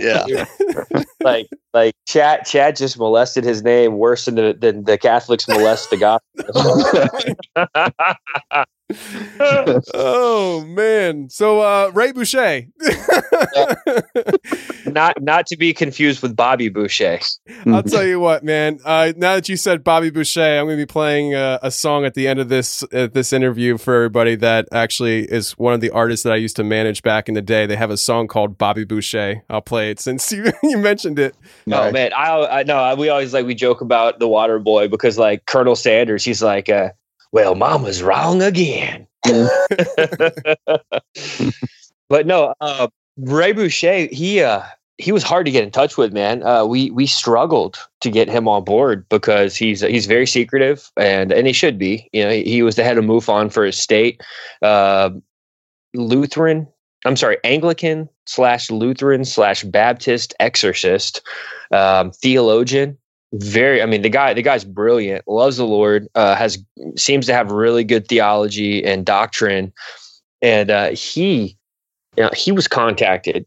Yeah. 0.00 0.46
like 1.22 1.46
like 1.74 1.94
Chad 2.08 2.46
Chad 2.46 2.74
just 2.74 2.98
molested 2.98 3.44
his 3.44 3.62
name 3.62 3.98
worse 3.98 4.24
than 4.24 4.36
the, 4.36 4.56
than 4.58 4.84
the 4.84 4.96
Catholics 4.96 5.46
molest 5.46 5.90
the 5.90 5.98
gospel. 5.98 6.24
oh 9.94 10.64
man. 10.66 11.28
So 11.28 11.60
uh 11.60 11.90
Ray 11.94 12.12
Boeche. 12.12 12.70
not 14.86 15.20
not 15.20 15.46
to 15.46 15.56
be 15.56 15.74
confused 15.74 16.22
with 16.22 16.36
Bobby 16.36 16.68
Boucher. 16.68 17.18
I'll 17.66 17.82
tell 17.82 18.04
you 18.04 18.20
what, 18.20 18.44
man. 18.44 18.78
Uh, 18.84 19.12
now 19.16 19.34
that 19.34 19.48
you 19.48 19.56
said 19.56 19.82
Bobby 19.84 20.10
Boucher, 20.10 20.58
I'm 20.58 20.66
going 20.66 20.78
to 20.78 20.82
be 20.82 20.86
playing 20.86 21.34
uh, 21.34 21.58
a 21.62 21.70
song 21.70 22.04
at 22.04 22.14
the 22.14 22.28
end 22.28 22.40
of 22.40 22.48
this 22.48 22.82
uh, 22.92 23.08
this 23.12 23.32
interview 23.32 23.78
for 23.78 23.94
everybody 23.94 24.36
that 24.36 24.68
actually 24.72 25.24
is 25.24 25.52
one 25.52 25.74
of 25.74 25.80
the 25.80 25.90
artists 25.90 26.22
that 26.24 26.32
I 26.32 26.36
used 26.36 26.56
to 26.56 26.64
manage 26.64 27.02
back 27.02 27.28
in 27.28 27.34
the 27.34 27.42
day. 27.42 27.66
They 27.66 27.76
have 27.76 27.90
a 27.90 27.96
song 27.96 28.28
called 28.28 28.58
Bobby 28.58 28.84
Boucher. 28.84 29.42
I'll 29.50 29.60
play 29.60 29.90
it 29.90 30.00
since 30.00 30.30
you, 30.32 30.52
you 30.62 30.78
mentioned 30.78 31.18
it. 31.18 31.36
Oh 31.70 31.90
man, 31.90 32.12
I 32.12 32.60
I 32.60 32.62
know 32.62 32.94
we 32.96 33.08
always 33.08 33.34
like 33.34 33.46
we 33.46 33.54
joke 33.54 33.80
about 33.80 34.18
the 34.18 34.28
Water 34.28 34.58
Boy 34.58 34.88
because 34.88 35.18
like 35.18 35.46
Colonel 35.46 35.76
Sanders, 35.76 36.24
he's 36.24 36.42
like, 36.42 36.68
uh, 36.68 36.90
well, 37.36 37.54
Mama's 37.54 38.02
wrong 38.02 38.40
again. 38.40 39.06
but 42.08 42.26
no, 42.26 42.54
uh, 42.62 42.88
Ray 43.18 43.52
Boeche, 43.52 44.10
he 44.10 44.40
uh, 44.40 44.62
he 44.96 45.12
was 45.12 45.22
hard 45.22 45.44
to 45.44 45.52
get 45.52 45.62
in 45.62 45.70
touch 45.70 45.98
with, 45.98 46.14
man. 46.14 46.42
Uh, 46.42 46.64
we 46.64 46.90
we 46.92 47.06
struggled 47.06 47.78
to 48.00 48.10
get 48.10 48.30
him 48.30 48.48
on 48.48 48.64
board 48.64 49.06
because 49.10 49.54
he's 49.54 49.82
he's 49.82 50.06
very 50.06 50.26
secretive 50.26 50.90
and 50.96 51.30
and 51.30 51.46
he 51.46 51.52
should 51.52 51.78
be. 51.78 52.08
You 52.14 52.24
know, 52.24 52.30
he, 52.30 52.42
he 52.44 52.62
was 52.62 52.76
the 52.76 52.84
head 52.84 52.96
of 52.96 53.04
MUFON 53.04 53.52
for 53.52 53.66
his 53.66 53.76
state, 53.76 54.22
uh, 54.62 55.10
Lutheran. 55.92 56.66
I'm 57.04 57.16
sorry, 57.16 57.36
Anglican 57.44 58.08
slash 58.24 58.70
Lutheran 58.70 59.26
slash 59.26 59.62
Baptist 59.62 60.32
exorcist, 60.40 61.20
um, 61.70 62.12
theologian. 62.12 62.96
Very, 63.32 63.82
I 63.82 63.86
mean, 63.86 64.02
the 64.02 64.08
guy 64.08 64.34
the 64.34 64.42
guy's 64.42 64.64
brilliant. 64.64 65.26
Loves 65.26 65.56
the 65.56 65.66
Lord. 65.66 66.08
Uh, 66.14 66.36
has 66.36 66.58
seems 66.96 67.26
to 67.26 67.32
have 67.32 67.50
really 67.50 67.84
good 67.84 68.06
theology 68.08 68.84
and 68.84 69.04
doctrine, 69.04 69.72
and 70.42 70.70
uh, 70.70 70.90
he. 70.90 71.56
You 72.16 72.22
know, 72.22 72.30
he 72.34 72.50
was 72.50 72.66
contacted 72.66 73.44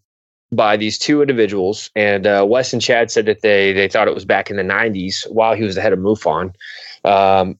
by 0.52 0.78
these 0.78 1.00
two 1.00 1.22
individuals, 1.22 1.90
and 1.96 2.28
uh, 2.28 2.46
Wes 2.48 2.72
and 2.72 2.82
Chad 2.82 3.10
said 3.10 3.26
that 3.26 3.42
they 3.42 3.74
they 3.74 3.88
thought 3.88 4.08
it 4.08 4.14
was 4.14 4.26
back 4.26 4.50
in 4.50 4.58
the 4.58 4.64
'90s 4.64 5.30
while 5.32 5.56
he 5.56 5.64
was 5.64 5.76
the 5.76 5.82
head 5.82 5.94
of 5.94 6.00
MUFON. 6.00 6.54
Um, 7.04 7.58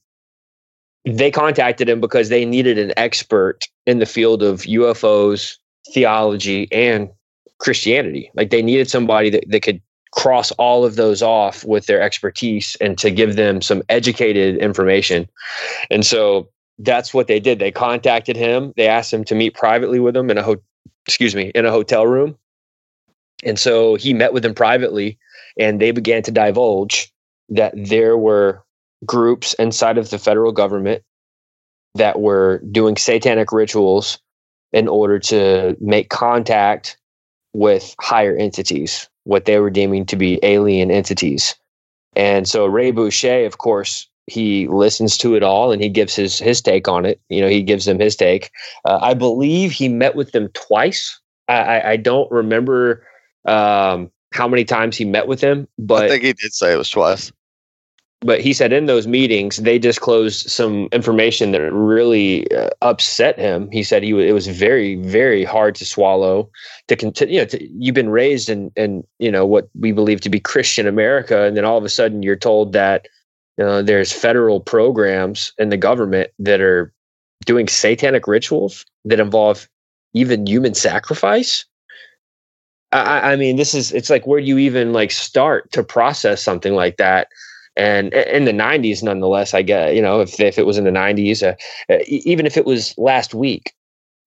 they 1.04 1.30
contacted 1.30 1.88
him 1.88 2.00
because 2.00 2.28
they 2.28 2.44
needed 2.44 2.78
an 2.78 2.92
expert 2.96 3.66
in 3.86 3.98
the 3.98 4.06
field 4.06 4.42
of 4.42 4.62
UFOs, 4.62 5.56
theology, 5.92 6.68
and 6.70 7.08
Christianity. 7.58 8.30
Like 8.34 8.50
they 8.50 8.62
needed 8.62 8.90
somebody 8.90 9.30
that, 9.30 9.44
that 9.48 9.62
could 9.62 9.80
cross 10.12 10.52
all 10.52 10.84
of 10.84 10.96
those 10.96 11.22
off 11.22 11.64
with 11.64 11.86
their 11.86 12.02
expertise 12.02 12.76
and 12.80 12.98
to 12.98 13.10
give 13.10 13.36
them 13.36 13.62
some 13.62 13.82
educated 13.88 14.56
information. 14.58 15.28
And 15.90 16.06
so 16.06 16.48
that's 16.78 17.14
what 17.14 17.28
they 17.28 17.40
did. 17.40 17.58
They 17.58 17.72
contacted 17.72 18.36
him. 18.36 18.72
They 18.76 18.88
asked 18.88 19.12
him 19.12 19.24
to 19.24 19.34
meet 19.36 19.54
privately 19.54 20.00
with 20.00 20.14
them 20.14 20.30
in 20.30 20.38
a 20.38 20.42
ho- 20.42 20.62
excuse 21.06 21.34
me 21.36 21.52
in 21.54 21.66
a 21.66 21.70
hotel 21.70 22.06
room 22.06 22.36
and 23.44 23.58
so 23.58 23.96
he 23.96 24.14
met 24.14 24.34
with 24.34 24.44
them 24.44 24.54
privately, 24.54 25.18
and 25.58 25.80
they 25.80 25.92
began 25.92 26.22
to 26.24 26.32
divulge 26.32 27.12
that 27.50 27.74
there 27.76 28.18
were 28.18 28.64
groups 29.06 29.54
inside 29.54 29.98
of 29.98 30.10
the 30.10 30.18
federal 30.18 30.52
government 30.52 31.04
that 31.96 32.20
were 32.20 32.62
doing 32.72 32.96
satanic 32.96 33.52
rituals 33.52 34.20
in 34.72 34.88
order 34.88 35.20
to 35.20 35.76
make 35.80 36.10
contact 36.10 36.98
with 37.54 37.96
higher 38.00 38.36
entities, 38.36 39.09
what 39.24 39.44
they 39.44 39.58
were 39.58 39.70
deeming 39.70 40.06
to 40.06 40.16
be 40.16 40.38
alien 40.42 40.90
entities. 40.90 41.54
And 42.16 42.48
so 42.48 42.66
Ray 42.66 42.92
Boeche, 42.92 43.46
of 43.46 43.58
course, 43.58 44.08
he 44.26 44.68
listens 44.68 45.16
to 45.18 45.34
it 45.34 45.42
all 45.42 45.72
and 45.72 45.82
he 45.82 45.88
gives 45.88 46.14
his 46.14 46.38
his 46.38 46.60
take 46.60 46.88
on 46.88 47.04
it. 47.04 47.20
You 47.28 47.40
know, 47.40 47.48
he 47.48 47.62
gives 47.62 47.84
them 47.84 47.98
his 47.98 48.16
take. 48.16 48.50
Uh, 48.84 48.98
I 49.00 49.14
believe 49.14 49.72
he 49.72 49.88
met 49.88 50.14
with 50.14 50.32
them 50.32 50.48
twice. 50.54 51.18
I, 51.48 51.82
I 51.82 51.96
don't 51.96 52.30
remember 52.30 53.04
um, 53.44 54.10
how 54.32 54.46
many 54.46 54.64
times 54.64 54.96
he 54.96 55.04
met 55.04 55.26
with 55.26 55.40
him, 55.40 55.66
but 55.78 56.04
I 56.04 56.08
think 56.08 56.22
he 56.22 56.32
did 56.32 56.52
say 56.52 56.72
it 56.72 56.76
was 56.76 56.90
twice. 56.90 57.32
But 58.22 58.42
he 58.42 58.52
said 58.52 58.72
in 58.72 58.86
those 58.86 59.06
meetings 59.06 59.58
they 59.58 59.78
disclosed 59.78 60.50
some 60.50 60.88
information 60.92 61.52
that 61.52 61.72
really 61.72 62.50
uh, 62.52 62.68
upset 62.82 63.38
him. 63.38 63.70
He 63.70 63.82
said 63.82 64.02
he 64.02 64.10
w- 64.10 64.28
it 64.28 64.32
was 64.32 64.46
very 64.46 64.96
very 64.96 65.44
hard 65.44 65.74
to 65.76 65.86
swallow. 65.86 66.50
To 66.88 66.96
continue, 66.96 67.40
you 67.40 67.40
know, 67.40 67.58
you've 67.78 67.94
been 67.94 68.10
raised 68.10 68.50
in 68.50 68.70
in 68.76 69.04
you 69.18 69.30
know 69.30 69.46
what 69.46 69.70
we 69.78 69.92
believe 69.92 70.20
to 70.22 70.28
be 70.30 70.40
Christian 70.40 70.86
America, 70.86 71.44
and 71.44 71.56
then 71.56 71.64
all 71.64 71.78
of 71.78 71.84
a 71.84 71.88
sudden 71.88 72.22
you're 72.22 72.36
told 72.36 72.72
that 72.74 73.08
there's 73.56 74.12
federal 74.12 74.60
programs 74.60 75.52
in 75.58 75.68
the 75.68 75.76
government 75.76 76.30
that 76.38 76.60
are 76.62 76.92
doing 77.44 77.68
satanic 77.68 78.26
rituals 78.26 78.86
that 79.04 79.20
involve 79.20 79.68
even 80.14 80.46
human 80.46 80.74
sacrifice 80.74 81.66
I, 82.92 83.32
I 83.32 83.36
mean, 83.36 83.56
this 83.56 83.74
is 83.74 83.92
it's 83.92 84.10
like 84.10 84.26
where 84.26 84.40
do 84.40 84.46
you 84.46 84.58
even 84.58 84.92
like 84.92 85.10
start 85.10 85.70
to 85.72 85.82
process 85.82 86.42
something 86.42 86.74
like 86.74 86.96
that? 86.96 87.28
And 87.80 88.12
in 88.12 88.44
the 88.44 88.52
90s, 88.52 89.02
nonetheless, 89.02 89.54
I 89.54 89.62
get 89.62 89.94
you 89.94 90.02
know 90.02 90.20
if 90.20 90.38
if 90.38 90.58
it 90.58 90.66
was 90.66 90.76
in 90.76 90.84
the 90.84 90.90
90s, 90.90 91.42
uh, 91.42 91.54
uh 91.90 91.98
even 92.06 92.44
if 92.44 92.58
it 92.58 92.66
was 92.66 92.94
last 92.98 93.32
week, 93.32 93.72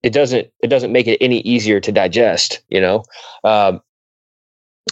it 0.02 0.12
doesn't 0.12 0.48
it 0.64 0.70
doesn't 0.70 0.92
make 0.92 1.06
it 1.06 1.20
any 1.22 1.42
easier 1.42 1.80
to 1.80 1.92
digest. 1.92 2.64
You 2.70 2.82
know, 2.82 3.04
um, 3.44 3.80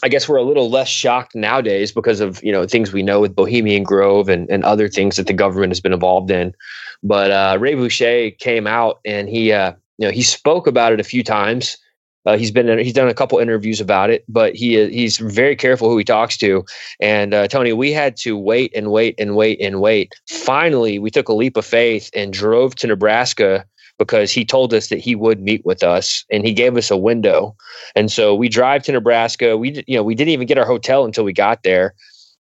I 0.04 0.10
guess 0.10 0.30
we're 0.30 0.38
a 0.38 0.44
little 0.44 0.70
less 0.70 0.90
shocked 0.90 1.34
nowadays 1.34 1.92
because 1.92 2.20
of 2.20 2.44
you 2.44 2.52
know 2.52 2.68
things 2.68 2.94
we 2.94 3.02
know 3.02 3.20
with 3.20 3.36
Bohemian 3.36 3.82
Grove 3.82 4.30
and, 4.30 4.48
and 4.52 4.64
other 4.64 4.88
things 4.88 5.16
that 5.16 5.26
the 5.26 5.34
government 5.34 5.72
has 5.72 5.82
been 5.82 5.94
involved 5.94 6.30
in. 6.30 6.54
But 7.02 7.32
uh, 7.32 7.58
Ray 7.60 7.74
Boeche 7.74 8.38
came 8.38 8.68
out 8.68 9.00
and 9.06 9.28
he 9.28 9.52
uh, 9.54 9.74
you 9.98 10.08
know 10.08 10.12
he 10.12 10.22
spoke 10.22 10.68
about 10.68 10.94
it 10.94 11.00
a 11.00 11.04
few 11.04 11.24
times. 11.24 11.80
Uh, 12.26 12.38
he's 12.38 12.52
been 12.52 12.78
he's 12.80 12.94
done 12.94 13.08
a 13.08 13.14
couple 13.14 13.40
interviews 13.40 13.82
about 13.82 14.10
it, 14.10 14.24
but 14.28 14.56
he 14.56 14.88
he's 14.90 15.18
very 15.18 15.56
careful 15.56 15.90
who 15.90 15.98
he 15.98 16.04
talks 16.04 16.38
to. 16.38 16.64
And 17.00 17.34
uh, 17.34 17.48
Tony, 17.48 17.74
we 17.74 17.92
had 17.92 18.16
to 18.18 18.38
wait 18.38 18.72
and 18.76 18.92
wait 18.92 19.16
and 19.18 19.36
wait 19.36 19.60
and 19.60 19.82
wait. 19.82 20.14
Finally, 20.28 21.00
we 21.00 21.10
took 21.10 21.30
a 21.30 21.34
leap 21.34 21.58
of 21.58 21.66
faith 21.66 22.10
and 22.14 22.32
drove 22.32 22.76
to 22.76 22.88
Nebraska 22.88 23.66
because 23.98 24.32
he 24.32 24.44
told 24.46 24.74
us 24.74 24.88
that 24.90 25.00
he 25.00 25.16
would 25.16 25.42
meet 25.42 25.64
with 25.66 25.84
us 25.84 26.26
and 26.32 26.46
he 26.46 26.54
gave 26.54 26.76
us 26.78 26.90
a 26.90 26.98
window. 26.98 27.56
And 27.96 28.12
so 28.12 28.34
we 28.36 28.50
drive 28.50 28.84
to 28.84 28.92
Nebraska. 28.92 29.58
We 29.58 29.84
you 29.88 29.96
know 29.96 30.04
we 30.04 30.16
didn't 30.16 30.34
even 30.34 30.48
get 30.48 30.58
our 30.58 30.66
hotel 30.66 31.06
until 31.06 31.24
we 31.24 31.34
got 31.34 31.64
there. 31.64 31.96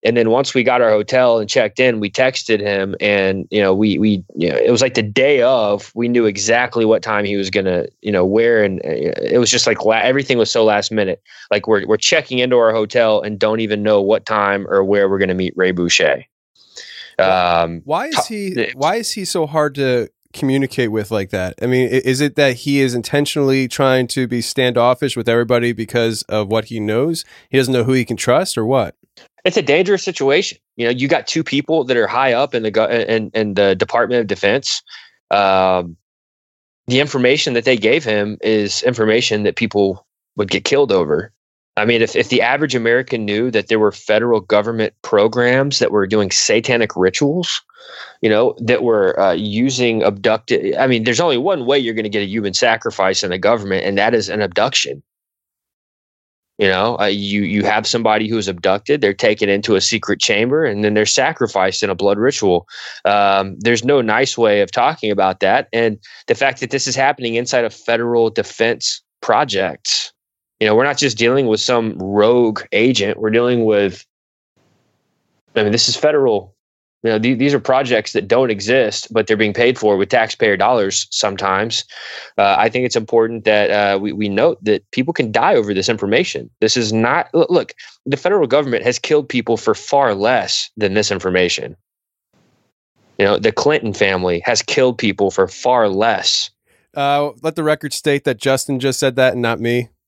And 0.04 0.16
then 0.16 0.30
once 0.30 0.54
we 0.54 0.62
got 0.62 0.80
our 0.80 0.90
hotel 0.90 1.38
and 1.38 1.50
checked 1.50 1.80
in, 1.80 1.98
we 1.98 2.08
texted 2.08 2.60
him, 2.60 2.94
and 3.00 3.48
you 3.50 3.60
know, 3.60 3.74
we 3.74 3.98
we 3.98 4.24
you 4.36 4.48
know, 4.48 4.56
it 4.56 4.70
was 4.70 4.80
like 4.80 4.94
the 4.94 5.02
day 5.02 5.42
of. 5.42 5.90
We 5.94 6.08
knew 6.08 6.24
exactly 6.24 6.84
what 6.84 7.02
time 7.02 7.24
he 7.24 7.36
was 7.36 7.50
gonna, 7.50 7.86
you 8.00 8.12
know, 8.12 8.24
where, 8.24 8.62
and 8.62 8.80
uh, 8.84 8.90
it 8.90 9.38
was 9.38 9.50
just 9.50 9.66
like 9.66 9.84
la- 9.84 9.96
everything 9.96 10.38
was 10.38 10.50
so 10.50 10.64
last 10.64 10.92
minute. 10.92 11.20
Like 11.50 11.66
we're 11.66 11.84
we're 11.86 11.96
checking 11.96 12.38
into 12.38 12.56
our 12.56 12.72
hotel 12.72 13.20
and 13.22 13.40
don't 13.40 13.60
even 13.60 13.82
know 13.82 14.00
what 14.00 14.24
time 14.24 14.68
or 14.68 14.84
where 14.84 15.08
we're 15.08 15.18
gonna 15.18 15.34
meet 15.34 15.54
Ray 15.56 15.72
Boeche. 15.72 16.24
Um, 17.18 17.82
why 17.84 18.06
is 18.06 18.26
he? 18.26 18.70
Why 18.74 18.96
is 18.96 19.12
he 19.12 19.24
so 19.24 19.46
hard 19.46 19.74
to 19.74 20.08
communicate 20.32 20.92
with 20.92 21.10
like 21.10 21.30
that? 21.30 21.54
I 21.60 21.66
mean, 21.66 21.88
is 21.88 22.20
it 22.20 22.36
that 22.36 22.54
he 22.56 22.80
is 22.80 22.94
intentionally 22.94 23.66
trying 23.66 24.06
to 24.08 24.28
be 24.28 24.40
standoffish 24.40 25.16
with 25.16 25.28
everybody 25.28 25.72
because 25.72 26.22
of 26.24 26.48
what 26.48 26.66
he 26.66 26.78
knows? 26.78 27.24
He 27.48 27.58
doesn't 27.58 27.72
know 27.72 27.84
who 27.84 27.92
he 27.94 28.04
can 28.04 28.16
trust, 28.16 28.56
or 28.56 28.64
what? 28.64 28.94
It's 29.48 29.56
a 29.56 29.62
dangerous 29.62 30.02
situation. 30.02 30.58
You 30.76 30.86
know, 30.86 30.90
you 30.92 31.08
got 31.08 31.26
two 31.26 31.42
people 31.42 31.84
that 31.84 31.96
are 31.96 32.06
high 32.06 32.34
up 32.34 32.54
in 32.54 32.62
the 32.62 33.14
in, 33.14 33.30
in 33.34 33.54
the 33.54 33.74
Department 33.74 34.20
of 34.20 34.26
Defense. 34.26 34.82
Um, 35.30 35.96
the 36.86 37.00
information 37.00 37.54
that 37.54 37.64
they 37.64 37.76
gave 37.76 38.04
him 38.04 38.38
is 38.42 38.82
information 38.82 39.42
that 39.42 39.56
people 39.56 40.06
would 40.36 40.50
get 40.50 40.64
killed 40.64 40.92
over. 40.92 41.32
I 41.76 41.84
mean, 41.84 42.02
if, 42.02 42.16
if 42.16 42.28
the 42.28 42.42
average 42.42 42.74
American 42.74 43.24
knew 43.24 43.50
that 43.50 43.68
there 43.68 43.78
were 43.78 43.92
federal 43.92 44.40
government 44.40 44.94
programs 45.02 45.78
that 45.78 45.92
were 45.92 46.06
doing 46.06 46.30
satanic 46.30 46.96
rituals, 46.96 47.62
you 48.20 48.28
know, 48.28 48.54
that 48.58 48.82
were 48.82 49.18
uh, 49.18 49.32
using 49.32 50.02
abducted, 50.02 50.74
I 50.76 50.86
mean, 50.86 51.04
there's 51.04 51.20
only 51.20 51.38
one 51.38 51.66
way 51.66 51.78
you're 51.78 51.94
going 51.94 52.04
to 52.04 52.10
get 52.10 52.22
a 52.22 52.26
human 52.26 52.52
sacrifice 52.52 53.22
in 53.22 53.30
the 53.30 53.38
government, 53.38 53.84
and 53.84 53.96
that 53.96 54.12
is 54.12 54.28
an 54.28 54.42
abduction. 54.42 55.02
You 56.58 56.66
know, 56.66 56.98
uh, 56.98 57.04
you 57.04 57.42
you 57.42 57.62
have 57.62 57.86
somebody 57.86 58.28
who's 58.28 58.48
abducted, 58.48 59.00
they're 59.00 59.14
taken 59.14 59.48
into 59.48 59.76
a 59.76 59.80
secret 59.80 60.18
chamber, 60.18 60.64
and 60.64 60.82
then 60.82 60.94
they're 60.94 61.06
sacrificed 61.06 61.84
in 61.84 61.90
a 61.90 61.94
blood 61.94 62.18
ritual. 62.18 62.66
Um, 63.04 63.56
there's 63.60 63.84
no 63.84 64.00
nice 64.00 64.36
way 64.36 64.60
of 64.60 64.72
talking 64.72 65.12
about 65.12 65.38
that, 65.38 65.68
and 65.72 65.98
the 66.26 66.34
fact 66.34 66.58
that 66.60 66.70
this 66.70 66.88
is 66.88 66.96
happening 66.96 67.36
inside 67.36 67.64
of 67.64 67.72
federal 67.72 68.28
defense 68.28 69.02
projects, 69.20 70.12
You 70.60 70.66
know, 70.66 70.74
we're 70.74 70.84
not 70.84 70.98
just 70.98 71.16
dealing 71.16 71.46
with 71.46 71.60
some 71.60 71.96
rogue 71.98 72.62
agent. 72.72 73.18
We're 73.18 73.30
dealing 73.30 73.64
with. 73.64 74.04
I 75.54 75.62
mean, 75.62 75.72
this 75.72 75.88
is 75.88 75.96
federal. 75.96 76.54
You 77.04 77.10
know, 77.10 77.18
th- 77.18 77.38
these 77.38 77.54
are 77.54 77.60
projects 77.60 78.12
that 78.12 78.26
don't 78.26 78.50
exist, 78.50 79.12
but 79.12 79.26
they're 79.26 79.36
being 79.36 79.54
paid 79.54 79.78
for 79.78 79.96
with 79.96 80.08
taxpayer 80.08 80.56
dollars. 80.56 81.06
Sometimes, 81.10 81.84
uh, 82.36 82.56
I 82.58 82.68
think 82.68 82.86
it's 82.86 82.96
important 82.96 83.44
that 83.44 83.70
uh, 83.70 83.98
we 83.98 84.12
we 84.12 84.28
note 84.28 84.62
that 84.64 84.88
people 84.90 85.14
can 85.14 85.30
die 85.30 85.54
over 85.54 85.72
this 85.72 85.88
information. 85.88 86.50
This 86.60 86.76
is 86.76 86.92
not 86.92 87.32
look. 87.32 87.72
The 88.04 88.16
federal 88.16 88.48
government 88.48 88.84
has 88.84 88.98
killed 88.98 89.28
people 89.28 89.56
for 89.56 89.74
far 89.74 90.14
less 90.14 90.70
than 90.76 90.94
this 90.94 91.12
information. 91.12 91.76
You 93.18 93.26
know, 93.26 93.38
the 93.38 93.52
Clinton 93.52 93.92
family 93.92 94.40
has 94.44 94.62
killed 94.62 94.98
people 94.98 95.30
for 95.30 95.46
far 95.48 95.88
less. 95.88 96.50
Uh, 96.96 97.30
let 97.42 97.54
the 97.54 97.62
record 97.62 97.92
state 97.92 98.24
that 98.24 98.40
Justen 98.40 98.78
just 98.78 98.98
said 98.98 99.16
that 99.16 99.34
and 99.34 99.42
not 99.42 99.60
me. 99.60 99.88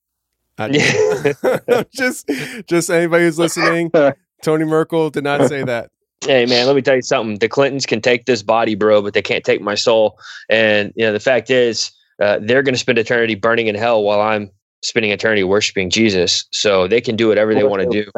Just, 1.93 2.29
just 2.67 2.89
anybody 2.91 3.23
who's 3.23 3.39
listening. 3.39 3.91
Tony 4.43 4.65
Merkel 4.65 5.09
did 5.09 5.23
not 5.23 5.47
say 5.47 5.63
that. 5.63 5.89
Hey 6.21 6.45
man, 6.45 6.67
let 6.67 6.75
me 6.75 6.81
tell 6.81 6.95
you 6.95 7.01
something. 7.01 7.39
The 7.39 7.49
Clintons 7.49 7.85
can 7.85 8.01
take 8.01 8.25
this 8.25 8.43
body, 8.43 8.75
bro, 8.75 9.01
but 9.01 9.13
they 9.13 9.21
can't 9.21 9.43
take 9.43 9.61
my 9.61 9.75
soul. 9.75 10.19
And 10.49 10.93
you 10.95 11.05
know, 11.05 11.13
the 11.13 11.19
fact 11.19 11.49
is, 11.49 11.91
uh, 12.21 12.39
they're 12.41 12.61
going 12.61 12.75
to 12.75 12.79
spend 12.79 12.99
eternity 12.99 13.35
burning 13.35 13.67
in 13.67 13.75
hell 13.75 14.03
while 14.03 14.21
I'm 14.21 14.51
spending 14.83 15.11
eternity 15.11 15.43
worshiping 15.43 15.89
Jesus. 15.89 16.45
So 16.51 16.87
they 16.87 17.01
can 17.01 17.15
do 17.15 17.27
whatever 17.27 17.55
they 17.55 17.63
want 17.63 17.81
to 17.81 17.89
do. 17.89 18.11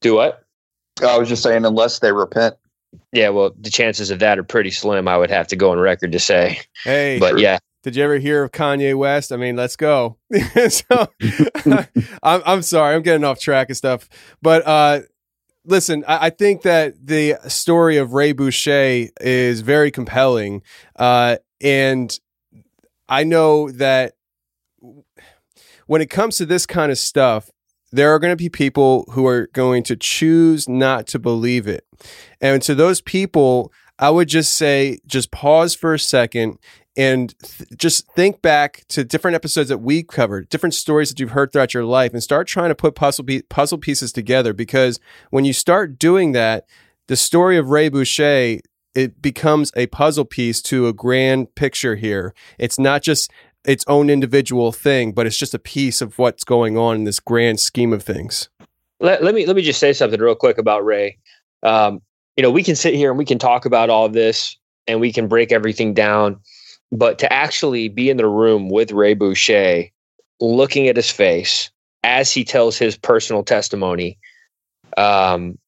Do 0.00 0.14
what? 0.14 0.42
I 1.02 1.18
was 1.18 1.28
just 1.28 1.42
saying, 1.42 1.64
unless 1.64 1.98
they 1.98 2.12
repent. 2.12 2.56
Yeah, 3.12 3.28
well, 3.28 3.52
the 3.58 3.70
chances 3.70 4.10
of 4.10 4.18
that 4.20 4.38
are 4.38 4.44
pretty 4.44 4.70
slim. 4.70 5.08
I 5.08 5.16
would 5.18 5.30
have 5.30 5.46
to 5.48 5.56
go 5.56 5.70
on 5.70 5.78
record 5.78 6.12
to 6.12 6.18
say. 6.18 6.60
Hey, 6.84 7.18
but 7.18 7.38
yeah, 7.38 7.58
did 7.82 7.96
you 7.96 8.04
ever 8.04 8.18
hear 8.18 8.42
of 8.42 8.52
Kanye 8.52 8.96
West? 8.96 9.32
I 9.32 9.36
mean, 9.36 9.56
let's 9.56 9.76
go. 9.76 10.18
so, 10.68 11.08
I'm, 12.22 12.42
I'm 12.44 12.62
sorry, 12.62 12.94
I'm 12.94 13.02
getting 13.02 13.24
off 13.24 13.38
track 13.40 13.68
and 13.68 13.76
stuff. 13.76 14.08
But 14.42 14.66
uh, 14.66 15.00
listen, 15.64 16.04
I, 16.06 16.26
I, 16.26 16.30
think 16.30 16.62
that 16.62 16.94
the 17.06 17.36
story 17.48 17.96
of 17.96 18.12
Ray 18.12 18.32
Boeche 18.32 19.10
is 19.20 19.60
very 19.60 19.90
compelling. 19.90 20.62
Uh, 20.96 21.36
and 21.60 22.18
I 23.08 23.24
know 23.24 23.70
that 23.72 24.14
when 25.86 26.02
it 26.02 26.10
comes 26.10 26.36
to 26.36 26.46
this 26.46 26.66
kind 26.66 26.92
of 26.92 26.98
stuff, 26.98 27.50
there 27.90 28.12
are 28.14 28.18
going 28.18 28.32
to 28.32 28.36
be 28.36 28.48
people 28.48 29.04
who 29.12 29.26
are 29.26 29.48
going 29.52 29.82
to 29.84 29.96
choose 29.96 30.68
not 30.68 31.06
to 31.08 31.18
believe 31.18 31.66
it. 31.66 31.84
And 32.40 32.60
to 32.62 32.74
those 32.74 33.00
people, 33.00 33.72
I 33.98 34.10
would 34.10 34.28
just 34.28 34.54
say, 34.54 34.98
just 35.06 35.30
pause 35.30 35.74
for 35.74 35.94
a 35.94 35.98
second 35.98 36.58
and 36.98 37.38
th- 37.38 37.70
just 37.76 38.10
think 38.12 38.42
back 38.42 38.84
to 38.88 39.04
different 39.04 39.36
episodes 39.36 39.68
that 39.68 39.78
we 39.78 40.02
covered, 40.02 40.48
different 40.48 40.74
stories 40.74 41.08
that 41.08 41.20
you've 41.20 41.30
heard 41.30 41.52
throughout 41.52 41.72
your 41.72 41.84
life, 41.84 42.12
and 42.12 42.22
start 42.22 42.48
trying 42.48 42.68
to 42.68 42.74
put 42.74 42.96
puzzle 42.96 43.24
puzzle 43.48 43.78
pieces 43.78 44.12
together. 44.12 44.52
Because 44.52 44.98
when 45.30 45.44
you 45.44 45.52
start 45.52 45.98
doing 45.98 46.32
that, 46.32 46.66
the 47.06 47.16
story 47.16 47.56
of 47.56 47.70
Ray 47.70 47.88
Boeche 47.88 48.60
it 48.94 49.22
becomes 49.22 49.70
a 49.76 49.86
puzzle 49.86 50.24
piece 50.24 50.60
to 50.60 50.88
a 50.88 50.92
grand 50.92 51.54
picture 51.54 51.94
here. 51.94 52.34
It's 52.58 52.80
not 52.80 53.00
just 53.00 53.30
its 53.64 53.84
own 53.86 54.10
individual 54.10 54.72
thing, 54.72 55.12
but 55.12 55.24
it's 55.24 55.36
just 55.36 55.54
a 55.54 55.58
piece 55.58 56.00
of 56.00 56.18
what's 56.18 56.42
going 56.42 56.76
on 56.76 56.96
in 56.96 57.04
this 57.04 57.20
grand 57.20 57.60
scheme 57.60 57.92
of 57.92 58.02
things. 58.02 58.48
Let, 58.98 59.22
let 59.22 59.36
me 59.36 59.46
let 59.46 59.54
me 59.54 59.62
just 59.62 59.78
say 59.78 59.92
something 59.92 60.20
real 60.20 60.34
quick 60.34 60.58
about 60.58 60.84
Ray. 60.84 61.18
Um, 61.62 62.02
you 62.36 62.42
know, 62.42 62.50
we 62.50 62.64
can 62.64 62.74
sit 62.74 62.94
here 62.94 63.10
and 63.10 63.18
we 63.18 63.24
can 63.24 63.38
talk 63.38 63.66
about 63.66 63.88
all 63.88 64.08
this 64.08 64.56
and 64.88 65.00
we 65.00 65.12
can 65.12 65.28
break 65.28 65.52
everything 65.52 65.94
down 65.94 66.40
but 66.90 67.18
to 67.18 67.32
actually 67.32 67.88
be 67.88 68.10
in 68.10 68.16
the 68.16 68.26
room 68.26 68.68
with 68.70 68.92
Ray 68.92 69.14
Boeche, 69.14 69.90
looking 70.40 70.88
at 70.88 70.96
his 70.96 71.10
face 71.10 71.70
as 72.02 72.32
he 72.32 72.44
tells 72.44 72.78
his 72.78 72.96
personal 72.96 73.42
testimony, 73.42 74.18
um, 74.96 75.58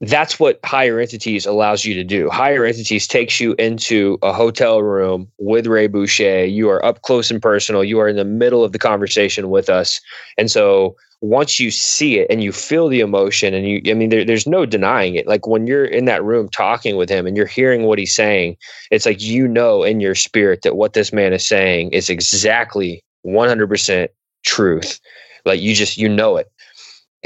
that's 0.00 0.38
what 0.38 0.60
higher 0.64 1.00
entities 1.00 1.46
allows 1.46 1.84
you 1.84 1.94
to 1.94 2.04
do. 2.04 2.28
Higher 2.28 2.64
entities 2.64 3.06
takes 3.06 3.40
you 3.40 3.54
into 3.58 4.18
a 4.22 4.32
hotel 4.32 4.82
room 4.82 5.28
with 5.38 5.66
Ray 5.66 5.88
Boeche. 5.88 6.52
You 6.52 6.68
are 6.68 6.84
up 6.84 7.02
close 7.02 7.30
and 7.30 7.40
personal. 7.40 7.82
You 7.82 7.98
are 8.00 8.08
in 8.08 8.16
the 8.16 8.24
middle 8.24 8.62
of 8.62 8.72
the 8.72 8.78
conversation 8.78 9.48
with 9.48 9.70
us. 9.70 10.00
And 10.36 10.50
so 10.50 10.96
once 11.22 11.58
you 11.58 11.70
see 11.70 12.18
it 12.18 12.26
and 12.30 12.42
you 12.42 12.52
feel 12.52 12.88
the 12.88 13.00
emotion 13.00 13.54
and 13.54 13.66
you 13.66 13.80
i 13.90 13.94
mean 13.94 14.10
there, 14.10 14.24
there's 14.24 14.46
no 14.46 14.66
denying 14.66 15.14
it 15.14 15.26
like 15.26 15.46
when 15.46 15.66
you're 15.66 15.84
in 15.84 16.04
that 16.04 16.22
room 16.22 16.48
talking 16.50 16.96
with 16.96 17.08
him 17.08 17.26
and 17.26 17.36
you're 17.36 17.46
hearing 17.46 17.84
what 17.84 17.98
he's 17.98 18.14
saying 18.14 18.56
it's 18.90 19.06
like 19.06 19.22
you 19.22 19.48
know 19.48 19.82
in 19.82 19.98
your 19.98 20.14
spirit 20.14 20.60
that 20.62 20.76
what 20.76 20.92
this 20.92 21.12
man 21.12 21.32
is 21.32 21.46
saying 21.46 21.90
is 21.92 22.10
exactly 22.10 23.02
100% 23.26 24.08
truth 24.44 25.00
like 25.46 25.60
you 25.60 25.74
just 25.74 25.96
you 25.96 26.08
know 26.08 26.36
it 26.36 26.50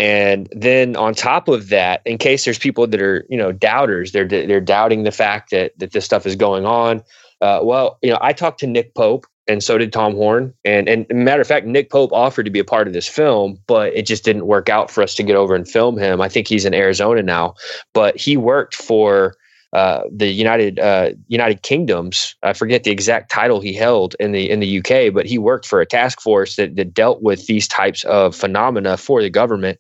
and 0.00 0.48
then 0.52 0.96
on 0.96 1.12
top 1.12 1.46
of 1.46 1.68
that 1.68 2.00
in 2.06 2.16
case 2.16 2.44
there's 2.44 2.58
people 2.58 2.86
that 2.86 3.02
are 3.02 3.26
you 3.28 3.36
know 3.36 3.52
doubters 3.52 4.12
they're 4.12 4.26
they're 4.26 4.60
doubting 4.60 5.02
the 5.02 5.12
fact 5.12 5.50
that 5.50 5.78
that 5.78 5.92
this 5.92 6.04
stuff 6.04 6.26
is 6.26 6.34
going 6.34 6.64
on 6.64 7.02
uh, 7.42 7.60
well 7.62 7.98
you 8.02 8.10
know 8.10 8.18
i 8.22 8.32
talked 8.32 8.58
to 8.58 8.66
nick 8.66 8.94
pope 8.94 9.26
and 9.48 9.64
so 9.64 9.78
did 9.78 9.92
Tom 9.92 10.14
Horn. 10.14 10.54
And 10.64 10.88
and 10.88 11.06
matter 11.10 11.40
of 11.40 11.48
fact, 11.48 11.66
Nick 11.66 11.90
Pope 11.90 12.12
offered 12.12 12.44
to 12.44 12.50
be 12.50 12.60
a 12.60 12.64
part 12.64 12.86
of 12.86 12.92
this 12.92 13.08
film, 13.08 13.58
but 13.66 13.92
it 13.94 14.06
just 14.06 14.22
didn't 14.22 14.46
work 14.46 14.68
out 14.68 14.92
for 14.92 15.02
us 15.02 15.16
to 15.16 15.24
get 15.24 15.34
over 15.34 15.56
and 15.56 15.68
film 15.68 15.98
him. 15.98 16.20
I 16.20 16.28
think 16.28 16.46
he's 16.46 16.64
in 16.64 16.72
Arizona 16.72 17.20
now, 17.22 17.54
but 17.92 18.16
he 18.16 18.36
worked 18.36 18.76
for 18.76 19.34
uh, 19.72 20.02
the 20.10 20.28
United 20.28 20.80
uh, 20.80 21.10
United 21.28 21.62
Kingdoms. 21.62 22.34
I 22.42 22.52
forget 22.52 22.82
the 22.82 22.90
exact 22.90 23.30
title 23.30 23.60
he 23.60 23.72
held 23.72 24.16
in 24.18 24.32
the 24.32 24.50
in 24.50 24.60
the 24.60 24.78
UK, 24.78 25.14
but 25.14 25.26
he 25.26 25.38
worked 25.38 25.66
for 25.66 25.80
a 25.80 25.86
task 25.86 26.20
force 26.20 26.56
that, 26.56 26.74
that 26.76 26.92
dealt 26.92 27.22
with 27.22 27.46
these 27.46 27.68
types 27.68 28.04
of 28.04 28.34
phenomena 28.34 28.96
for 28.96 29.22
the 29.22 29.30
government. 29.30 29.78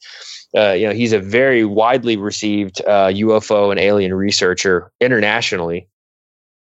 Uh, 0.56 0.72
you 0.72 0.86
know, 0.86 0.92
he's 0.92 1.12
a 1.12 1.18
very 1.18 1.64
widely 1.64 2.16
received 2.16 2.82
UFO 2.86 3.66
uh, 3.66 3.70
and 3.70 3.80
alien 3.80 4.14
researcher 4.14 4.92
internationally. 5.00 5.88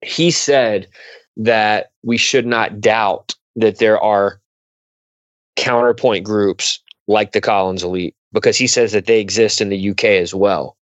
He 0.02 0.30
said 0.30 0.88
that 1.36 1.90
we 2.02 2.16
should 2.16 2.46
not 2.46 2.80
doubt 2.80 3.34
that 3.56 3.78
there 3.78 4.00
are 4.00 4.40
counterpoint 5.56 6.24
groups 6.24 6.80
like 7.06 7.32
the 7.32 7.40
Collins 7.40 7.82
Elite 7.82 8.14
because 8.32 8.56
he 8.56 8.66
says 8.66 8.92
that 8.92 9.06
they 9.06 9.20
exist 9.20 9.60
in 9.60 9.68
the 9.68 9.90
UK 9.90 10.04
as 10.04 10.34
well. 10.34 10.76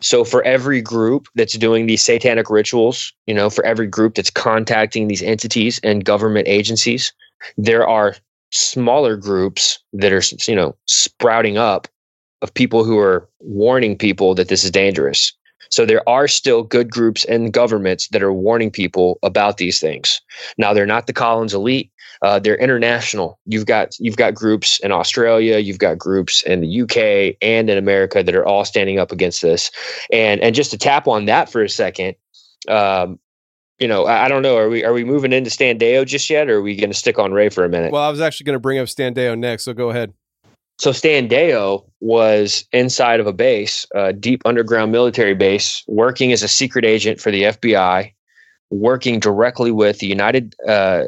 So 0.00 0.24
for 0.24 0.42
every 0.42 0.82
group 0.82 1.28
that's 1.34 1.56
doing 1.56 1.86
these 1.86 2.02
satanic 2.02 2.50
rituals, 2.50 3.12
you 3.26 3.34
know, 3.34 3.48
for 3.48 3.64
every 3.64 3.86
group 3.86 4.14
that's 4.14 4.30
contacting 4.30 5.08
these 5.08 5.22
entities 5.22 5.80
and 5.82 6.04
government 6.04 6.48
agencies, 6.48 7.12
there 7.56 7.86
are 7.86 8.16
smaller 8.50 9.16
groups 9.16 9.78
that 9.92 10.12
are, 10.12 10.22
you 10.46 10.56
know, 10.56 10.76
sprouting 10.86 11.58
up 11.58 11.88
of 12.42 12.52
people 12.52 12.84
who 12.84 12.98
are 12.98 13.28
warning 13.40 13.96
people 13.96 14.34
that 14.34 14.48
this 14.48 14.64
is 14.64 14.70
dangerous. 14.70 15.32
So 15.70 15.86
there 15.86 16.06
are 16.08 16.28
still 16.28 16.62
good 16.62 16.90
groups 16.90 17.24
and 17.24 17.52
governments 17.52 18.08
that 18.08 18.22
are 18.22 18.32
warning 18.32 18.70
people 18.70 19.18
about 19.22 19.56
these 19.56 19.80
things. 19.80 20.20
Now 20.58 20.72
they're 20.72 20.86
not 20.86 21.06
the 21.06 21.12
Collins 21.12 21.54
elite. 21.54 21.90
Uh, 22.24 22.38
they're 22.38 22.56
international. 22.56 23.38
You've 23.44 23.66
got 23.66 24.00
you've 24.00 24.16
got 24.16 24.32
groups 24.32 24.80
in 24.80 24.92
Australia, 24.92 25.58
you've 25.58 25.78
got 25.78 25.98
groups 25.98 26.42
in 26.44 26.62
the 26.62 26.80
UK 26.80 27.36
and 27.42 27.68
in 27.68 27.76
America 27.76 28.22
that 28.22 28.34
are 28.34 28.46
all 28.46 28.64
standing 28.64 28.98
up 28.98 29.12
against 29.12 29.42
this. 29.42 29.70
And 30.10 30.40
and 30.40 30.54
just 30.54 30.70
to 30.70 30.78
tap 30.78 31.06
on 31.06 31.26
that 31.26 31.52
for 31.52 31.62
a 31.62 31.68
second, 31.68 32.14
um, 32.66 33.18
you 33.78 33.86
know, 33.86 34.06
I, 34.06 34.24
I, 34.24 34.28
don't 34.28 34.40
know. 34.40 34.56
Are 34.56 34.70
we 34.70 34.82
are 34.84 34.94
we 34.94 35.04
moving 35.04 35.34
into 35.34 35.50
Stan 35.50 35.78
Deyo 35.78 36.06
just 36.06 36.30
yet, 36.30 36.48
or 36.48 36.56
are 36.56 36.62
we 36.62 36.76
going 36.76 36.90
to 36.90 36.96
stick 36.96 37.18
on 37.18 37.32
Ray 37.32 37.50
for 37.50 37.62
a 37.62 37.68
minute? 37.68 37.92
Well, 37.92 38.02
I 38.02 38.08
was 38.08 38.22
actually 38.22 38.44
going 38.44 38.54
to 38.54 38.60
bring 38.60 38.78
up 38.78 38.88
Stan 38.88 39.12
Deyo 39.12 39.38
next, 39.38 39.64
so 39.64 39.74
go 39.74 39.90
ahead. 39.90 40.14
So 40.78 40.92
Stan 40.92 41.28
Deyo 41.28 41.84
was 42.00 42.64
inside 42.72 43.20
of 43.20 43.26
a 43.26 43.34
base, 43.34 43.84
a 43.94 44.14
deep 44.14 44.40
underground 44.46 44.92
military 44.92 45.34
base, 45.34 45.84
working 45.88 46.32
as 46.32 46.42
a 46.42 46.48
secret 46.48 46.86
agent 46.86 47.20
for 47.20 47.30
the 47.30 47.42
FBI, 47.42 48.14
working 48.70 49.20
directly 49.20 49.72
with 49.72 49.98
the 49.98 50.06
United, 50.06 50.54
uh, 50.66 51.04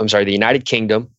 I'm 0.00 0.08
sorry, 0.08 0.24
the 0.24 0.32
United 0.32 0.64
Kingdom, 0.64 1.10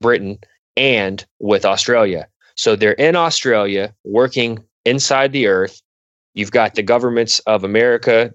Britain, 0.00 0.38
and 0.76 1.24
with 1.38 1.64
Australia. 1.64 2.28
So 2.56 2.76
they're 2.76 2.92
in 2.92 3.16
Australia, 3.16 3.94
working 4.04 4.58
inside 4.84 5.32
the 5.32 5.46
Earth. 5.46 5.80
You've 6.34 6.50
got 6.50 6.74
the 6.74 6.82
governments 6.82 7.38
of 7.40 7.64
America, 7.64 8.34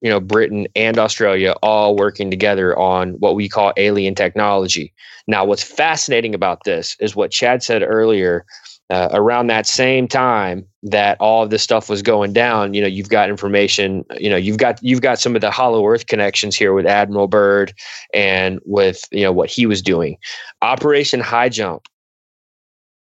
you 0.00 0.10
know, 0.10 0.20
Britain 0.20 0.68
and 0.76 0.98
Australia 0.98 1.54
all 1.62 1.96
working 1.96 2.30
together 2.30 2.78
on 2.78 3.14
what 3.14 3.34
we 3.34 3.48
call 3.48 3.72
alien 3.76 4.14
technology. 4.14 4.92
Now, 5.26 5.44
what's 5.44 5.62
fascinating 5.62 6.34
about 6.34 6.64
this 6.64 6.96
is 7.00 7.16
what 7.16 7.30
Chad 7.30 7.62
said 7.62 7.82
earlier. 7.82 8.44
Uh, 8.90 9.08
around 9.12 9.46
that 9.46 9.66
same 9.66 10.06
time 10.06 10.66
that 10.82 11.16
all 11.18 11.42
of 11.42 11.48
this 11.48 11.62
stuff 11.62 11.88
was 11.88 12.02
going 12.02 12.34
down, 12.34 12.74
you 12.74 12.82
know, 12.82 12.86
you've 12.86 13.08
got 13.08 13.30
information. 13.30 14.04
You 14.18 14.28
know, 14.28 14.36
you've 14.36 14.58
got 14.58 14.82
you've 14.82 15.00
got 15.00 15.18
some 15.18 15.34
of 15.34 15.40
the 15.40 15.50
Hollow 15.50 15.86
Earth 15.86 16.06
connections 16.06 16.54
here 16.54 16.74
with 16.74 16.84
Admiral 16.84 17.26
Byrd 17.26 17.72
and 18.12 18.60
with 18.66 19.02
you 19.10 19.22
know 19.22 19.32
what 19.32 19.48
he 19.48 19.64
was 19.64 19.80
doing. 19.80 20.18
Operation 20.60 21.20
High 21.20 21.48
Jump 21.48 21.88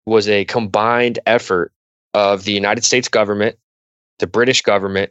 was 0.06 0.28
a 0.28 0.44
combined 0.44 1.18
effort 1.26 1.72
of 2.14 2.44
the 2.44 2.52
United 2.52 2.84
States 2.84 3.08
government, 3.08 3.56
the 4.20 4.28
British 4.28 4.62
government, 4.62 5.10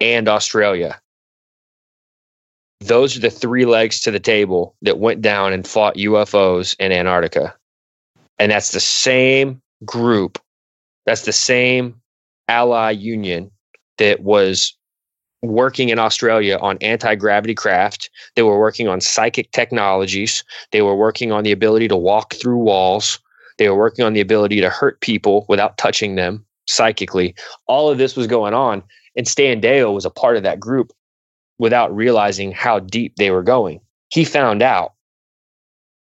and 0.00 0.28
Australia 0.28 1.00
those 2.80 3.16
are 3.16 3.20
the 3.20 3.30
three 3.30 3.64
legs 3.64 4.00
to 4.00 4.10
the 4.10 4.20
table 4.20 4.76
that 4.82 4.98
went 4.98 5.22
down 5.22 5.52
and 5.52 5.66
fought 5.66 5.96
UFOs 5.96 6.76
in 6.78 6.92
Antarctica. 6.92 7.54
And 8.38 8.52
that's 8.52 8.72
the 8.72 8.80
same 8.80 9.62
group, 9.84 10.38
that's 11.06 11.22
the 11.22 11.32
same 11.32 12.00
ally 12.48 12.90
union 12.90 13.50
that 13.98 14.20
was 14.20 14.76
working 15.42 15.90
in 15.90 15.98
Australia 15.98 16.58
on 16.60 16.78
anti 16.80 17.14
gravity 17.14 17.54
craft. 17.54 18.10
They 18.36 18.42
were 18.42 18.58
working 18.58 18.88
on 18.88 19.00
psychic 19.00 19.50
technologies. 19.52 20.44
They 20.72 20.82
were 20.82 20.96
working 20.96 21.32
on 21.32 21.44
the 21.44 21.52
ability 21.52 21.88
to 21.88 21.96
walk 21.96 22.34
through 22.34 22.58
walls. 22.58 23.20
They 23.58 23.68
were 23.68 23.76
working 23.76 24.04
on 24.04 24.14
the 24.14 24.20
ability 24.20 24.60
to 24.60 24.70
hurt 24.70 25.00
people 25.00 25.46
without 25.48 25.78
touching 25.78 26.16
them 26.16 26.44
psychically. 26.66 27.34
All 27.66 27.88
of 27.90 27.98
this 27.98 28.16
was 28.16 28.26
going 28.26 28.54
on. 28.54 28.82
And 29.16 29.28
Stan 29.28 29.60
Deyo 29.60 29.94
was 29.94 30.04
a 30.04 30.10
part 30.10 30.36
of 30.36 30.42
that 30.42 30.58
group 30.58 30.92
without 31.58 31.94
realizing 31.94 32.50
how 32.50 32.80
deep 32.80 33.14
they 33.16 33.30
were 33.30 33.42
going. 33.42 33.80
He 34.08 34.24
found 34.24 34.62
out. 34.62 34.92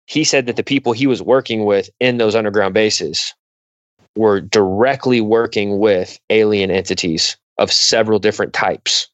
He 0.07 0.25
said 0.25 0.47
that 0.47 0.57
the 0.57 0.63
people 0.65 0.93
he 0.93 1.07
was 1.07 1.23
working 1.23 1.65
with 1.65 1.89
in 2.01 2.19
those 2.19 2.35
underground 2.35 2.75
bases 2.75 3.33
were 4.17 4.41
directly 4.41 5.21
working 5.21 5.79
with 5.79 6.19
alien 6.31 6.71
entities 6.71 7.37
of 7.59 7.73
several 7.73 8.19
different 8.19 8.53
types. 8.53 9.09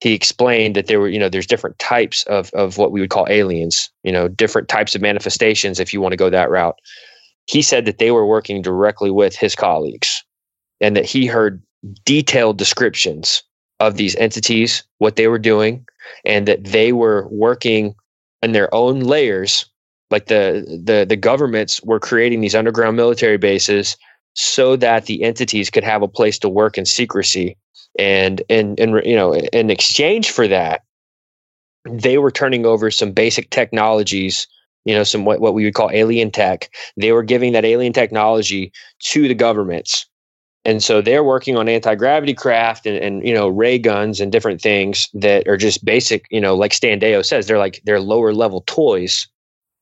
He 0.00 0.12
explained 0.14 0.76
that 0.76 0.86
there 0.86 1.00
were, 1.00 1.08
you 1.08 1.18
know, 1.18 1.28
there's 1.28 1.46
different 1.46 1.78
types 1.78 2.22
of, 2.24 2.50
of 2.54 2.78
what 2.78 2.92
we 2.92 3.00
would 3.00 3.10
call 3.10 3.26
aliens, 3.28 3.90
you 4.04 4.12
know, 4.12 4.28
different 4.28 4.68
types 4.68 4.94
of 4.94 5.02
manifestations 5.02 5.80
if 5.80 5.92
you 5.92 6.00
want 6.00 6.12
to 6.12 6.16
go 6.16 6.30
that 6.30 6.50
route. 6.50 6.78
He 7.46 7.62
said 7.62 7.84
that 7.86 7.98
they 7.98 8.10
were 8.10 8.26
working 8.26 8.62
directly 8.62 9.10
with 9.10 9.34
his 9.34 9.56
colleagues 9.56 10.22
and 10.80 10.94
that 10.96 11.06
he 11.06 11.26
heard 11.26 11.62
detailed 12.04 12.58
descriptions 12.58 13.42
of 13.80 13.96
these 13.96 14.14
entities, 14.16 14.84
what 14.98 15.16
they 15.16 15.26
were 15.28 15.38
doing, 15.38 15.86
and 16.24 16.46
that 16.46 16.64
they 16.64 16.92
were 16.92 17.26
working 17.30 17.94
in 18.42 18.52
their 18.52 18.72
own 18.74 19.00
layers. 19.00 19.66
Like 20.10 20.26
the 20.26 20.64
the 20.84 21.04
the 21.06 21.16
governments 21.16 21.82
were 21.82 22.00
creating 22.00 22.40
these 22.40 22.54
underground 22.54 22.96
military 22.96 23.36
bases 23.36 23.96
so 24.34 24.76
that 24.76 25.06
the 25.06 25.22
entities 25.22 25.70
could 25.70 25.84
have 25.84 26.02
a 26.02 26.08
place 26.08 26.38
to 26.38 26.48
work 26.48 26.78
in 26.78 26.86
secrecy. 26.86 27.56
And 27.98 28.42
and 28.48 28.78
and 28.80 29.04
you 29.04 29.16
know, 29.16 29.34
in 29.34 29.70
exchange 29.70 30.30
for 30.30 30.48
that, 30.48 30.82
they 31.84 32.18
were 32.18 32.30
turning 32.30 32.64
over 32.64 32.90
some 32.90 33.12
basic 33.12 33.50
technologies 33.50 34.46
you 34.84 34.94
know 34.94 35.04
some 35.04 35.24
what, 35.24 35.40
what 35.40 35.54
we 35.54 35.64
would 35.64 35.74
call 35.74 35.90
alien 35.92 36.30
tech 36.30 36.70
they 36.96 37.12
were 37.12 37.22
giving 37.22 37.52
that 37.52 37.64
alien 37.64 37.92
technology 37.92 38.72
to 39.00 39.28
the 39.28 39.34
governments 39.34 40.06
and 40.64 40.82
so 40.82 41.00
they're 41.00 41.24
working 41.24 41.56
on 41.56 41.68
anti-gravity 41.68 42.34
craft 42.34 42.86
and, 42.86 42.96
and 42.96 43.26
you 43.26 43.34
know 43.34 43.48
ray 43.48 43.78
guns 43.78 44.20
and 44.20 44.32
different 44.32 44.60
things 44.60 45.08
that 45.14 45.46
are 45.46 45.56
just 45.56 45.84
basic 45.84 46.26
you 46.30 46.40
know 46.40 46.54
like 46.54 46.72
stan 46.72 46.98
deyo 46.98 47.24
says 47.24 47.46
they're 47.46 47.58
like 47.58 47.80
they're 47.84 48.00
lower 48.00 48.32
level 48.32 48.62
toys 48.66 49.28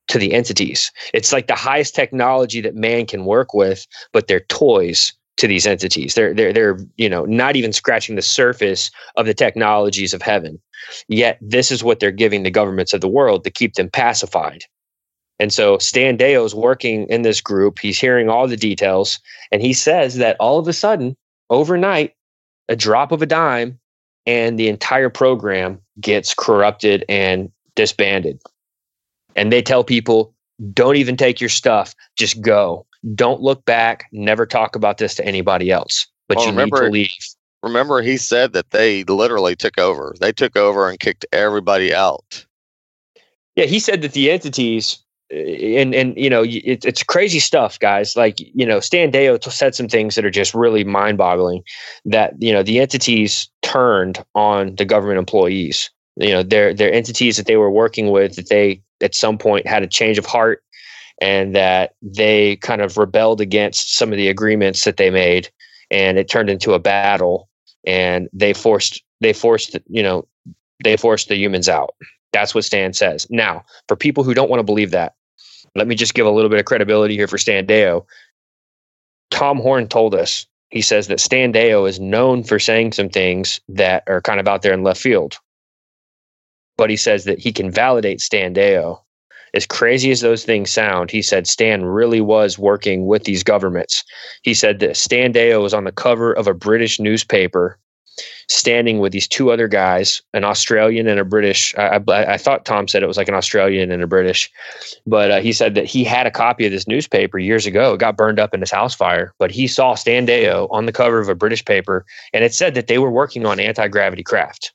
to 0.08 0.18
the 0.18 0.32
entities 0.32 0.92
it's 1.14 1.32
like 1.32 1.46
the 1.46 1.54
highest 1.54 1.94
technology 1.94 2.60
that 2.60 2.74
man 2.74 3.06
can 3.06 3.24
work 3.24 3.54
with 3.54 3.86
but 4.12 4.26
they're 4.26 4.40
toys 4.40 5.12
to 5.36 5.46
these 5.46 5.66
entities 5.66 6.14
they're 6.14 6.34
they're 6.34 6.52
they're 6.52 6.78
you 6.96 7.08
know 7.08 7.24
not 7.24 7.56
even 7.56 7.72
scratching 7.72 8.16
the 8.16 8.22
surface 8.22 8.90
of 9.16 9.26
the 9.26 9.34
technologies 9.34 10.14
of 10.14 10.22
heaven 10.22 10.60
yet 11.08 11.38
this 11.40 11.70
is 11.70 11.84
what 11.84 12.00
they're 12.00 12.10
giving 12.10 12.42
the 12.42 12.50
governments 12.50 12.92
of 12.92 13.00
the 13.00 13.08
world 13.08 13.44
to 13.44 13.50
keep 13.50 13.74
them 13.74 13.90
pacified 13.90 14.62
and 15.38 15.52
so 15.52 15.78
Stan 15.78 16.16
Deyo's 16.16 16.54
working 16.54 17.06
in 17.08 17.22
this 17.22 17.40
group. 17.40 17.78
He's 17.78 18.00
hearing 18.00 18.28
all 18.28 18.48
the 18.48 18.56
details. 18.56 19.20
And 19.52 19.60
he 19.60 19.72
says 19.72 20.16
that 20.16 20.36
all 20.40 20.58
of 20.58 20.68
a 20.68 20.72
sudden, 20.72 21.16
overnight, 21.50 22.14
a 22.68 22.76
drop 22.76 23.12
of 23.12 23.22
a 23.22 23.26
dime, 23.26 23.78
and 24.26 24.58
the 24.58 24.68
entire 24.68 25.10
program 25.10 25.80
gets 26.00 26.34
corrupted 26.34 27.04
and 27.08 27.50
disbanded. 27.74 28.40
And 29.36 29.52
they 29.52 29.62
tell 29.62 29.84
people, 29.84 30.34
don't 30.72 30.96
even 30.96 31.16
take 31.16 31.40
your 31.40 31.50
stuff, 31.50 31.94
just 32.16 32.40
go. 32.40 32.86
Don't 33.14 33.40
look 33.40 33.64
back, 33.64 34.06
never 34.10 34.46
talk 34.46 34.74
about 34.74 34.98
this 34.98 35.14
to 35.16 35.24
anybody 35.24 35.70
else. 35.70 36.06
But 36.28 36.38
well, 36.38 36.46
you 36.46 36.52
remember, 36.52 36.80
need 36.82 36.86
to 36.86 36.92
leave. 36.92 37.10
Remember, 37.62 38.02
he 38.02 38.16
said 38.16 38.52
that 38.54 38.70
they 38.70 39.04
literally 39.04 39.54
took 39.54 39.78
over. 39.78 40.14
They 40.20 40.32
took 40.32 40.56
over 40.56 40.88
and 40.88 40.98
kicked 40.98 41.26
everybody 41.32 41.94
out. 41.94 42.44
Yeah, 43.54 43.64
he 43.64 43.78
said 43.78 44.02
that 44.02 44.12
the 44.12 44.30
entities 44.30 44.98
eh, 45.30 45.80
and 45.80 45.94
and 45.94 46.16
you 46.16 46.30
know 46.30 46.42
it, 46.44 46.84
it's 46.84 47.02
crazy 47.02 47.38
stuff 47.38 47.78
guys 47.78 48.14
like 48.14 48.36
you 48.38 48.66
know 48.66 48.80
stan 48.80 49.10
deyo 49.10 49.42
said 49.50 49.74
some 49.74 49.88
things 49.88 50.14
that 50.14 50.26
are 50.26 50.30
just 50.30 50.54
really 50.54 50.84
mind-boggling 50.84 51.62
that 52.04 52.34
you 52.38 52.52
know 52.52 52.62
the 52.62 52.78
entities 52.78 53.48
turned 53.62 54.22
on 54.34 54.76
the 54.76 54.84
government 54.84 55.18
employees 55.18 55.90
you 56.16 56.30
know 56.30 56.42
they're, 56.42 56.74
they're 56.74 56.92
entities 56.92 57.36
that 57.36 57.46
they 57.46 57.56
were 57.56 57.70
working 57.70 58.10
with 58.10 58.36
that 58.36 58.48
they 58.48 58.82
at 59.00 59.14
some 59.14 59.38
point 59.38 59.66
had 59.66 59.82
a 59.82 59.88
change 59.88 60.18
of 60.18 60.26
heart 60.26 60.62
and 61.20 61.54
that 61.56 61.94
they 62.02 62.56
kind 62.56 62.82
of 62.82 62.98
rebelled 62.98 63.40
against 63.40 63.96
some 63.96 64.12
of 64.12 64.16
the 64.16 64.28
agreements 64.28 64.84
that 64.84 64.96
they 64.96 65.10
made 65.10 65.48
and 65.90 66.18
it 66.18 66.28
turned 66.28 66.50
into 66.50 66.74
a 66.74 66.78
battle 66.78 67.48
and 67.86 68.28
they 68.32 68.52
forced 68.52 69.02
they 69.20 69.32
forced 69.32 69.76
you 69.88 70.02
know 70.02 70.26
they 70.84 70.96
forced 70.96 71.28
the 71.28 71.36
humans 71.36 71.68
out 71.68 71.94
that's 72.36 72.54
what 72.54 72.64
Stan 72.66 72.92
says. 72.92 73.26
Now, 73.30 73.64
for 73.88 73.96
people 73.96 74.22
who 74.22 74.34
don't 74.34 74.50
want 74.50 74.60
to 74.60 74.64
believe 74.64 74.90
that, 74.90 75.14
let 75.74 75.86
me 75.86 75.94
just 75.94 76.12
give 76.12 76.26
a 76.26 76.30
little 76.30 76.50
bit 76.50 76.58
of 76.58 76.66
credibility 76.66 77.14
here 77.14 77.26
for 77.26 77.38
Stan 77.38 77.66
Deyo. 77.66 78.04
Tom 79.30 79.56
Horn 79.56 79.88
told 79.88 80.14
us, 80.14 80.46
he 80.68 80.82
says 80.82 81.08
that 81.08 81.18
Stan 81.18 81.50
Deyo 81.50 81.88
is 81.88 81.98
known 81.98 82.44
for 82.44 82.58
saying 82.58 82.92
some 82.92 83.08
things 83.08 83.58
that 83.70 84.04
are 84.06 84.20
kind 84.20 84.38
of 84.38 84.46
out 84.46 84.60
there 84.60 84.74
in 84.74 84.82
left 84.82 85.00
field. 85.00 85.38
But 86.76 86.90
he 86.90 86.96
says 86.96 87.24
that 87.24 87.38
he 87.38 87.52
can 87.52 87.70
validate 87.70 88.20
Stan 88.20 88.54
Deyo. 88.54 89.00
As 89.54 89.66
crazy 89.66 90.10
as 90.10 90.20
those 90.20 90.44
things 90.44 90.70
sound, 90.70 91.10
he 91.10 91.22
said 91.22 91.46
Stan 91.46 91.84
really 91.84 92.20
was 92.20 92.58
working 92.58 93.06
with 93.06 93.24
these 93.24 93.42
governments. 93.42 94.04
He 94.42 94.52
said 94.52 94.80
that 94.80 94.96
Stan 94.96 95.32
Deyo 95.32 95.62
was 95.62 95.72
on 95.72 95.84
the 95.84 95.92
cover 95.92 96.32
of 96.32 96.46
a 96.46 96.54
British 96.54 97.00
newspaper 97.00 97.78
standing 98.48 98.98
with 98.98 99.12
these 99.12 99.28
two 99.28 99.50
other 99.50 99.68
guys, 99.68 100.22
an 100.32 100.44
Australian 100.44 101.08
and 101.08 101.18
a 101.18 101.24
British. 101.24 101.74
I, 101.76 102.00
I, 102.08 102.34
I 102.34 102.36
thought 102.36 102.64
Tom 102.64 102.88
said 102.88 103.02
it 103.02 103.06
was 103.06 103.16
like 103.16 103.28
an 103.28 103.34
Australian 103.34 103.90
and 103.90 104.02
a 104.02 104.06
British, 104.06 104.50
but 105.06 105.30
uh, 105.30 105.40
he 105.40 105.52
said 105.52 105.74
that 105.74 105.86
he 105.86 106.04
had 106.04 106.26
a 106.26 106.30
copy 106.30 106.66
of 106.66 106.72
this 106.72 106.86
newspaper 106.86 107.38
years 107.38 107.66
ago. 107.66 107.94
It 107.94 108.00
got 108.00 108.16
burned 108.16 108.38
up 108.38 108.54
in 108.54 108.60
his 108.60 108.70
house 108.70 108.94
fire, 108.94 109.32
but 109.38 109.50
he 109.50 109.66
saw 109.66 109.94
Stan 109.94 110.26
Deyo 110.26 110.68
on 110.70 110.86
the 110.86 110.92
cover 110.92 111.18
of 111.18 111.28
a 111.28 111.34
British 111.34 111.64
paper, 111.64 112.04
and 112.32 112.44
it 112.44 112.54
said 112.54 112.74
that 112.74 112.86
they 112.86 112.98
were 112.98 113.10
working 113.10 113.44
on 113.46 113.60
anti 113.60 113.88
gravity 113.88 114.22
craft. 114.22 114.72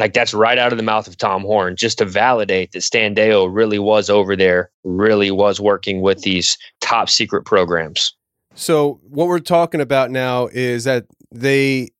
Like 0.00 0.14
that's 0.14 0.34
right 0.34 0.58
out 0.58 0.72
of 0.72 0.78
the 0.78 0.82
mouth 0.82 1.06
of 1.06 1.16
Tom 1.16 1.42
Horn, 1.42 1.76
just 1.76 1.98
to 1.98 2.04
validate 2.04 2.72
that 2.72 2.80
Stan 2.80 3.14
Deyo 3.14 3.48
really 3.52 3.78
was 3.78 4.10
over 4.10 4.34
there, 4.34 4.70
really 4.82 5.30
was 5.30 5.60
working 5.60 6.00
with 6.00 6.22
these 6.22 6.56
top 6.80 7.10
secret 7.10 7.44
programs. 7.44 8.14
So 8.54 9.00
what 9.08 9.28
we're 9.28 9.38
talking 9.38 9.80
about 9.80 10.10
now 10.10 10.48
is 10.48 10.84
that 10.84 11.04
they 11.30 11.90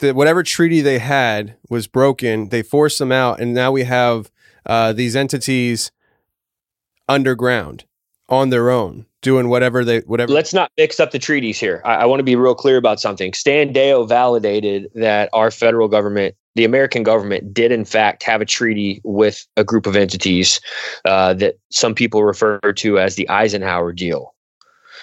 that 0.00 0.14
whatever 0.14 0.42
treaty 0.42 0.80
they 0.80 0.98
had 0.98 1.56
was 1.70 1.86
broken. 1.86 2.48
They 2.50 2.62
forced 2.62 2.98
them 2.98 3.12
out, 3.12 3.40
and 3.40 3.54
now 3.54 3.72
we 3.72 3.84
have 3.84 4.30
uh, 4.66 4.92
these 4.92 5.16
entities 5.16 5.90
underground 7.08 7.84
on 8.28 8.50
their 8.50 8.70
own 8.70 9.06
doing 9.22 9.48
whatever 9.48 9.84
they 9.84 10.00
whatever. 10.00 10.32
Let's 10.32 10.54
not 10.54 10.70
mix 10.76 11.00
up 11.00 11.10
the 11.10 11.18
treaties 11.18 11.58
here. 11.58 11.80
I, 11.84 11.94
I 11.94 12.04
want 12.04 12.20
to 12.20 12.24
be 12.24 12.36
real 12.36 12.54
clear 12.54 12.76
about 12.76 13.00
something. 13.00 13.32
Stan 13.32 13.72
Deyo 13.72 14.08
validated 14.08 14.90
that 14.94 15.30
our 15.32 15.50
federal 15.50 15.88
government, 15.88 16.34
the 16.54 16.64
American 16.64 17.02
government, 17.02 17.52
did 17.52 17.72
in 17.72 17.84
fact 17.84 18.22
have 18.22 18.40
a 18.40 18.44
treaty 18.44 19.00
with 19.04 19.46
a 19.56 19.64
group 19.64 19.86
of 19.86 19.96
entities 19.96 20.60
uh, 21.04 21.34
that 21.34 21.58
some 21.70 21.94
people 21.94 22.24
refer 22.24 22.60
to 22.60 22.98
as 22.98 23.16
the 23.16 23.28
Eisenhower 23.28 23.92
deal. 23.92 24.34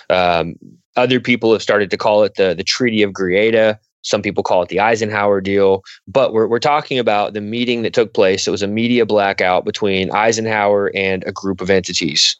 Um, 0.10 0.56
other 0.96 1.20
people 1.20 1.52
have 1.54 1.62
started 1.62 1.90
to 1.92 1.98
call 1.98 2.24
it 2.24 2.36
the 2.36 2.54
the 2.54 2.64
Treaty 2.64 3.04
of 3.04 3.12
Greada. 3.12 3.78
Some 4.04 4.22
people 4.22 4.44
call 4.44 4.64
it 4.64 4.70
the 4.70 4.80
Eisenhower 4.80 5.42
deal, 5.42 5.84
but 6.08 6.34
we're, 6.34 6.48
we're 6.48 6.60
talking 6.60 6.98
about 6.98 7.34
the 7.34 7.42
meeting 7.42 7.84
that 7.84 7.94
took 7.94 8.16
place. 8.16 8.48
It 8.48 8.52
was 8.52 8.64
a 8.64 8.68
media 8.68 9.06
blackout 9.06 9.64
between 9.64 10.12
Eisenhower 10.12 10.92
and 10.96 11.24
a 11.28 11.32
group 11.32 11.62
of 11.62 11.70
entities. 11.70 12.36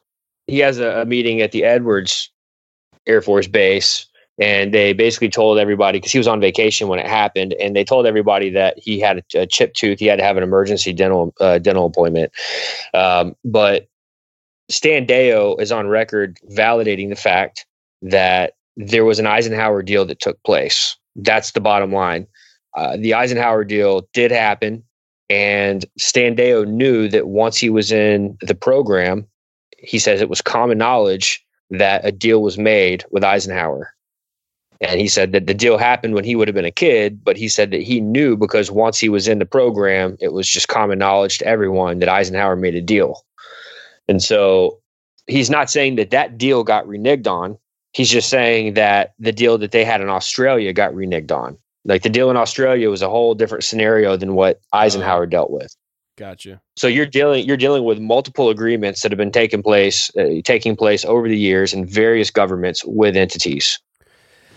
He 0.48 0.58
has 0.60 0.80
a, 0.80 1.02
a 1.02 1.06
meeting 1.06 1.40
at 1.40 1.52
the 1.52 1.64
Edwards 1.64 2.32
Air 3.06 3.22
Force 3.22 3.48
Base, 3.48 4.08
and 4.40 4.74
they 4.74 4.94
basically 4.94 5.30
told 5.30 5.60
everybody 5.60 6.00
because 6.00 6.12
he 6.12 6.18
was 6.18 6.28
on 6.28 6.40
vacation 6.40 6.88
when 6.88 7.00
it 7.00 7.08
happened, 7.08 7.54
and 7.54 7.76
they 7.76 7.84
told 7.84 8.06
everybody 8.06 8.50
that 8.52 8.78
he 8.78 9.00
had 9.00 9.20
a, 9.20 9.42
a 9.42 9.48
chipped 9.48 9.78
tooth. 9.78 10.00
He 10.00 10.06
had 10.06 10.18
to 10.18 10.24
have 10.24 10.38
an 10.38 10.44
emergency 10.44 10.94
dental 10.94 11.34
uh, 11.40 11.60
dental 11.60 11.86
appointment. 11.86 12.32
Um, 12.94 13.36
but 13.44 13.88
Stan 14.70 15.06
Deyo 15.06 15.60
is 15.60 15.72
on 15.72 15.88
record 15.88 16.40
validating 16.50 17.10
the 17.10 17.16
fact 17.16 17.66
that 18.02 18.54
there 18.78 19.06
was 19.06 19.20
an 19.20 19.28
Eisenhower 19.28 19.84
deal 19.84 20.06
that 20.06 20.20
took 20.20 20.42
place. 20.44 20.96
That's 21.16 21.52
the 21.52 21.62
bottom 21.62 21.92
line. 21.92 22.26
Uh, 22.76 22.96
the 22.96 23.14
Eisenhower 23.14 23.66
deal 23.66 24.08
did 24.14 24.32
happen, 24.32 24.84
and 25.30 25.86
Stan 25.98 26.36
Deyo 26.36 26.66
knew 26.66 27.10
that 27.10 27.28
once 27.28 27.58
he 27.58 27.70
was 27.70 27.92
in 27.92 28.38
the 28.42 28.56
program, 28.56 29.28
he 29.78 30.00
says 30.00 30.22
it 30.22 30.30
was 30.30 30.42
common 30.42 30.78
knowledge 30.78 31.46
that 31.70 32.06
a 32.06 32.12
deal 32.12 32.42
was 32.42 32.58
made 32.58 33.04
with 33.12 33.24
Eisenhower. 33.24 33.94
And 34.82 35.00
he 35.00 35.08
said 35.08 35.32
that 35.32 35.46
the 35.46 35.54
deal 35.54 35.78
happened 35.78 36.16
when 36.16 36.24
he 36.24 36.36
would 36.36 36.48
have 36.48 36.56
been 36.56 36.66
a 36.66 36.72
kid, 36.72 37.24
but 37.24 37.38
he 37.38 37.48
said 37.48 37.70
that 37.72 37.84
he 37.84 38.02
knew 38.02 38.36
because 38.36 38.72
once 38.72 39.00
he 39.00 39.10
was 39.10 39.28
in 39.28 39.38
the 39.38 39.46
program, 39.46 40.18
it 40.20 40.34
was 40.34 40.48
just 40.50 40.68
common 40.68 40.98
knowledge 40.98 41.38
to 41.38 41.46
everyone 41.46 42.00
that 42.00 42.10
Eisenhower 42.10 42.56
made 42.56 42.74
a 42.74 42.82
deal. 42.82 43.24
And 44.08 44.24
so 44.24 44.80
he's 45.28 45.52
not 45.52 45.70
saying 45.70 45.98
that 45.98 46.10
that 46.10 46.38
deal 46.38 46.64
got 46.64 46.86
reneged 46.86 47.28
on. 47.28 47.58
He's 47.94 48.10
just 48.10 48.30
saying 48.30 48.74
that 48.74 49.14
the 49.20 49.32
deal 49.32 49.58
that 49.60 49.72
they 49.72 49.86
had 49.86 50.02
in 50.02 50.10
Australia 50.10 50.74
got 50.74 50.94
reneged 50.94 51.32
on. 51.32 51.58
Like 51.86 52.02
the 52.02 52.10
deal 52.10 52.32
in 52.32 52.38
Australia 52.38 52.90
was 52.90 53.02
a 53.02 53.10
whole 53.10 53.36
different 53.36 53.64
scenario 53.64 54.16
than 54.16 54.34
what 54.34 54.62
Eisenhower 54.74 55.26
dealt 55.26 55.52
with. 55.52 55.76
Gotcha. 56.18 56.62
So 56.76 56.88
you're 56.88 57.06
dealing 57.06 57.46
you're 57.48 57.58
dealing 57.58 57.84
with 57.84 58.00
multiple 58.00 58.50
agreements 58.50 59.02
that 59.02 59.12
have 59.12 59.18
been 59.18 59.32
taking 59.32 59.64
place 59.64 60.12
uh, 60.18 60.42
taking 60.44 60.76
place 60.76 61.06
over 61.06 61.28
the 61.28 61.38
years 61.38 61.74
in 61.74 61.86
various 61.86 62.30
governments 62.30 62.84
with 62.86 63.16
entities. 63.16 63.80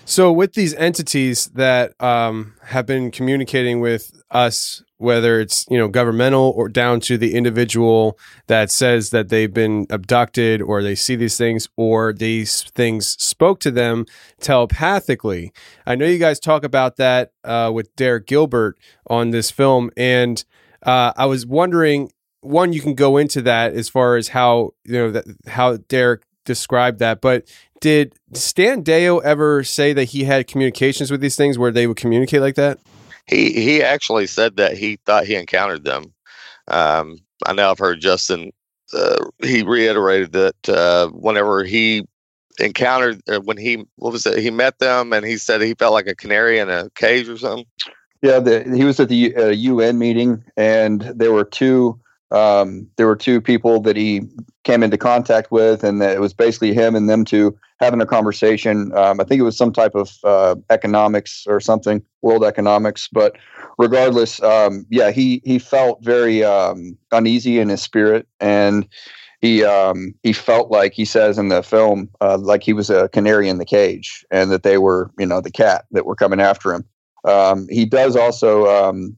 So 0.07 0.31
with 0.31 0.53
these 0.53 0.75
entities 0.75 1.47
that 1.55 2.01
um, 2.01 2.55
have 2.65 2.85
been 2.85 3.11
communicating 3.11 3.81
with 3.81 4.13
us, 4.31 4.83
whether 4.99 5.41
it's 5.41 5.67
you 5.71 5.79
know 5.79 5.89
governmental 5.89 6.53
or 6.57 6.69
down 6.69 7.01
to 7.01 7.17
the 7.17 7.35
individual 7.35 8.19
that 8.47 8.71
says 8.71 9.11
that 9.11 9.29
they've 9.31 9.53
been 9.53 9.87
abducted 9.89 10.61
or 10.61 10.83
they 10.83 10.95
see 10.95 11.17
these 11.17 11.39
things 11.39 11.69
or 11.77 12.13
these 12.13 12.63
things 12.63 13.17
spoke 13.23 13.61
to 13.61 13.71
them 13.71 14.05
telepathically. 14.41 15.53
I 15.87 15.95
know 15.95 16.07
you 16.07 16.19
guys 16.19 16.39
talk 16.39 16.65
about 16.65 16.97
that 16.97 17.33
uh, 17.43 17.71
with 17.75 17.95
Derek 17.97 18.27
Gilbert 18.27 18.79
on 19.07 19.31
this 19.31 19.51
film, 19.51 19.91
and 19.97 20.45
uh, 20.83 21.13
I 21.17 21.27
was 21.27 21.47
wondering. 21.47 22.11
One, 22.41 22.75
you 22.75 22.83
can 22.83 22.93
go 22.93 23.17
into 23.17 23.41
that 23.41 23.73
as 23.73 23.89
far 23.89 24.17
as 24.17 24.29
how 24.29 24.75
you 24.85 24.93
know 24.93 25.11
that 25.13 25.25
how 25.47 25.79
Derek 25.79 26.25
described 26.45 26.99
that, 26.99 27.23
but 27.23 27.49
did 27.81 28.15
Stan 28.33 28.83
Deyo 28.83 29.23
ever 29.23 29.65
say 29.65 29.93
that 29.93 30.05
he 30.05 30.25
had 30.25 30.47
communications 30.47 31.11
with 31.11 31.21
these 31.21 31.37
things 31.37 31.59
where 31.59 31.71
they 31.71 31.87
would 31.87 31.97
communicate 31.97 32.41
like 32.41 32.55
that? 32.55 32.79
He 33.27 33.53
he 33.53 33.83
actually 33.83 34.27
said 34.27 34.57
that 34.57 34.77
he 34.77 34.97
thought 35.07 35.27
he 35.27 35.35
encountered 35.35 35.85
them. 35.85 36.13
Um, 36.69 37.19
I 37.47 37.53
know 37.53 37.71
I've 37.71 37.79
heard 37.79 38.01
Justen. 38.01 38.53
Uh, 38.93 39.25
he 39.43 39.63
reiterated 39.63 40.33
that 40.33 40.69
uh, 40.69 41.09
whenever 41.09 41.65
he 41.65 42.05
encountered 42.61 43.21
uh, 43.29 43.41
when 43.41 43.57
he 43.57 43.85
what 43.97 44.13
was 44.13 44.27
it? 44.27 44.39
He 44.39 44.51
met 44.51 44.79
them 44.79 45.13
and 45.13 45.25
he 45.25 45.39
said 45.39 45.61
he 45.63 45.75
felt 45.75 45.95
like 45.95 46.07
a 46.07 46.15
canary 46.15 46.59
in 46.59 46.69
a 46.69 46.91
cage 46.91 47.29
or 47.29 47.39
something. 47.39 47.67
Yeah, 48.23 48.41
the, 48.41 48.65
he 48.75 48.85
was 48.85 49.01
at 49.01 49.11
the 49.11 49.37
uh, 49.37 49.49
UN 49.49 49.99
meeting, 49.99 50.43
and 50.57 51.03
there 51.03 51.33
were 51.33 51.45
two 51.45 52.01
um, 52.31 52.89
there 52.97 53.07
were 53.07 53.17
two 53.17 53.41
people 53.41 53.81
that 53.83 53.97
he 53.97 54.23
came 54.65 54.83
into 54.83 54.99
contact 54.99 55.53
with, 55.53 55.85
and 55.85 56.03
it 56.03 56.21
was 56.21 56.33
basically 56.33 56.75
him 56.75 56.97
and 56.97 57.09
them 57.09 57.25
two 57.25 57.57
having 57.81 58.01
a 58.01 58.07
conversation. 58.07 58.97
Um, 58.97 59.21
I 59.21 59.25
think 59.25 59.39
it 59.39 59.45
was 59.45 59.57
some 59.57 59.73
type 59.73 59.95
of 59.95 60.13
uh, 60.25 60.57
economics 60.71 61.45
or 61.47 61.61
something, 61.61 62.03
world 62.23 62.45
economics. 62.45 63.09
But 63.13 63.37
regardless, 63.79 64.43
um, 64.43 64.87
yeah, 64.91 65.11
he 65.11 65.41
he 65.45 65.59
felt 65.59 66.03
very 66.03 66.43
um, 66.43 66.97
uneasy 67.13 67.59
in 67.59 67.69
his 67.69 67.83
spirit, 67.83 68.27
and 68.41 68.89
he 69.41 69.63
um, 69.63 70.15
he 70.23 70.33
felt 70.33 70.71
like 70.71 70.95
he 70.95 71.05
says 71.05 71.39
in 71.39 71.49
the 71.49 71.63
film, 71.63 72.09
uh, 72.21 72.39
like 72.39 72.63
he 72.63 72.73
was 72.73 72.91
a 72.91 73.09
canary 73.11 73.49
in 73.49 73.59
the 73.59 73.67
cage, 73.67 74.25
and 74.31 74.51
that 74.51 74.63
they 74.63 74.79
were, 74.79 75.11
you 75.19 75.27
know, 75.27 75.41
the 75.41 75.51
cat 75.51 75.85
that 75.93 76.07
were 76.07 76.17
coming 76.17 76.41
after 76.41 76.73
him. 76.73 76.85
Um, 77.25 77.67
he 77.69 77.85
does 77.85 78.17
also 78.17 78.67
um, 78.67 79.17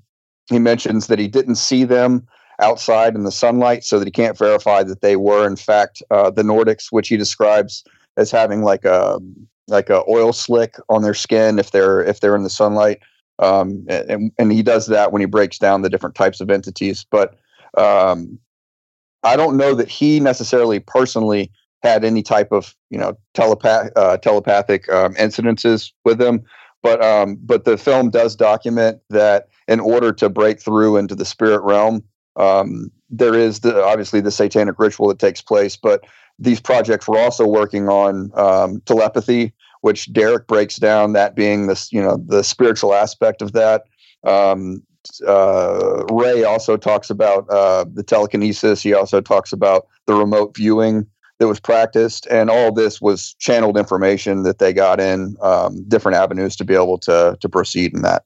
he 0.51 0.59
mentions 0.59 1.07
that 1.07 1.19
he 1.19 1.29
didn't 1.29 1.57
see 1.57 1.85
them 1.85 2.27
outside 2.61 3.15
in 3.15 3.25
the 3.25 3.33
sunlight 3.33 3.85
so 3.85 3.99
that 3.99 4.07
he 4.07 4.13
can't 4.13 4.39
verify 4.39 4.83
that 4.83 5.03
they 5.03 5.17
were 5.17 5.47
in 5.47 5.57
fact 5.57 6.03
uh, 6.11 6.31
the 6.31 6.43
Nordics, 6.43 6.87
which 6.91 7.09
he 7.09 7.17
describes 7.17 7.85
as 8.17 8.31
having 8.31 8.63
like 8.63 8.85
a 8.85 9.19
like 9.69 9.91
a 9.91 10.03
oil 10.09 10.33
slick 10.33 10.77
on 10.89 11.03
their 11.03 11.15
skin 11.15 11.59
if 11.59 11.71
they're 11.71 12.03
if 12.03 12.21
they're 12.21 12.37
in 12.37 12.45
the 12.45 12.51
sunlight. 12.51 13.01
Um, 13.39 13.85
and, 13.89 14.33
and 14.39 14.53
he 14.53 14.63
does 14.63 14.87
that 14.87 15.13
when 15.13 15.21
he 15.21 15.27
breaks 15.27 15.59
down 15.59 15.83
the 15.83 15.91
different 15.91 16.15
types 16.15 16.41
of 16.41 16.51
entities. 16.51 17.05
But 17.11 17.37
um, 17.77 18.39
I 19.23 19.37
don't 19.37 19.57
know 19.57 19.75
that 19.75 19.91
he 19.91 20.21
necessarily 20.21 20.81
personally 20.81 21.51
had 21.83 22.05
any 22.05 22.23
type 22.23 22.53
of 22.53 22.75
you 22.91 22.99
know 22.99 23.19
telepath 23.35 23.91
uh, 23.97 24.17
telepathic 24.19 24.89
um, 24.91 25.15
incidences 25.15 25.93
with 26.05 26.19
them. 26.19 26.43
But 26.83 27.03
um, 27.05 27.37
but 27.43 27.65
the 27.65 27.77
film 27.77 28.11
does 28.11 28.37
document 28.37 29.01
that 29.11 29.49
in 29.69 29.81
order 29.81 30.13
to 30.13 30.29
break 30.29 30.61
through 30.61 30.97
into 30.97 31.15
the 31.15 31.25
spirit 31.25 31.63
realm, 31.63 32.03
um, 32.37 32.91
there 33.11 33.35
is 33.35 33.61
the, 33.61 33.83
obviously 33.83 34.21
the 34.21 34.31
satanic 34.31 34.79
ritual 34.79 35.09
that 35.09 35.19
takes 35.19 35.41
place, 35.41 35.77
but 35.77 36.05
these 36.39 36.61
projects 36.61 37.09
were 37.09 37.19
also 37.19 37.47
working 37.47 37.89
on 37.89 38.31
um, 38.35 38.81
telepathy, 38.85 39.53
which 39.81 40.13
Derek 40.13 40.47
breaks 40.47 40.77
down 40.77 41.13
that 41.15 41.35
being 41.35 41.67
this, 41.67 41.93
you 41.93 42.03
know, 42.03 42.19
the 42.27 42.43
spiritual 42.43 42.95
aspect 42.95 43.41
of 43.43 43.53
that. 43.53 43.85
Um, 44.25 44.83
uh, 45.27 46.05
Ray 46.11 46.45
also 46.45 46.77
talks 46.77 47.11
about 47.11 47.49
uh, 47.49 47.85
the 47.93 48.03
telekinesis. 48.03 48.83
He 48.83 48.93
also 48.93 49.21
talks 49.21 49.53
about 49.53 49.87
the 50.07 50.15
remote 50.15 50.57
viewing 50.57 51.07
that 51.39 51.47
was 51.47 51.61
practiced, 51.61 52.27
and 52.27 52.51
all 52.51 52.73
this 52.73 53.01
was 53.01 53.35
channeled 53.39 53.77
information 53.77 54.43
that 54.43 54.59
they 54.59 54.73
got 54.73 55.01
in 55.01 55.37
um, 55.43 55.85
different 55.89 56.17
avenues 56.17 56.57
to 56.57 56.65
be 56.65 56.75
able 56.75 56.99
to 56.99 57.37
to 57.41 57.49
proceed 57.49 57.95
in 57.95 58.03
that. 58.03 58.25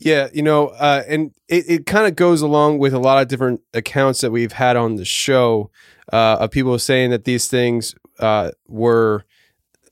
Yeah, 0.00 0.28
you 0.32 0.42
know, 0.42 0.68
uh, 0.68 1.02
and 1.06 1.32
it, 1.46 1.68
it 1.68 1.86
kind 1.86 2.06
of 2.06 2.16
goes 2.16 2.40
along 2.40 2.78
with 2.78 2.94
a 2.94 2.98
lot 2.98 3.20
of 3.20 3.28
different 3.28 3.60
accounts 3.74 4.22
that 4.22 4.30
we've 4.30 4.52
had 4.52 4.74
on 4.74 4.96
the 4.96 5.04
show 5.04 5.70
uh, 6.10 6.38
of 6.40 6.50
people 6.50 6.78
saying 6.78 7.10
that 7.10 7.24
these 7.24 7.46
things 7.46 7.94
uh, 8.18 8.50
were. 8.66 9.24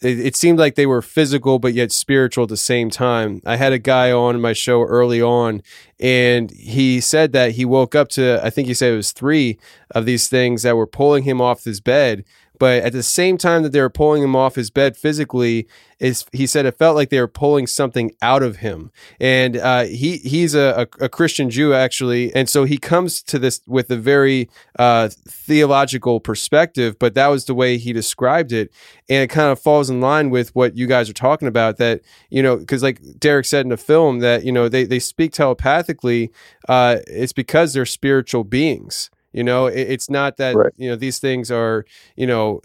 It, 0.01 0.21
it, 0.21 0.37
seemed 0.37 0.61
like 0.61 0.77
they 0.77 0.87
were 0.87 1.03
physical, 1.03 1.59
but 1.59 1.75
yet 1.75 1.91
spiritual 1.91 2.45
at 2.45 2.51
the 2.51 2.57
same 2.57 2.89
time. 2.89 3.43
I 3.45 3.57
had 3.57 3.73
a 3.73 3.81
guy 3.81 4.13
on 4.13 4.41
my 4.41 4.53
show 4.53 4.83
early 4.83 5.21
on, 5.21 5.61
and 5.99 6.53
he 6.53 7.01
said 7.01 7.33
that 7.33 7.53
he 7.53 7.65
woke 7.65 7.97
up 7.97 8.09
to, 8.11 8.41
I 8.41 8.49
think 8.49 8.69
he 8.69 8.75
said 8.75 8.93
it 8.93 8.97
was 8.97 9.11
three 9.11 9.59
of 9.91 10.07
these 10.07 10.29
things 10.29 10.63
that 10.63 10.77
were 10.77 10.87
pulling 10.87 11.25
him 11.25 11.41
off 11.41 11.65
his 11.65 11.81
bed. 11.81 12.25
But 12.59 12.83
at 12.83 12.93
the 12.93 13.03
same 13.03 13.39
time 13.39 13.63
that 13.63 13.73
they 13.73 13.81
were 13.81 13.91
pulling 13.91 14.23
him 14.23 14.35
off 14.35 14.55
his 14.55 14.71
bed 14.71 14.97
physically, 14.97 15.69
is 15.99 16.25
he 16.33 16.47
said 16.47 16.65
it 16.65 16.79
felt 16.79 16.95
like 16.95 17.11
they 17.11 17.21
were 17.21 17.29
pulling 17.29 17.67
something 17.67 18.13
out 18.23 18.43
of 18.43 18.57
him. 18.57 18.91
And 19.21 19.57
uh, 19.57 19.85
he 19.85 20.19
he's 20.19 20.55
a, 20.55 20.87
a, 21.01 21.05
a, 21.05 21.09
Christian 21.09 21.51
Jew 21.51 21.75
actually, 21.75 22.33
and 22.35 22.49
so 22.49 22.65
he 22.65 22.79
comes 22.79 23.23
to 23.25 23.39
this 23.39 23.61
with 23.67 23.91
a 23.91 23.97
very 23.97 24.49
uh, 24.79 25.09
theological 25.29 26.21
perspective. 26.21 26.99
But 26.99 27.15
that 27.15 27.29
was 27.29 27.47
the 27.47 27.55
way 27.55 27.79
he 27.79 27.93
described 27.93 28.53
it, 28.53 28.73
and 29.09 29.23
it 29.25 29.29
kind 29.29 29.51
of 29.51 29.59
falls 29.61 29.91
in 29.91 30.01
line 30.01 30.31
with 30.31 30.55
what 30.55 30.77
you 30.77 30.87
guys 30.87 31.11
are 31.11 31.15
talking 31.15 31.49
about. 31.49 31.79
That 31.79 32.03
you 32.31 32.43
know, 32.43 32.57
because 32.57 32.83
like 32.83 33.01
Derek 33.19 33.47
said 33.47 33.65
in 33.65 33.71
the 33.71 33.77
film, 33.77 34.21
that 34.21 34.45
you 34.45 34.53
know 34.53 34.69
they 34.69 34.85
they 34.85 35.01
speak 35.01 35.33
telepathically. 35.33 36.31
Uh, 36.69 36.99
it's 37.07 37.33
because 37.33 37.73
they're 37.73 37.87
spiritual 37.87 38.45
beings. 38.45 39.11
You 39.33 39.45
know, 39.45 39.67
it, 39.67 39.91
it's 39.91 40.09
not 40.09 40.37
that 40.39 40.57
right. 40.57 40.73
you 40.77 40.89
know 40.89 40.97
these 40.97 41.19
things 41.19 41.51
are 41.51 41.85
you 42.17 42.27
know 42.27 42.61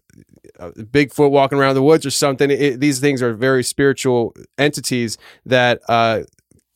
Bigfoot 0.60 1.32
walking 1.32 1.58
around 1.58 1.76
the 1.76 1.84
woods 1.84 2.06
or 2.06 2.12
something. 2.12 2.50
It, 2.50 2.80
these 2.80 3.00
things 3.00 3.22
are 3.22 3.34
very 3.34 3.64
spiritual 3.64 4.34
entities 4.58 5.18
that 5.46 5.82
uh, 5.90 6.22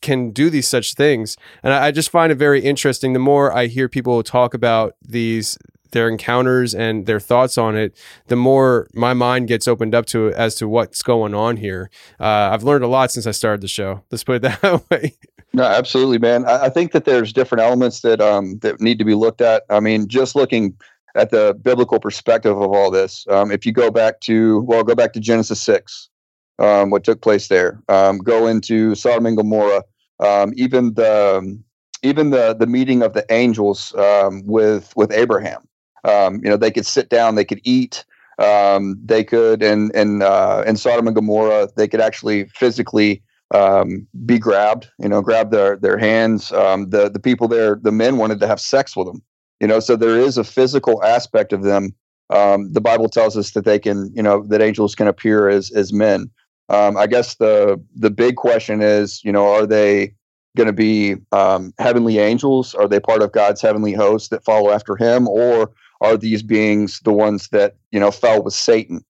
can 0.02 0.30
do 0.30 0.50
these 0.50 0.68
such 0.68 0.94
things, 0.94 1.36
and 1.62 1.72
I, 1.72 1.86
I 1.86 1.90
just 1.90 2.10
find 2.10 2.30
it 2.32 2.36
very 2.36 2.60
interesting. 2.60 3.12
The 3.12 3.18
more 3.18 3.54
I 3.56 3.66
hear 3.66 3.88
people 3.88 4.22
talk 4.22 4.54
about 4.54 4.94
these 5.02 5.56
their 5.90 6.08
encounters 6.08 6.74
and 6.74 7.06
their 7.06 7.20
thoughts 7.20 7.58
on 7.58 7.76
it, 7.76 7.96
the 8.26 8.36
more 8.36 8.88
my 8.94 9.14
mind 9.14 9.48
gets 9.48 9.68
opened 9.68 9.94
up 9.94 10.06
to 10.06 10.32
as 10.32 10.54
to 10.56 10.68
what's 10.68 11.02
going 11.02 11.34
on 11.34 11.56
here. 11.56 11.90
Uh, 12.20 12.50
I've 12.52 12.62
learned 12.62 12.84
a 12.84 12.88
lot 12.88 13.10
since 13.10 13.26
I 13.26 13.32
started 13.32 13.60
the 13.60 13.68
show. 13.68 14.02
Let's 14.10 14.24
put 14.24 14.36
it 14.36 14.42
that 14.62 14.90
way. 14.90 15.14
No, 15.52 15.64
absolutely, 15.64 16.18
man. 16.18 16.46
I, 16.46 16.66
I, 16.66 16.68
think 16.68 16.92
that 16.92 17.04
there's 17.04 17.32
different 17.32 17.62
elements 17.62 18.00
that 18.02 18.20
um, 18.20 18.58
that 18.58 18.80
need 18.80 18.98
to 18.98 19.04
be 19.04 19.14
looked 19.14 19.40
at. 19.40 19.64
I 19.70 19.80
mean, 19.80 20.06
just 20.06 20.36
looking 20.36 20.76
at 21.14 21.30
the 21.30 21.58
biblical 21.62 21.98
perspective 21.98 22.60
of 22.60 22.70
all 22.70 22.90
this, 22.90 23.26
um, 23.30 23.50
if 23.50 23.64
you 23.64 23.72
go 23.72 23.90
back 23.90 24.20
to 24.20 24.60
well, 24.60 24.84
go 24.84 24.94
back 24.94 25.14
to 25.14 25.20
Genesis 25.20 25.60
six, 25.60 26.10
um, 26.58 26.90
what 26.90 27.04
took 27.04 27.22
place 27.22 27.48
there. 27.48 27.82
Um, 27.88 28.18
go 28.18 28.46
into 28.46 28.94
Sodom 28.94 29.26
and 29.26 29.36
Gomorrah. 29.36 29.84
Um, 30.20 30.52
even 30.56 30.94
the 30.94 31.58
even 32.02 32.30
the 32.30 32.54
the 32.54 32.66
meeting 32.66 33.02
of 33.02 33.14
the 33.14 33.24
angels 33.30 33.94
um, 33.94 34.42
with 34.46 34.94
with 34.96 35.12
Abraham. 35.12 35.62
You 36.42 36.50
know, 36.50 36.56
they 36.56 36.70
could 36.70 36.86
sit 36.86 37.08
down, 37.08 37.34
they 37.34 37.44
could 37.44 37.60
eat. 37.64 38.04
they 38.38 39.24
could, 39.24 39.62
and 39.62 39.94
and 39.94 40.22
uh, 40.22 40.64
in 40.66 40.76
Sodom 40.76 41.06
and 41.06 41.14
Gomorrah, 41.14 41.68
they 41.76 41.88
could 41.88 42.00
actually 42.00 42.44
physically 42.54 43.22
um, 43.54 44.06
be 44.26 44.38
grabbed, 44.38 44.88
you 44.98 45.08
know, 45.08 45.22
grab 45.22 45.50
their 45.50 45.76
their 45.76 45.98
hands. 45.98 46.52
Um, 46.52 46.90
the 46.90 47.08
the 47.08 47.20
people 47.20 47.48
there, 47.48 47.76
the 47.76 47.92
men 47.92 48.16
wanted 48.16 48.40
to 48.40 48.46
have 48.46 48.60
sex 48.60 48.96
with 48.96 49.06
them, 49.06 49.22
you 49.60 49.66
know. 49.66 49.80
So 49.80 49.96
there 49.96 50.18
is 50.18 50.36
a 50.38 50.44
physical 50.44 51.02
aspect 51.02 51.52
of 51.52 51.62
them. 51.62 51.94
Um, 52.30 52.72
the 52.72 52.80
Bible 52.80 53.08
tells 53.08 53.36
us 53.36 53.52
that 53.52 53.64
they 53.64 53.78
can, 53.78 54.12
you 54.14 54.22
know, 54.22 54.42
that 54.48 54.60
angels 54.60 54.94
can 54.94 55.06
appear 55.08 55.48
as 55.48 55.70
as 55.70 55.92
men. 55.92 56.30
Um, 56.68 56.96
I 56.96 57.06
guess 57.06 57.36
the 57.36 57.82
the 57.96 58.10
big 58.10 58.36
question 58.36 58.82
is, 58.82 59.24
you 59.24 59.32
know, 59.32 59.48
are 59.48 59.66
they 59.66 60.14
going 60.56 60.66
to 60.66 60.72
be 60.72 61.16
um, 61.32 61.72
heavenly 61.78 62.18
angels? 62.18 62.74
Are 62.74 62.88
they 62.88 63.00
part 63.00 63.22
of 63.22 63.32
God's 63.32 63.62
heavenly 63.62 63.94
host 63.94 64.30
that 64.30 64.44
follow 64.44 64.70
after 64.70 64.96
Him, 64.96 65.26
or 65.26 65.70
are 66.00 66.16
these 66.16 66.42
beings 66.42 67.00
the 67.00 67.12
ones 67.12 67.48
that 67.48 67.76
you 67.90 68.00
know 68.00 68.10
fell 68.10 68.42
with 68.42 68.54
Satan? 68.54 69.04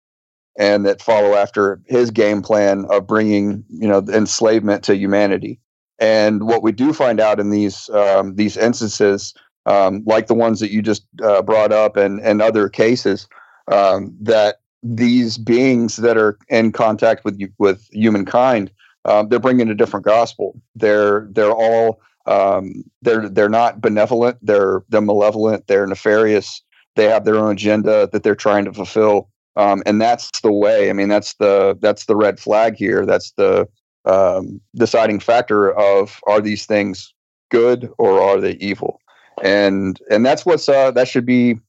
and 0.58 0.84
that 0.84 1.00
follow 1.00 1.34
after 1.34 1.80
his 1.86 2.10
game 2.10 2.42
plan 2.42 2.84
of 2.90 3.06
bringing 3.06 3.64
you 3.70 3.88
know 3.88 4.04
enslavement 4.12 4.82
to 4.84 4.96
humanity. 4.96 5.60
And 6.00 6.44
what 6.44 6.62
we 6.62 6.72
do 6.72 6.92
find 6.92 7.20
out 7.20 7.40
in 7.40 7.50
these 7.50 7.88
um, 7.90 8.34
these 8.34 8.56
instances, 8.56 9.32
um, 9.66 10.02
like 10.04 10.26
the 10.26 10.34
ones 10.34 10.60
that 10.60 10.70
you 10.70 10.82
just 10.82 11.06
uh, 11.22 11.42
brought 11.42 11.72
up, 11.72 11.96
and 11.96 12.20
and 12.20 12.42
other 12.42 12.68
cases, 12.68 13.28
um, 13.68 14.14
that 14.20 14.56
these 14.82 15.38
beings 15.38 15.96
that 15.96 16.16
are 16.16 16.38
in 16.48 16.72
contact 16.72 17.24
with 17.24 17.38
you, 17.38 17.48
with 17.58 17.88
humankind, 17.92 18.70
um, 19.04 19.28
they're 19.28 19.38
bringing 19.38 19.70
a 19.70 19.74
different 19.74 20.06
gospel. 20.06 20.60
They're 20.74 21.28
they're 21.30 21.52
all 21.52 22.00
um, 22.26 22.84
they're 23.02 23.28
they're 23.28 23.48
not 23.48 23.80
benevolent. 23.80 24.38
They're 24.42 24.82
they're 24.88 25.00
malevolent. 25.00 25.66
They're 25.68 25.86
nefarious. 25.86 26.62
They 26.98 27.04
have 27.04 27.24
their 27.24 27.36
own 27.36 27.52
agenda 27.52 28.08
that 28.10 28.24
they're 28.24 28.34
trying 28.34 28.64
to 28.64 28.72
fulfill. 28.72 29.28
Um, 29.54 29.84
and 29.86 30.00
that's 30.00 30.40
the 30.40 30.52
way. 30.52 30.90
I 30.90 30.92
mean, 30.92 31.08
that's 31.08 31.34
the 31.34 31.78
that's 31.80 32.06
the 32.06 32.16
red 32.16 32.40
flag 32.40 32.74
here. 32.74 33.06
That's 33.06 33.30
the 33.32 33.68
um, 34.04 34.60
deciding 34.74 35.20
factor 35.20 35.72
of 35.78 36.20
are 36.26 36.40
these 36.40 36.66
things 36.66 37.14
good 37.52 37.88
or 37.98 38.20
are 38.20 38.40
they 38.40 38.54
evil? 38.54 39.00
And 39.44 40.00
and 40.10 40.26
that's 40.26 40.44
what's 40.44 40.68
uh, 40.68 40.90
that 40.90 41.06
should 41.06 41.24
be 41.24 41.60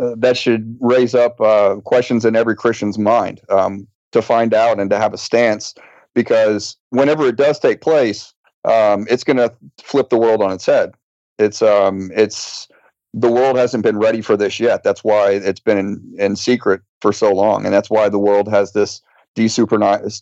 uh, 0.00 0.14
that 0.18 0.36
should 0.36 0.76
raise 0.80 1.12
up 1.12 1.40
uh, 1.40 1.76
questions 1.84 2.24
in 2.24 2.36
every 2.36 2.54
Christian's 2.54 2.98
mind 2.98 3.40
um, 3.48 3.88
to 4.12 4.22
find 4.22 4.54
out 4.54 4.78
and 4.78 4.90
to 4.90 4.98
have 4.98 5.12
a 5.12 5.18
stance. 5.18 5.74
Because 6.14 6.76
whenever 6.90 7.26
it 7.26 7.34
does 7.36 7.58
take 7.58 7.80
place, 7.80 8.32
um, 8.64 9.08
it's 9.10 9.24
going 9.24 9.38
to 9.38 9.52
flip 9.82 10.10
the 10.10 10.18
world 10.18 10.40
on 10.40 10.52
its 10.52 10.66
head. 10.66 10.94
It's 11.40 11.62
um, 11.62 12.12
it's 12.14 12.68
the 13.14 13.30
world 13.30 13.56
hasn't 13.56 13.82
been 13.82 13.98
ready 13.98 14.20
for 14.20 14.36
this 14.36 14.60
yet. 14.60 14.82
That's 14.82 15.02
why 15.02 15.30
it's 15.30 15.60
been 15.60 15.78
in, 15.78 16.14
in 16.18 16.36
secret 16.36 16.82
for 17.00 17.12
so 17.12 17.32
long, 17.32 17.64
and 17.64 17.74
that's 17.74 17.90
why 17.90 18.08
the 18.08 18.18
world 18.18 18.48
has 18.48 18.72
this 18.72 19.00
desupernaturalized 19.36 20.12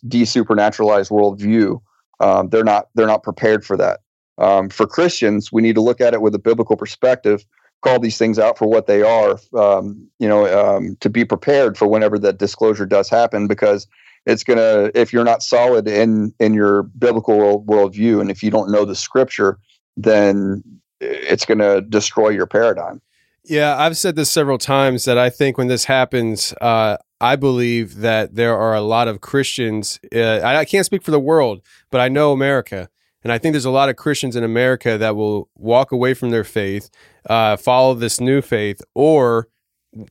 worldview. 1.11 1.81
Um, 2.19 2.49
they're 2.49 2.63
not 2.63 2.87
they're 2.95 3.07
not 3.07 3.23
prepared 3.23 3.65
for 3.65 3.77
that. 3.77 3.99
Um, 4.37 4.69
for 4.69 4.85
Christians, 4.87 5.51
we 5.51 5.61
need 5.61 5.75
to 5.75 5.81
look 5.81 5.99
at 6.01 6.13
it 6.13 6.21
with 6.21 6.35
a 6.35 6.39
biblical 6.39 6.77
perspective, 6.77 7.45
call 7.81 7.99
these 7.99 8.17
things 8.17 8.39
out 8.39 8.57
for 8.57 8.67
what 8.67 8.87
they 8.87 9.01
are. 9.01 9.39
Um, 9.55 10.07
you 10.19 10.27
know, 10.27 10.45
um, 10.47 10.97
to 10.99 11.09
be 11.09 11.25
prepared 11.25 11.77
for 11.77 11.87
whenever 11.87 12.17
that 12.19 12.37
disclosure 12.37 12.85
does 12.85 13.09
happen, 13.09 13.47
because 13.47 13.87
it's 14.25 14.43
gonna 14.43 14.91
if 14.93 15.11
you're 15.11 15.23
not 15.23 15.43
solid 15.43 15.87
in 15.87 16.33
in 16.39 16.53
your 16.53 16.83
biblical 16.83 17.37
world, 17.37 17.67
worldview, 17.67 18.21
and 18.21 18.31
if 18.31 18.43
you 18.43 18.51
don't 18.51 18.71
know 18.71 18.85
the 18.85 18.95
scripture, 18.95 19.59
then 19.95 20.63
it's 20.99 21.45
gonna 21.45 21.81
destroy 21.81 22.29
your 22.29 22.47
paradigm. 22.47 23.01
Yeah, 23.43 23.77
I've 23.77 23.97
said 23.97 24.15
this 24.15 24.29
several 24.29 24.57
times 24.57 25.05
that 25.05 25.17
I 25.17 25.29
think 25.29 25.57
when 25.57 25.67
this 25.67 25.85
happens, 25.85 26.53
uh, 26.59 26.97
I 27.21 27.35
believe 27.37 27.97
that 27.97 28.35
there 28.35 28.57
are 28.57 28.75
a 28.75 28.81
lot 28.81 29.07
of 29.07 29.21
Christians. 29.21 29.99
Uh, 30.13 30.19
I, 30.19 30.57
I, 30.57 30.65
can't 30.65 30.85
speak 30.85 31.01
for 31.01 31.11
the 31.11 31.19
world, 31.19 31.61
but 31.89 32.01
I 32.01 32.09
know 32.09 32.33
America. 32.33 32.89
And 33.23 33.31
I 33.31 33.37
think 33.37 33.53
there's 33.53 33.65
a 33.65 33.71
lot 33.71 33.89
of 33.89 33.95
Christians 33.95 34.35
in 34.35 34.43
America 34.43 34.97
that 34.97 35.15
will 35.15 35.49
walk 35.55 35.91
away 35.91 36.13
from 36.13 36.29
their 36.29 36.43
faith, 36.43 36.89
uh, 37.29 37.57
follow 37.57 37.93
this 37.93 38.19
new 38.19 38.41
faith, 38.41 38.81
or 38.93 39.47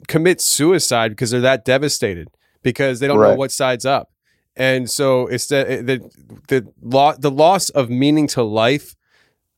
commit 0.08 0.40
suicide 0.40 1.10
because 1.10 1.30
they're 1.30 1.40
that 1.40 1.64
devastated 1.64 2.28
because 2.62 3.00
they 3.00 3.06
don't 3.06 3.18
right. 3.18 3.30
know 3.30 3.36
what 3.36 3.52
side's 3.52 3.86
up. 3.86 4.10
And 4.56 4.90
so 4.90 5.26
it's 5.26 5.46
the 5.46 5.82
the 5.84 6.10
the, 6.48 6.72
lo- 6.80 7.14
the 7.18 7.30
loss 7.30 7.68
of 7.70 7.90
meaning 7.90 8.26
to 8.28 8.42
life 8.42 8.96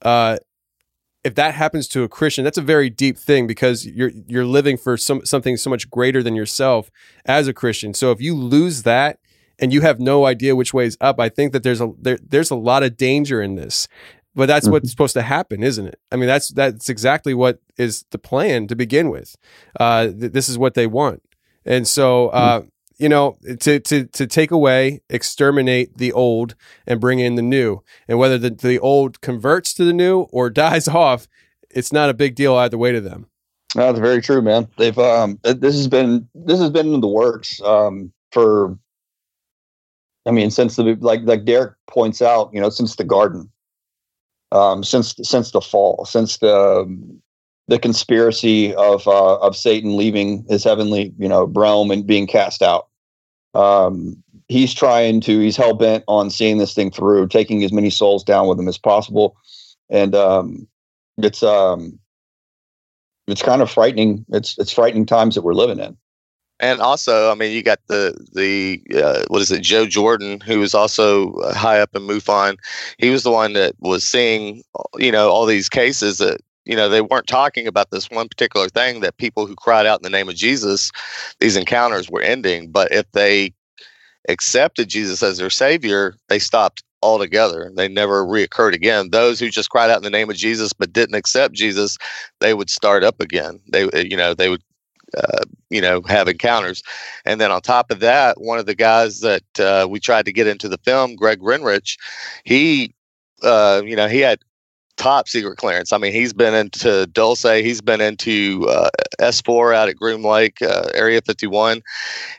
uh, 0.02 0.38
if 1.28 1.34
that 1.34 1.54
happens 1.54 1.86
to 1.88 2.04
a 2.04 2.08
Christian, 2.08 2.42
that's 2.42 2.56
a 2.56 2.62
very 2.62 2.88
deep 2.88 3.18
thing 3.18 3.46
because 3.46 3.86
you're 3.86 4.10
you're 4.26 4.46
living 4.46 4.78
for 4.78 4.96
some 4.96 5.24
something 5.26 5.58
so 5.58 5.68
much 5.68 5.90
greater 5.90 6.22
than 6.22 6.34
yourself 6.34 6.90
as 7.26 7.46
a 7.46 7.52
Christian. 7.52 7.92
So 7.92 8.10
if 8.10 8.20
you 8.20 8.34
lose 8.34 8.82
that 8.84 9.18
and 9.58 9.70
you 9.70 9.82
have 9.82 10.00
no 10.00 10.24
idea 10.24 10.56
which 10.56 10.72
way 10.72 10.86
is 10.86 10.96
up, 11.02 11.20
I 11.20 11.28
think 11.28 11.52
that 11.52 11.62
there's 11.62 11.82
a 11.82 11.92
there, 12.00 12.18
there's 12.26 12.50
a 12.50 12.56
lot 12.56 12.82
of 12.82 12.96
danger 12.96 13.42
in 13.42 13.56
this. 13.56 13.88
But 14.34 14.46
that's 14.46 14.64
mm-hmm. 14.64 14.72
what's 14.72 14.90
supposed 14.90 15.14
to 15.14 15.22
happen, 15.22 15.62
isn't 15.62 15.86
it? 15.86 16.00
I 16.10 16.16
mean, 16.16 16.28
that's 16.28 16.48
that's 16.48 16.88
exactly 16.88 17.34
what 17.34 17.60
is 17.76 18.06
the 18.10 18.18
plan 18.18 18.66
to 18.68 18.74
begin 18.74 19.10
with. 19.10 19.36
Uh, 19.78 20.06
th- 20.06 20.32
this 20.32 20.48
is 20.48 20.56
what 20.56 20.72
they 20.72 20.86
want, 20.86 21.22
and 21.66 21.86
so 21.86 22.28
uh, 22.28 22.60
mm-hmm 22.60 22.68
you 22.98 23.08
know, 23.08 23.38
to 23.60 23.78
to 23.80 24.06
to 24.06 24.26
take 24.26 24.50
away, 24.50 25.00
exterminate 25.08 25.96
the 25.98 26.12
old 26.12 26.54
and 26.86 27.00
bring 27.00 27.20
in 27.20 27.36
the 27.36 27.42
new. 27.42 27.82
And 28.08 28.18
whether 28.18 28.38
the, 28.38 28.50
the 28.50 28.78
old 28.78 29.20
converts 29.20 29.72
to 29.74 29.84
the 29.84 29.92
new 29.92 30.22
or 30.32 30.50
dies 30.50 30.88
off, 30.88 31.28
it's 31.70 31.92
not 31.92 32.10
a 32.10 32.14
big 32.14 32.34
deal 32.34 32.54
either 32.56 32.78
way 32.78 32.92
to 32.92 33.00
them. 33.00 33.26
That's 33.74 33.98
very 33.98 34.20
true, 34.20 34.42
man. 34.42 34.68
They've 34.78 34.98
um 34.98 35.38
this 35.42 35.76
has 35.76 35.88
been 35.88 36.28
this 36.34 36.58
has 36.58 36.70
been 36.70 36.92
in 36.92 37.00
the 37.00 37.08
works 37.08 37.60
um 37.62 38.12
for 38.32 38.76
I 40.26 40.30
mean 40.30 40.50
since 40.50 40.76
the 40.76 40.96
like 41.00 41.20
like 41.24 41.44
Derek 41.44 41.74
points 41.88 42.20
out, 42.22 42.50
you 42.52 42.60
know, 42.60 42.70
since 42.70 42.96
the 42.96 43.04
garden. 43.04 43.50
Um 44.50 44.82
since 44.82 45.14
since 45.22 45.50
the 45.52 45.60
fall, 45.60 46.04
since 46.06 46.38
the 46.38 46.98
the 47.68 47.78
conspiracy 47.78 48.74
of 48.74 49.06
uh, 49.06 49.36
of 49.36 49.54
Satan 49.56 49.96
leaving 49.96 50.44
his 50.48 50.64
heavenly 50.64 51.12
you 51.18 51.28
know 51.28 51.44
realm 51.44 51.90
and 51.90 52.06
being 52.06 52.26
cast 52.26 52.62
out. 52.62 52.87
Um, 53.54 54.22
he's 54.48 54.74
trying 54.74 55.20
to 55.22 55.38
he's 55.40 55.56
hell 55.56 55.74
bent 55.74 56.04
on 56.08 56.30
seeing 56.30 56.58
this 56.58 56.74
thing 56.74 56.90
through, 56.90 57.28
taking 57.28 57.64
as 57.64 57.72
many 57.72 57.90
souls 57.90 58.24
down 58.24 58.48
with 58.48 58.58
him 58.58 58.68
as 58.68 58.78
possible, 58.78 59.36
and 59.90 60.14
um, 60.14 60.68
it's 61.18 61.42
um, 61.42 61.98
it's 63.26 63.42
kind 63.42 63.62
of 63.62 63.70
frightening. 63.70 64.24
It's 64.30 64.58
it's 64.58 64.72
frightening 64.72 65.06
times 65.06 65.34
that 65.34 65.42
we're 65.42 65.54
living 65.54 65.78
in. 65.78 65.96
And 66.60 66.80
also, 66.80 67.30
I 67.30 67.34
mean, 67.34 67.52
you 67.52 67.62
got 67.62 67.78
the 67.86 68.18
the 68.32 68.82
uh, 69.00 69.24
what 69.28 69.42
is 69.42 69.52
it, 69.52 69.62
Joe 69.62 69.86
Jordan, 69.86 70.40
who 70.40 70.58
was 70.58 70.74
also 70.74 71.34
high 71.52 71.78
up 71.78 71.94
in 71.94 72.02
MUFON. 72.02 72.56
He 72.98 73.10
was 73.10 73.22
the 73.22 73.30
one 73.30 73.52
that 73.52 73.74
was 73.78 74.04
seeing, 74.04 74.64
you 74.96 75.12
know, 75.12 75.30
all 75.30 75.46
these 75.46 75.68
cases 75.68 76.18
that 76.18 76.40
you 76.68 76.76
know 76.76 76.88
they 76.88 77.00
weren't 77.00 77.26
talking 77.26 77.66
about 77.66 77.90
this 77.90 78.08
one 78.10 78.28
particular 78.28 78.68
thing 78.68 79.00
that 79.00 79.16
people 79.16 79.46
who 79.46 79.56
cried 79.56 79.86
out 79.86 79.98
in 79.98 80.04
the 80.04 80.16
name 80.16 80.28
of 80.28 80.36
jesus 80.36 80.92
these 81.40 81.56
encounters 81.56 82.08
were 82.10 82.20
ending. 82.20 82.70
But 82.70 82.92
if 82.92 83.10
they 83.12 83.54
accepted 84.28 84.88
jesus 84.88 85.22
as 85.22 85.38
their 85.38 85.50
savior 85.50 86.14
they 86.28 86.38
stopped 86.38 86.82
altogether 87.02 87.72
they 87.74 87.88
never 87.88 88.24
reoccurred 88.24 88.74
again. 88.74 89.10
Those 89.10 89.40
who 89.40 89.48
just 89.48 89.70
cried 89.70 89.90
out 89.90 89.96
in 89.96 90.02
the 90.02 90.10
name 90.10 90.30
of 90.30 90.36
jesus 90.36 90.72
but 90.72 90.92
didn't 90.92 91.14
accept 91.16 91.54
jesus 91.54 91.96
they 92.40 92.54
would 92.54 92.70
start 92.70 93.02
up 93.02 93.20
again. 93.20 93.60
They 93.72 93.88
you 94.04 94.16
know 94.16 94.34
they 94.34 94.50
would 94.50 94.62
uh, 95.16 95.44
you 95.70 95.80
know 95.80 96.02
have 96.02 96.28
encounters. 96.28 96.82
And 97.24 97.40
then 97.40 97.50
on 97.50 97.62
top 97.62 97.90
of 97.90 98.00
that 98.00 98.40
one 98.40 98.58
of 98.58 98.66
the 98.66 98.74
guys 98.74 99.20
that 99.20 99.60
uh, 99.60 99.86
we 99.88 100.00
tried 100.00 100.26
to 100.26 100.32
get 100.32 100.46
into 100.46 100.68
the 100.68 100.78
film 100.78 101.16
greg 101.16 101.40
renrich 101.40 101.96
he 102.44 102.94
uh, 103.42 103.80
you 103.84 103.96
know 103.96 104.08
he 104.08 104.18
had 104.18 104.40
top 104.98 105.28
secret 105.28 105.56
clearance. 105.56 105.92
I 105.92 105.98
mean, 105.98 106.12
he's 106.12 106.32
been 106.32 106.54
into 106.54 107.06
Dulce, 107.06 107.42
he's 107.42 107.80
been 107.80 108.00
into 108.00 108.66
uh, 108.68 108.90
S4 109.20 109.74
out 109.74 109.88
at 109.88 109.96
Groom 109.96 110.22
Lake, 110.22 110.60
uh, 110.60 110.88
Area 110.92 111.20
51, 111.22 111.82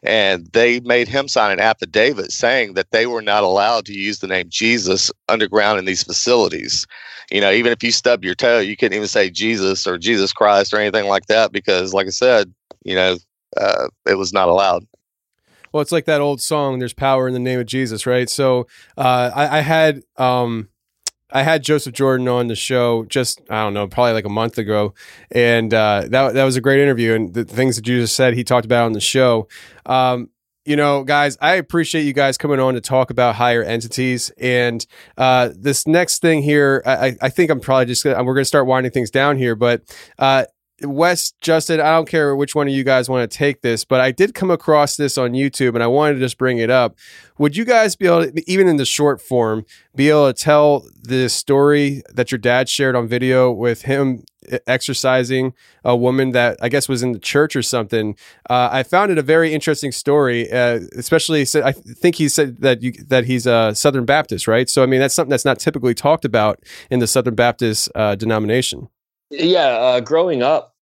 and 0.03 0.45
they 0.53 0.80
made 0.82 1.07
him 1.07 1.28
sign 1.28 1.51
an 1.51 1.60
affidavit 1.60 2.32
saying 2.32 2.76
that 2.76 2.91
they 2.91 3.07
were 3.07 3.22
not 3.22 3.43
allowed 3.43 3.86
to 3.86 3.93
use 3.93 4.20
the 4.20 4.28
name 4.28 4.47
Jesus 4.49 5.12
underground 5.28 5.80
in 5.80 5.86
these 5.86 6.03
facilities. 6.03 6.86
You 7.32 7.41
know, 7.41 7.51
even 7.51 7.72
if 7.72 7.84
you 7.84 7.91
stub 7.91 8.24
your 8.24 8.36
toe, 8.36 8.60
you 8.60 8.76
couldn't 8.76 8.95
even 8.95 9.07
say 9.07 9.30
Jesus 9.30 9.88
or 9.88 9.97
Jesus 9.97 10.34
Christ 10.34 10.74
or 10.74 10.78
anything 10.78 11.07
like 11.07 11.28
that 11.28 11.51
because, 11.51 11.93
like 11.93 12.07
I 12.07 12.12
said, 12.12 12.53
you 12.84 12.95
know, 12.95 13.18
uh, 13.57 13.88
it 14.05 14.16
was 14.16 14.34
not 14.34 14.49
allowed. 14.49 14.86
Well, 15.72 15.82
it's 15.82 15.91
like 15.91 16.05
that 16.05 16.22
old 16.22 16.41
song, 16.41 16.80
There's 16.80 16.93
Power 16.93 17.28
in 17.28 17.34
the 17.34 17.39
Name 17.39 17.60
of 17.60 17.68
Jesus, 17.68 18.07
right? 18.07 18.30
So 18.30 18.68
uh, 18.97 19.32
I, 19.34 19.60
I, 19.60 19.62
had. 19.62 20.01
Um, 20.18 20.70
I 21.32 21.44
had 21.44 21.64
Joseph 21.64 21.94
Jordan 21.94 22.28
on 22.28 22.48
the 22.48 22.56
show 22.56 23.06
just 23.06 23.42
I 23.50 23.64
don't 23.64 23.74
know 23.74 23.88
probably 23.88 24.14
like 24.14 24.26
a 24.26 24.30
month 24.30 24.58
ago, 24.58 24.94
and 25.32 25.74
uh, 25.74 26.06
that 26.10 26.34
that 26.34 26.44
was 26.44 26.56
a 26.56 26.62
great 26.62 26.82
interview. 26.82 27.14
And 27.14 27.34
the 27.34 27.46
things 27.46 27.76
that 27.76 27.88
you 27.88 28.02
just 28.02 28.16
said, 28.16 28.34
he 28.34 28.44
talked 28.44 28.66
about 28.66 28.86
on 28.86 28.94
the 28.94 29.02
show. 29.02 29.48
Um, 29.86 30.30
you 30.66 30.76
know, 30.76 31.04
guys, 31.04 31.38
I 31.42 31.56
appreciate 31.56 32.04
you 32.04 32.14
guys 32.14 32.38
coming 32.38 32.60
on 32.60 32.76
to 32.76 32.82
talk 32.82 33.10
about 33.10 33.36
higher 33.36 33.64
entities. 33.64 34.30
And 34.38 34.86
uh, 35.18 35.50
this 35.56 35.88
next 35.88 36.22
thing 36.22 36.44
here, 36.44 36.84
I, 36.86 37.16
I 37.22 37.30
think 37.30 37.50
I'm 37.50 37.60
probably 37.60 37.88
just 37.88 38.04
gonna, 38.04 38.24
we're 38.24 38.36
going 38.36 38.44
to 38.44 38.46
start 38.46 38.68
winding 38.68 38.92
things 38.92 39.10
down 39.10 39.38
here, 39.38 39.56
but. 39.56 39.82
Uh, 40.18 40.46
Wes, 40.84 41.34
Justen, 41.42 41.80
I 41.80 41.92
don't 41.92 42.08
care 42.08 42.36
which 42.36 42.56
one 42.56 42.68
of 42.68 42.74
you 42.74 42.84
guys 42.84 43.10
want 43.10 43.30
to 43.30 43.38
take 43.38 43.62
this, 43.62 43.86
but 43.86 44.00
I 44.00 44.12
did 44.12 44.34
come 44.34 44.52
across 44.52 44.98
this 44.98 45.18
on 45.18 45.32
YouTube 45.32 45.76
and 45.76 45.84
I 45.84 45.88
wanted 45.88 46.16
to 46.16 46.20
just 46.20 46.38
bring 46.38 46.58
it 46.58 46.70
up. 46.70 46.96
Would 47.38 47.56
you 47.56 47.66
guys 47.66 47.96
be 47.96 48.06
able 48.06 48.26
to, 48.26 48.52
even 48.52 48.68
in 48.68 48.78
the 48.78 48.86
short 48.86 49.22
form, 49.22 49.66
be 49.96 50.10
able 50.10 50.32
to 50.32 50.34
tell 50.34 50.86
the 51.02 51.30
story 51.30 52.02
that 52.14 52.32
your 52.32 52.40
dad 52.40 52.70
shared 52.70 52.96
on 52.96 53.08
video 53.08 53.52
with 53.52 53.84
him 53.84 54.24
exercising 54.68 55.54
a 55.84 55.96
woman 55.96 56.32
that 56.32 56.58
I 56.62 56.70
guess 56.70 56.90
was 56.90 57.04
in 57.04 57.12
the 57.12 57.20
church 57.20 57.56
or 57.56 57.62
something? 57.62 58.16
Uh, 58.50 58.70
I 58.72 58.84
found 58.84 59.12
it 59.12 59.18
a 59.18 59.24
very 59.24 59.54
interesting 59.54 59.92
story, 59.92 60.52
uh, 60.52 60.80
especially 60.98 61.42
I 61.64 61.72
think 61.72 62.16
he 62.16 62.30
said 62.30 62.62
that 62.62 62.82
you, 62.82 62.94
that 63.08 63.26
he's 63.26 63.46
a 63.46 63.74
Southern 63.76 64.06
Baptist, 64.06 64.48
right? 64.48 64.70
So, 64.70 64.84
I 64.84 64.86
mean, 64.86 65.00
that's 65.00 65.14
something 65.14 65.32
that's 65.32 65.46
not 65.46 65.60
typically 65.60 65.94
talked 65.94 66.26
about 66.26 66.64
in 66.90 67.00
the 67.00 67.08
Southern 67.08 67.36
Baptist 67.36 67.90
uh, 67.96 68.16
denomination. 68.16 68.90
Yeah, 69.32 69.68
uh, 69.68 70.00
growing 70.00 70.42
up, 70.42 70.74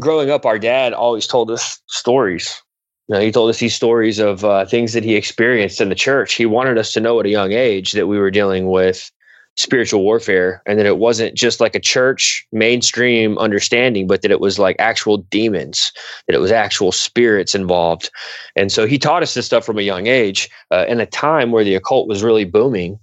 growing 0.00 0.30
up, 0.30 0.46
our 0.46 0.58
dad 0.58 0.92
always 0.92 1.26
told 1.26 1.50
us 1.50 1.80
stories. 1.86 2.62
You 3.08 3.16
know, 3.16 3.20
he 3.20 3.32
told 3.32 3.50
us 3.50 3.58
these 3.58 3.74
stories 3.74 4.18
of 4.18 4.44
uh, 4.44 4.64
things 4.64 4.92
that 4.92 5.04
he 5.04 5.14
experienced 5.14 5.80
in 5.80 5.88
the 5.88 5.94
church. 5.94 6.34
He 6.34 6.46
wanted 6.46 6.78
us 6.78 6.92
to 6.94 7.00
know 7.00 7.20
at 7.20 7.26
a 7.26 7.30
young 7.30 7.52
age 7.52 7.92
that 7.92 8.06
we 8.06 8.18
were 8.18 8.30
dealing 8.30 8.70
with 8.70 9.10
spiritual 9.56 10.02
warfare 10.02 10.62
and 10.66 10.78
that 10.78 10.86
it 10.86 10.98
wasn't 10.98 11.34
just 11.34 11.60
like 11.60 11.74
a 11.74 11.80
church 11.80 12.46
mainstream 12.50 13.38
understanding 13.38 14.06
but 14.06 14.22
that 14.22 14.32
it 14.32 14.40
was 14.40 14.58
like 14.58 14.74
actual 14.80 15.18
demons 15.18 15.92
that 16.26 16.34
it 16.34 16.40
was 16.40 16.50
actual 16.50 16.90
spirits 16.90 17.54
involved 17.54 18.10
and 18.56 18.72
so 18.72 18.84
he 18.84 18.98
taught 18.98 19.22
us 19.22 19.34
this 19.34 19.46
stuff 19.46 19.64
from 19.64 19.78
a 19.78 19.82
young 19.82 20.08
age 20.08 20.50
uh, 20.72 20.84
in 20.88 20.98
a 20.98 21.06
time 21.06 21.52
where 21.52 21.62
the 21.62 21.76
occult 21.76 22.08
was 22.08 22.24
really 22.24 22.44
booming 22.44 22.98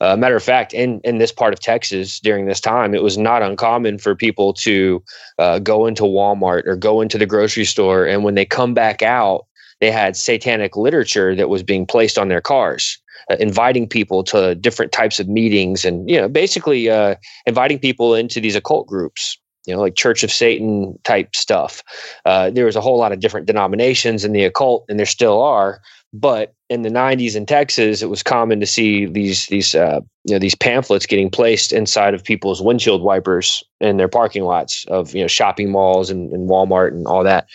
uh, 0.00 0.16
matter 0.16 0.36
of 0.36 0.42
fact, 0.42 0.74
in, 0.74 1.00
in 1.04 1.18
this 1.18 1.32
part 1.32 1.52
of 1.52 1.60
Texas 1.60 2.20
during 2.20 2.46
this 2.46 2.60
time, 2.60 2.94
it 2.94 3.02
was 3.02 3.16
not 3.16 3.42
uncommon 3.42 3.98
for 3.98 4.14
people 4.14 4.52
to 4.54 5.02
uh, 5.38 5.58
go 5.58 5.86
into 5.86 6.02
Walmart 6.02 6.66
or 6.66 6.76
go 6.76 7.00
into 7.00 7.18
the 7.18 7.26
grocery 7.26 7.64
store. 7.64 8.06
And 8.06 8.24
when 8.24 8.34
they 8.34 8.44
come 8.44 8.74
back 8.74 9.02
out, 9.02 9.46
they 9.80 9.90
had 9.90 10.16
satanic 10.16 10.76
literature 10.76 11.34
that 11.34 11.48
was 11.48 11.62
being 11.62 11.86
placed 11.86 12.18
on 12.18 12.28
their 12.28 12.40
cars 12.40 12.98
uh, 13.30 13.36
inviting 13.40 13.88
people 13.88 14.22
to 14.24 14.54
different 14.54 14.92
types 14.92 15.18
of 15.18 15.28
meetings 15.28 15.84
and 15.84 16.08
you 16.08 16.16
know 16.16 16.28
basically 16.28 16.88
uh, 16.88 17.14
inviting 17.46 17.78
people 17.78 18.14
into 18.14 18.40
these 18.40 18.56
occult 18.56 18.86
groups 18.86 19.38
you 19.66 19.74
know 19.74 19.80
like 19.80 19.96
church 19.96 20.22
of 20.22 20.30
satan 20.30 20.98
type 21.04 21.34
stuff 21.34 21.82
uh, 22.24 22.50
there 22.50 22.64
was 22.64 22.76
a 22.76 22.80
whole 22.80 22.98
lot 22.98 23.12
of 23.12 23.20
different 23.20 23.46
denominations 23.46 24.24
in 24.24 24.32
the 24.32 24.44
occult 24.44 24.84
and 24.88 24.98
there 24.98 25.06
still 25.06 25.42
are 25.42 25.80
but 26.12 26.54
in 26.70 26.82
the 26.82 26.88
90s 26.88 27.36
in 27.36 27.46
texas 27.46 28.02
it 28.02 28.10
was 28.10 28.22
common 28.22 28.60
to 28.60 28.66
see 28.66 29.06
these 29.06 29.46
these 29.46 29.74
uh, 29.74 30.00
you 30.24 30.34
know 30.34 30.38
these 30.38 30.54
pamphlets 30.54 31.06
getting 31.06 31.30
placed 31.30 31.72
inside 31.72 32.14
of 32.14 32.24
people's 32.24 32.62
windshield 32.62 33.02
wipers 33.02 33.62
in 33.80 33.96
their 33.96 34.08
parking 34.08 34.44
lots 34.44 34.84
of 34.88 35.14
you 35.14 35.20
know 35.20 35.28
shopping 35.28 35.70
malls 35.70 36.10
and, 36.10 36.32
and 36.32 36.48
walmart 36.48 36.88
and 36.88 37.06
all 37.06 37.24
that 37.24 37.48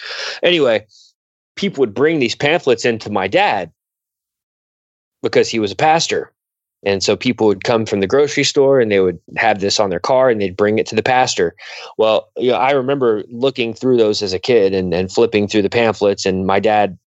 anyway 0.44 0.86
people 1.56 1.82
would 1.82 1.94
bring 1.94 2.20
these 2.20 2.36
pamphlets 2.36 2.86
into 2.86 3.10
my 3.10 3.28
dad 3.28 3.72
because 5.22 5.50
he 5.50 5.60
was 5.60 5.72
a 5.72 5.76
pastor. 5.76 6.32
And 6.84 7.04
so 7.04 7.16
people 7.16 7.46
would 7.46 7.64
come 7.64 7.86
from 7.86 8.00
the 8.00 8.08
grocery 8.08 8.44
store 8.44 8.80
and 8.80 8.92
they 8.92 9.00
would 9.00 9.20
have 9.38 9.60
this 9.60 9.80
on 9.80 9.92
their 9.92 10.00
car 10.00 10.32
and 10.32 10.42
they'd 10.42 10.58
bring 10.58 10.80
it 10.80 10.88
to 10.88 10.96
the 10.96 11.04
pastor. 11.04 11.56
Well, 12.00 12.30
you 12.38 12.50
know, 12.50 12.58
I 12.58 12.72
remember 12.72 13.24
looking 13.30 13.76
through 13.76 13.98
those 13.98 14.24
as 14.24 14.34
a 14.34 14.40
kid 14.40 14.74
and, 14.74 14.92
and 14.92 15.12
flipping 15.12 15.48
through 15.48 15.62
the 15.62 15.70
pamphlets. 15.70 16.26
And 16.26 16.48
my 16.48 16.60
dad, 16.60 16.98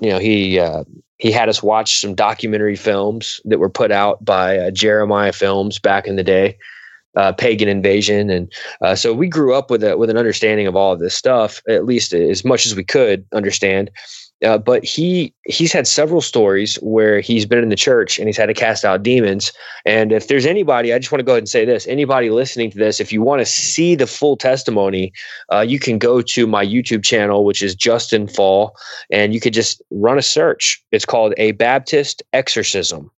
you 0.00 0.10
know, 0.10 0.18
he 0.18 0.58
uh, 0.58 0.84
he 1.18 1.32
had 1.32 1.48
us 1.48 1.62
watch 1.62 1.98
some 1.98 2.14
documentary 2.14 2.76
films 2.76 3.40
that 3.44 3.58
were 3.58 3.70
put 3.70 3.90
out 3.90 4.24
by 4.24 4.58
uh, 4.58 4.70
Jeremiah 4.70 5.32
Films 5.32 5.78
back 5.78 6.06
in 6.06 6.16
the 6.16 6.24
day, 6.24 6.56
uh, 7.16 7.32
Pagan 7.32 7.68
Invasion, 7.68 8.30
and 8.30 8.52
uh, 8.80 8.94
so 8.94 9.12
we 9.12 9.28
grew 9.28 9.54
up 9.54 9.70
with 9.70 9.82
a 9.82 9.96
with 9.96 10.10
an 10.10 10.16
understanding 10.16 10.66
of 10.66 10.76
all 10.76 10.92
of 10.92 11.00
this 11.00 11.14
stuff, 11.14 11.62
at 11.68 11.84
least 11.84 12.12
as 12.12 12.44
much 12.44 12.66
as 12.66 12.74
we 12.74 12.84
could 12.84 13.24
understand. 13.32 13.90
Uh, 14.44 14.56
but 14.56 14.84
he 14.84 15.34
he's 15.46 15.72
had 15.72 15.86
several 15.86 16.20
stories 16.20 16.76
where 16.76 17.18
he's 17.18 17.44
been 17.44 17.58
in 17.58 17.70
the 17.70 17.76
church 17.76 18.18
and 18.18 18.28
he's 18.28 18.36
had 18.36 18.46
to 18.46 18.54
cast 18.54 18.84
out 18.84 19.02
demons. 19.02 19.52
And 19.84 20.12
if 20.12 20.28
there's 20.28 20.46
anybody, 20.46 20.92
I 20.92 20.98
just 20.98 21.10
want 21.10 21.18
to 21.20 21.24
go 21.24 21.32
ahead 21.32 21.42
and 21.42 21.48
say 21.48 21.64
this: 21.64 21.88
anybody 21.88 22.30
listening 22.30 22.70
to 22.70 22.78
this, 22.78 23.00
if 23.00 23.12
you 23.12 23.20
want 23.20 23.40
to 23.40 23.46
see 23.46 23.96
the 23.96 24.06
full 24.06 24.36
testimony, 24.36 25.12
uh, 25.52 25.60
you 25.60 25.80
can 25.80 25.98
go 25.98 26.22
to 26.22 26.46
my 26.46 26.64
YouTube 26.64 27.02
channel, 27.02 27.44
which 27.44 27.62
is 27.62 27.74
Justen 27.74 28.32
Faull, 28.32 28.76
and 29.10 29.34
you 29.34 29.40
could 29.40 29.54
just 29.54 29.82
run 29.90 30.18
a 30.18 30.22
search. 30.22 30.80
It's 30.92 31.04
called 31.04 31.34
a 31.36 31.52
Baptist 31.52 32.22
exorcism. 32.32 33.10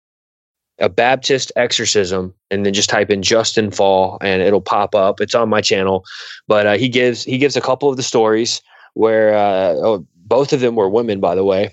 A 0.79 0.89
Baptist 0.89 1.53
exorcism, 1.57 2.33
and 2.51 2.65
then 2.65 2.73
just 2.73 2.89
type 2.89 3.11
in 3.11 3.21
Justen 3.21 3.75
Faull, 3.75 4.17
and 4.23 4.41
it'll 4.41 4.63
pop 4.63 4.95
up. 4.95 5.21
It's 5.21 5.35
on 5.35 5.51
my 5.51 5.61
channel, 5.61 6.07
but 6.49 6.67
uh, 6.67 6.79
he 6.79 6.89
gives 6.89 7.25
he 7.25 7.37
gives 7.37 7.55
a 7.55 7.61
couple 7.61 7.91
of 7.91 7.99
the 7.99 8.03
stories 8.03 8.63
where 8.95 9.35
uh, 9.35 9.75
oh, 9.77 10.07
both 10.15 10.53
of 10.53 10.61
them 10.61 10.77
were 10.77 10.89
women, 10.89 11.21
by 11.21 11.35
the 11.35 11.45
way. 11.45 11.73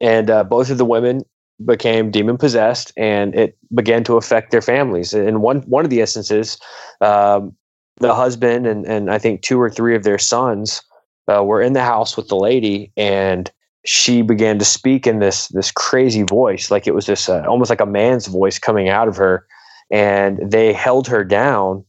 And 0.00 0.30
uh, 0.30 0.44
both 0.44 0.70
of 0.70 0.78
the 0.78 0.84
women 0.84 1.22
became 1.64 2.10
demon 2.10 2.38
possessed, 2.38 2.92
and 2.96 3.34
it 3.34 3.56
began 3.74 4.04
to 4.04 4.16
affect 4.16 4.50
their 4.50 4.62
families. 4.62 5.14
In 5.14 5.40
one 5.40 5.60
one 5.62 5.84
of 5.84 5.90
the 5.90 6.00
instances, 6.00 6.58
um, 7.00 7.54
the 7.98 8.14
husband 8.14 8.66
and 8.66 8.86
and 8.86 9.10
I 9.10 9.18
think 9.18 9.42
two 9.42 9.60
or 9.60 9.70
three 9.70 9.94
of 9.94 10.02
their 10.02 10.18
sons 10.18 10.82
uh, 11.28 11.44
were 11.44 11.62
in 11.62 11.72
the 11.72 11.82
house 11.82 12.16
with 12.16 12.28
the 12.28 12.36
lady, 12.36 12.92
and 12.96 13.50
she 13.84 14.22
began 14.22 14.58
to 14.58 14.64
speak 14.64 15.06
in 15.06 15.18
this 15.18 15.48
this 15.48 15.70
crazy 15.70 16.22
voice, 16.22 16.70
like 16.70 16.86
it 16.86 16.94
was 16.94 17.06
this 17.06 17.28
uh, 17.28 17.44
almost 17.46 17.70
like 17.70 17.80
a 17.80 17.86
man's 17.86 18.26
voice 18.26 18.58
coming 18.58 18.88
out 18.88 19.08
of 19.08 19.16
her, 19.16 19.46
and 19.90 20.38
they 20.44 20.72
held 20.72 21.06
her 21.08 21.24
down 21.24 21.84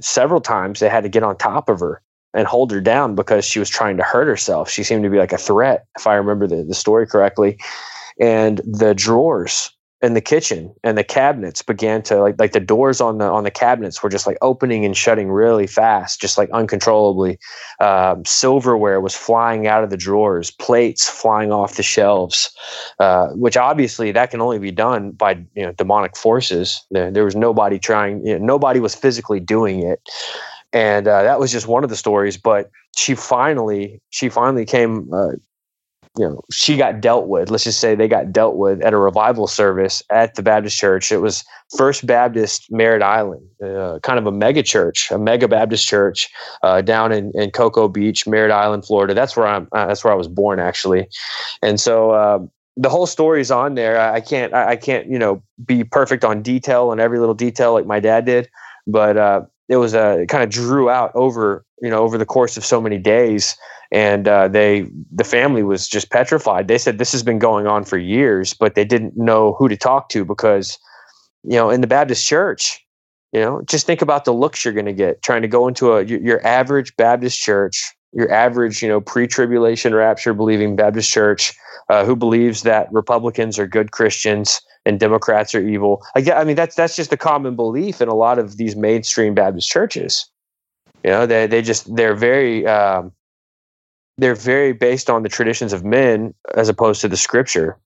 several 0.00 0.40
times. 0.40 0.80
They 0.80 0.88
had 0.88 1.02
to 1.02 1.08
get 1.08 1.22
on 1.22 1.36
top 1.36 1.68
of 1.68 1.80
her 1.80 2.02
and 2.36 2.46
hold 2.46 2.70
her 2.70 2.80
down 2.80 3.14
because 3.14 3.44
she 3.44 3.58
was 3.58 3.70
trying 3.70 3.96
to 3.96 4.02
hurt 4.02 4.28
herself. 4.28 4.68
She 4.70 4.84
seemed 4.84 5.02
to 5.02 5.10
be 5.10 5.18
like 5.18 5.32
a 5.32 5.38
threat, 5.38 5.86
if 5.98 6.06
I 6.06 6.14
remember 6.14 6.46
the, 6.46 6.62
the 6.62 6.74
story 6.74 7.06
correctly. 7.06 7.58
And 8.20 8.58
the 8.58 8.94
drawers 8.94 9.70
in 10.02 10.12
the 10.12 10.20
kitchen 10.20 10.74
and 10.84 10.98
the 10.98 11.02
cabinets 11.02 11.62
began 11.62 12.02
to 12.02 12.20
like 12.20 12.38
like 12.38 12.52
the 12.52 12.60
doors 12.60 13.00
on 13.00 13.16
the 13.16 13.24
on 13.24 13.44
the 13.44 13.50
cabinets 13.50 14.02
were 14.02 14.10
just 14.10 14.26
like 14.26 14.36
opening 14.42 14.84
and 14.84 14.94
shutting 14.94 15.30
really 15.30 15.66
fast, 15.66 16.20
just 16.20 16.36
like 16.36 16.50
uncontrollably. 16.50 17.38
Um, 17.80 18.22
silverware 18.26 19.00
was 19.00 19.14
flying 19.14 19.66
out 19.66 19.82
of 19.82 19.88
the 19.88 19.96
drawers, 19.96 20.50
plates 20.50 21.08
flying 21.08 21.50
off 21.50 21.76
the 21.76 21.82
shelves, 21.82 22.54
uh, 23.00 23.28
which 23.28 23.56
obviously 23.56 24.12
that 24.12 24.30
can 24.30 24.42
only 24.42 24.58
be 24.58 24.70
done 24.70 25.12
by 25.12 25.32
you 25.54 25.64
know 25.64 25.72
demonic 25.72 26.16
forces. 26.16 26.84
There, 26.90 27.10
there 27.10 27.24
was 27.24 27.34
nobody 27.34 27.78
trying, 27.78 28.24
you 28.26 28.38
know, 28.38 28.44
nobody 28.44 28.80
was 28.80 28.94
physically 28.94 29.40
doing 29.40 29.82
it 29.82 30.00
and 30.72 31.06
uh, 31.06 31.22
that 31.22 31.38
was 31.38 31.52
just 31.52 31.66
one 31.66 31.84
of 31.84 31.90
the 31.90 31.96
stories. 31.96 32.36
But 32.36 32.70
she 32.96 33.14
finally, 33.14 34.00
she 34.10 34.28
finally 34.28 34.64
came. 34.64 35.12
Uh, 35.12 35.32
you 36.18 36.26
know, 36.26 36.40
she 36.50 36.76
got 36.76 37.00
dealt 37.00 37.28
with. 37.28 37.50
Let's 37.50 37.64
just 37.64 37.78
say 37.78 37.94
they 37.94 38.08
got 38.08 38.32
dealt 38.32 38.56
with 38.56 38.80
at 38.80 38.94
a 38.94 38.96
revival 38.96 39.46
service 39.46 40.02
at 40.10 40.34
the 40.34 40.42
Baptist 40.42 40.78
Church. 40.78 41.12
It 41.12 41.18
was 41.18 41.44
First 41.76 42.06
Baptist 42.06 42.70
Merritt 42.70 43.02
Island, 43.02 43.46
uh, 43.62 43.98
kind 44.02 44.18
of 44.18 44.26
a 44.26 44.32
mega 44.32 44.62
church, 44.62 45.10
a 45.10 45.18
mega 45.18 45.46
Baptist 45.46 45.86
church 45.86 46.30
uh, 46.62 46.80
down 46.80 47.12
in, 47.12 47.32
in 47.34 47.50
Cocoa 47.50 47.88
Beach, 47.88 48.26
Merritt 48.26 48.50
Island, 48.50 48.86
Florida. 48.86 49.12
That's 49.12 49.36
where 49.36 49.46
I'm. 49.46 49.68
Uh, 49.72 49.86
that's 49.86 50.04
where 50.04 50.12
I 50.12 50.16
was 50.16 50.28
born, 50.28 50.58
actually. 50.58 51.06
And 51.62 51.78
so 51.78 52.14
um, 52.14 52.50
the 52.76 52.88
whole 52.88 53.06
story 53.06 53.40
is 53.40 53.50
on 53.50 53.74
there. 53.74 54.00
I 54.00 54.20
can't. 54.20 54.54
I 54.54 54.76
can't. 54.76 55.06
You 55.08 55.18
know, 55.18 55.42
be 55.64 55.84
perfect 55.84 56.24
on 56.24 56.40
detail 56.40 56.92
and 56.92 57.00
every 57.00 57.18
little 57.18 57.34
detail 57.34 57.74
like 57.74 57.86
my 57.86 58.00
dad 58.00 58.24
did. 58.24 58.48
But 58.86 59.16
uh, 59.16 59.42
it 59.68 59.76
was 59.76 59.94
a 59.94 60.20
it 60.20 60.28
kind 60.28 60.44
of 60.44 60.50
drew 60.50 60.88
out 60.90 61.10
over 61.14 61.64
you 61.80 61.90
know 61.90 61.98
over 61.98 62.18
the 62.18 62.26
course 62.26 62.56
of 62.56 62.64
so 62.64 62.80
many 62.80 62.98
days. 62.98 63.56
And 63.92 64.26
uh, 64.26 64.48
they 64.48 64.88
the 65.12 65.22
family 65.22 65.62
was 65.62 65.86
just 65.86 66.10
petrified. 66.10 66.66
They 66.66 66.76
said 66.76 66.98
this 66.98 67.12
has 67.12 67.22
been 67.22 67.38
going 67.38 67.66
on 67.66 67.84
for 67.84 67.98
years 67.98 68.52
but 68.52 68.74
they 68.74 68.84
didn't 68.84 69.16
know 69.16 69.54
who 69.54 69.68
to 69.68 69.76
talk 69.76 70.08
to 70.10 70.24
because 70.24 70.78
you 71.44 71.56
know 71.56 71.70
in 71.70 71.80
the 71.80 71.86
baptist 71.86 72.26
church 72.26 72.84
you 73.32 73.40
know 73.40 73.62
just 73.66 73.86
think 73.86 74.02
about 74.02 74.24
the 74.24 74.32
looks 74.32 74.64
you're 74.64 74.74
going 74.74 74.86
to 74.86 74.92
get 74.92 75.22
trying 75.22 75.42
to 75.42 75.48
go 75.48 75.68
into 75.68 75.92
a 75.92 76.02
your 76.02 76.44
average 76.46 76.94
baptist 76.96 77.38
church 77.38 77.94
your 78.16 78.30
average 78.32 78.82
you 78.82 78.88
know 78.88 79.00
pre-tribulation 79.00 79.94
rapture 79.94 80.34
believing 80.34 80.74
baptist 80.74 81.12
church 81.12 81.54
uh, 81.88 82.04
who 82.04 82.16
believes 82.16 82.62
that 82.62 82.92
republicans 82.92 83.58
are 83.58 83.66
good 83.66 83.92
christians 83.92 84.60
and 84.86 85.00
Democrats 85.00 85.54
are 85.54 85.60
evil. 85.60 86.02
I 86.14 86.20
get, 86.20 86.38
I 86.38 86.44
mean, 86.44 86.56
that's 86.56 86.76
that's 86.76 86.96
just 86.96 87.12
a 87.12 87.16
common 87.16 87.56
belief 87.56 88.00
in 88.00 88.08
a 88.08 88.14
lot 88.14 88.38
of 88.38 88.56
these 88.56 88.76
mainstream 88.76 89.34
Baptist 89.34 89.68
churches. 89.68 90.30
You 91.04 91.10
know, 91.10 91.26
they 91.26 91.46
they 91.46 91.60
just 91.60 91.94
they're 91.94 92.14
very 92.14 92.66
um, 92.66 93.12
they're 94.16 94.36
very 94.36 94.72
based 94.72 95.10
on 95.10 95.22
the 95.24 95.28
traditions 95.28 95.72
of 95.72 95.84
men 95.84 96.32
as 96.54 96.68
opposed 96.68 97.00
to 97.02 97.08
the 97.08 97.16
Scripture. 97.16 97.76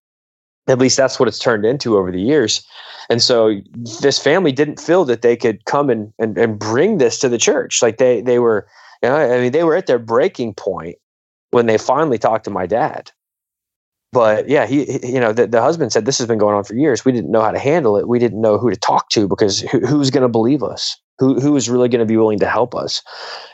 At 0.69 0.79
least 0.79 0.99
that's 0.99 1.19
what 1.19 1.27
it's 1.27 1.39
turned 1.39 1.65
into 1.65 1.97
over 1.97 2.13
the 2.13 2.21
years. 2.21 2.65
And 3.09 3.21
so 3.21 3.61
this 4.03 4.19
family 4.19 4.53
didn't 4.53 4.79
feel 4.79 5.05
that 5.07 5.23
they 5.23 5.37
could 5.37 5.65
come 5.65 5.91
and, 5.91 6.13
and, 6.19 6.39
and 6.39 6.59
bring 6.59 6.99
this 6.99 7.19
to 7.21 7.29
the 7.29 7.39
church. 7.39 7.83
Like 7.83 7.97
they 7.97 8.21
they 8.21 8.39
were, 8.39 8.69
you 9.03 9.09
know, 9.09 9.17
I 9.17 9.41
mean, 9.41 9.53
they 9.53 9.65
were 9.65 9.77
at 9.77 9.87
their 9.87 9.99
breaking 9.99 10.55
point 10.55 10.97
when 11.51 11.67
they 11.67 11.79
finally 11.79 12.19
talked 12.19 12.45
to 12.45 12.51
my 12.51 12.67
dad 12.67 13.11
but 14.13 14.49
yeah, 14.49 14.67
he, 14.67 14.85
he 14.85 15.15
you 15.15 15.21
know, 15.21 15.33
the, 15.33 15.47
the, 15.47 15.63
husband 15.63 15.93
said 15.93 16.05
this 16.05 16.19
has 16.19 16.27
been 16.27 16.39
going 16.39 16.57
on 16.57 16.65
for 16.65 16.75
years. 16.75 17.05
We 17.05 17.13
didn't 17.13 17.31
know 17.31 17.43
how 17.43 17.53
to 17.53 17.59
handle 17.59 17.97
it. 17.97 18.09
We 18.09 18.19
didn't 18.19 18.41
know 18.41 18.59
who 18.59 18.71
to 18.71 18.77
talk 18.77 19.09
to 19.11 19.29
because 19.29 19.61
who, 19.61 19.81
who's 19.81 20.11
going 20.11 20.23
to 20.23 20.29
believe 20.29 20.63
us? 20.63 20.97
Who 21.19 21.39
who 21.39 21.55
is 21.55 21.69
really 21.69 21.89
going 21.89 22.01
to 22.01 22.07
be 22.07 22.17
willing 22.17 22.39
to 22.39 22.49
help 22.49 22.75
us? 22.75 23.03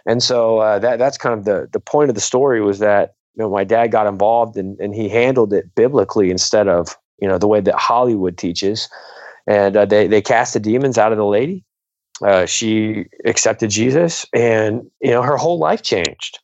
And 0.07 0.22
so 0.22 0.59
uh, 0.59 0.78
that 0.78 0.99
that's 0.99 1.18
kind 1.18 1.38
of 1.38 1.44
the 1.44 1.68
the 1.72 1.80
point 1.80 2.11
of 2.11 2.14
the 2.14 2.20
story 2.20 2.62
was 2.62 2.78
that 2.78 3.14
you 3.34 3.42
know 3.42 3.51
my 3.51 3.64
dad 3.64 3.88
got 3.88 4.07
involved 4.07 4.57
and 4.57 4.78
and 4.78 4.94
he 4.94 5.09
handled 5.09 5.53
it 5.53 5.74
biblically 5.74 6.30
instead 6.30 6.68
of 6.68 6.97
you 7.20 7.28
know 7.28 7.38
the 7.38 7.49
way 7.49 7.61
that 7.61 7.74
Hollywood 7.74 8.38
teaches. 8.38 8.88
And 9.49 9.76
uh, 9.76 9.84
they 9.84 10.07
they 10.07 10.22
cast 10.22 10.55
the 10.55 10.61
demons 10.61 10.97
out 10.97 11.12
of 11.12 11.18
the 11.18 11.26
lady. 11.26 11.64
Uh, 12.24 12.46
she 12.46 13.06
accepted 13.24 13.70
Jesus, 13.70 14.26
and 14.32 14.82
you 15.00 15.10
know 15.10 15.22
her 15.22 15.36
whole 15.36 15.58
life 15.58 15.82
changed 15.82 16.38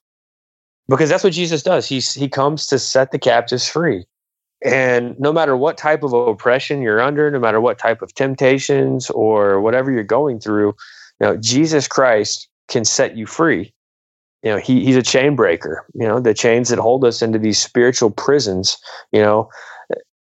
because 0.88 1.08
that's 1.08 1.24
what 1.24 1.32
Jesus 1.32 1.62
does. 1.62 1.86
He's 1.86 2.12
he 2.12 2.28
comes 2.28 2.66
to 2.66 2.78
set 2.78 3.10
the 3.10 3.18
captives 3.18 3.68
free. 3.68 4.04
And 4.64 5.18
no 5.18 5.32
matter 5.32 5.56
what 5.56 5.76
type 5.76 6.02
of 6.02 6.12
oppression 6.12 6.82
you're 6.82 7.00
under, 7.00 7.30
no 7.30 7.40
matter 7.40 7.60
what 7.60 7.78
type 7.78 8.00
of 8.00 8.14
temptations 8.14 9.10
or 9.10 9.60
whatever 9.60 9.90
you're 9.90 10.04
going 10.04 10.38
through, 10.38 10.68
you 11.20 11.26
know, 11.26 11.36
Jesus 11.36 11.88
Christ 11.88 12.48
can 12.68 12.84
set 12.84 13.16
you 13.16 13.26
free. 13.26 13.72
You 14.42 14.52
know, 14.52 14.58
he, 14.58 14.84
he's 14.84 14.96
a 14.96 15.02
chain 15.02 15.34
breaker. 15.34 15.84
You 15.94 16.06
know, 16.06 16.20
the 16.20 16.34
chains 16.34 16.68
that 16.68 16.78
hold 16.78 17.04
us 17.04 17.22
into 17.22 17.38
these 17.38 17.60
spiritual 17.60 18.10
prisons, 18.10 18.78
you 19.10 19.20
know, 19.20 19.48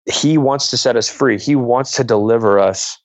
he 0.07 0.39
wants 0.39 0.71
to 0.71 0.77
set 0.77 0.97
us 0.97 1.09
free. 1.09 1.39
He 1.39 1.57
wants 1.57 1.93
to 1.93 2.05
deliver 2.05 2.59
us 2.59 2.99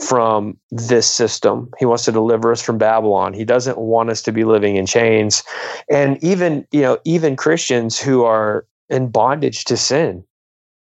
from 0.00 0.58
this 0.70 1.06
system. 1.06 1.70
He 1.78 1.86
wants 1.86 2.04
to 2.06 2.12
deliver 2.12 2.50
us 2.50 2.62
from 2.62 2.78
Babylon. 2.78 3.32
He 3.32 3.44
doesn't 3.44 3.78
want 3.78 4.10
us 4.10 4.22
to 4.22 4.32
be 4.32 4.44
living 4.44 4.76
in 4.76 4.86
chains. 4.86 5.42
And 5.90 6.22
even, 6.22 6.66
you 6.72 6.82
know, 6.82 6.98
even 7.04 7.36
Christians 7.36 7.98
who 7.98 8.24
are 8.24 8.66
in 8.88 9.10
bondage 9.10 9.64
to 9.66 9.76
sin. 9.76 10.24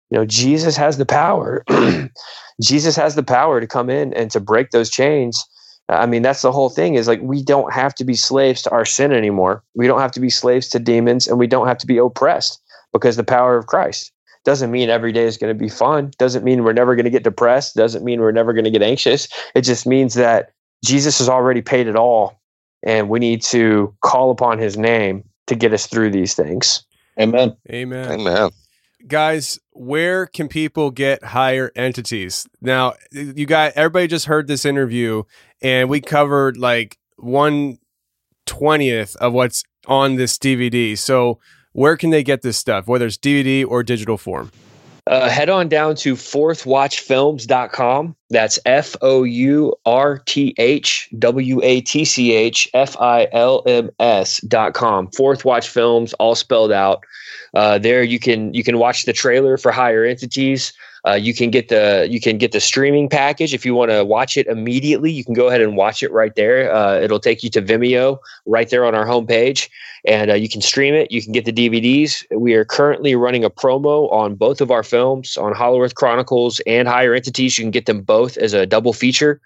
You 0.09 0.19
know, 0.19 0.25
Jesus 0.25 0.75
has 0.77 0.97
the 0.97 1.05
power. 1.05 1.63
Jesus 2.61 2.95
has 2.95 3.15
the 3.15 3.23
power 3.23 3.59
to 3.59 3.67
come 3.67 3.89
in 3.89 4.13
and 4.13 4.29
to 4.31 4.39
break 4.39 4.71
those 4.71 4.89
chains. 4.89 5.43
I 5.89 6.05
mean, 6.05 6.21
that's 6.21 6.41
the 6.41 6.51
whole 6.51 6.69
thing 6.69 6.95
is 6.95 7.07
like 7.07 7.19
we 7.21 7.43
don't 7.43 7.73
have 7.73 7.93
to 7.95 8.05
be 8.05 8.13
slaves 8.13 8.61
to 8.63 8.71
our 8.71 8.85
sin 8.85 9.11
anymore. 9.11 9.63
We 9.75 9.87
don't 9.87 9.99
have 9.99 10.11
to 10.13 10.19
be 10.19 10.29
slaves 10.29 10.69
to 10.69 10.79
demons 10.79 11.27
and 11.27 11.37
we 11.37 11.47
don't 11.47 11.67
have 11.67 11.79
to 11.79 11.87
be 11.87 11.97
oppressed 11.97 12.61
because 12.93 13.15
the 13.15 13.23
power 13.23 13.57
of 13.57 13.67
Christ 13.67 14.12
doesn't 14.45 14.71
mean 14.71 14.89
every 14.89 15.11
day 15.11 15.23
is 15.23 15.37
going 15.37 15.55
to 15.55 15.59
be 15.59 15.69
fun. 15.69 16.11
Doesn't 16.17 16.43
mean 16.43 16.63
we're 16.63 16.73
never 16.73 16.95
going 16.95 17.05
to 17.05 17.11
get 17.11 17.23
depressed. 17.23 17.75
Doesn't 17.75 18.03
mean 18.03 18.19
we're 18.19 18.31
never 18.31 18.53
going 18.53 18.65
to 18.65 18.71
get 18.71 18.81
anxious. 18.81 19.27
It 19.55 19.61
just 19.61 19.87
means 19.87 20.15
that 20.15 20.51
Jesus 20.83 21.19
has 21.19 21.29
already 21.29 21.61
paid 21.61 21.87
it 21.87 21.95
all 21.95 22.41
and 22.83 23.09
we 23.09 23.19
need 23.19 23.41
to 23.41 23.95
call 24.01 24.31
upon 24.31 24.59
his 24.59 24.77
name 24.77 25.23
to 25.47 25.55
get 25.55 25.73
us 25.73 25.87
through 25.87 26.11
these 26.11 26.35
things. 26.35 26.85
Amen. 27.19 27.55
Amen. 27.71 28.11
Amen. 28.11 28.49
Guys, 29.07 29.59
where 29.71 30.25
can 30.25 30.47
people 30.47 30.91
get 30.91 31.23
higher 31.23 31.71
entities? 31.75 32.47
Now, 32.61 32.93
you 33.11 33.45
got 33.45 33.73
everybody 33.73 34.07
just 34.07 34.27
heard 34.27 34.47
this 34.47 34.65
interview, 34.65 35.23
and 35.61 35.89
we 35.89 35.99
covered 35.99 36.57
like 36.57 36.97
one 37.17 37.79
twentieth 38.45 39.15
of 39.17 39.33
what's 39.33 39.63
on 39.87 40.15
this 40.15 40.37
DVD. 40.37 40.97
So, 40.97 41.39
where 41.73 41.97
can 41.97 42.09
they 42.09 42.23
get 42.23 42.41
this 42.41 42.57
stuff, 42.57 42.87
whether 42.87 43.05
it's 43.05 43.17
DVD 43.17 43.65
or 43.67 43.83
digital 43.83 44.17
form? 44.17 44.49
Uh, 45.05 45.27
head 45.27 45.49
on 45.49 45.67
down 45.67 45.95
to 45.95 46.15
fourthwatchfilms.com. 46.15 48.15
That's 48.29 48.57
F 48.65 48.95
O 49.01 49.23
U 49.23 49.75
R 49.85 50.19
T 50.19 50.55
H 50.57 51.09
W 51.19 51.59
A 51.61 51.81
T 51.81 52.05
C 52.05 52.33
H 52.33 52.69
F 52.73 52.95
I 53.01 53.27
L 53.33 53.63
M 53.67 53.89
S.com. 53.99 55.11
Fourth 55.11 55.43
Watch 55.43 55.67
Films, 55.67 56.13
all 56.13 56.35
spelled 56.35 56.71
out. 56.71 57.03
Uh, 57.53 57.77
there 57.77 58.01
you 58.01 58.17
can 58.17 58.53
you 58.53 58.63
can 58.63 58.77
watch 58.77 59.03
the 59.03 59.11
trailer 59.11 59.57
for 59.57 59.73
higher 59.73 60.05
entities. 60.05 60.71
Uh, 61.05 61.13
you 61.13 61.33
can 61.33 61.49
get 61.49 61.67
the 61.67 62.07
you 62.09 62.21
can 62.21 62.37
get 62.37 62.53
the 62.53 62.61
streaming 62.61 63.09
package 63.09 63.53
if 63.53 63.65
you 63.65 63.75
want 63.75 63.91
to 63.91 64.05
watch 64.05 64.37
it 64.37 64.47
immediately. 64.47 65.11
You 65.11 65.25
can 65.25 65.33
go 65.33 65.47
ahead 65.47 65.59
and 65.59 65.75
watch 65.75 66.01
it 66.01 66.11
right 66.11 66.33
there. 66.35 66.73
Uh, 66.73 66.99
it'll 66.99 67.19
take 67.19 67.43
you 67.43 67.49
to 67.51 67.61
Vimeo 67.61 68.19
right 68.45 68.69
there 68.69 68.85
on 68.85 68.95
our 68.95 69.05
homepage, 69.05 69.69
and 70.05 70.31
uh, 70.31 70.35
you 70.35 70.47
can 70.47 70.61
stream 70.61 70.93
it. 70.93 71.11
You 71.11 71.21
can 71.21 71.33
get 71.33 71.43
the 71.43 71.51
DVDs. 71.51 72.23
We 72.31 72.53
are 72.53 72.63
currently 72.63 73.15
running 73.15 73.43
a 73.43 73.49
promo 73.49 74.09
on 74.13 74.35
both 74.35 74.61
of 74.61 74.71
our 74.71 74.83
films, 74.83 75.35
on 75.35 75.53
Hollow 75.53 75.81
Earth 75.81 75.95
Chronicles 75.95 76.61
and 76.65 76.87
Higher 76.87 77.13
Entities. 77.13 77.57
You 77.57 77.65
can 77.65 77.71
get 77.71 77.85
them 77.85 78.01
both 78.01 78.37
as 78.37 78.53
a 78.53 78.65
double 78.65 78.93
feature. 78.93 79.41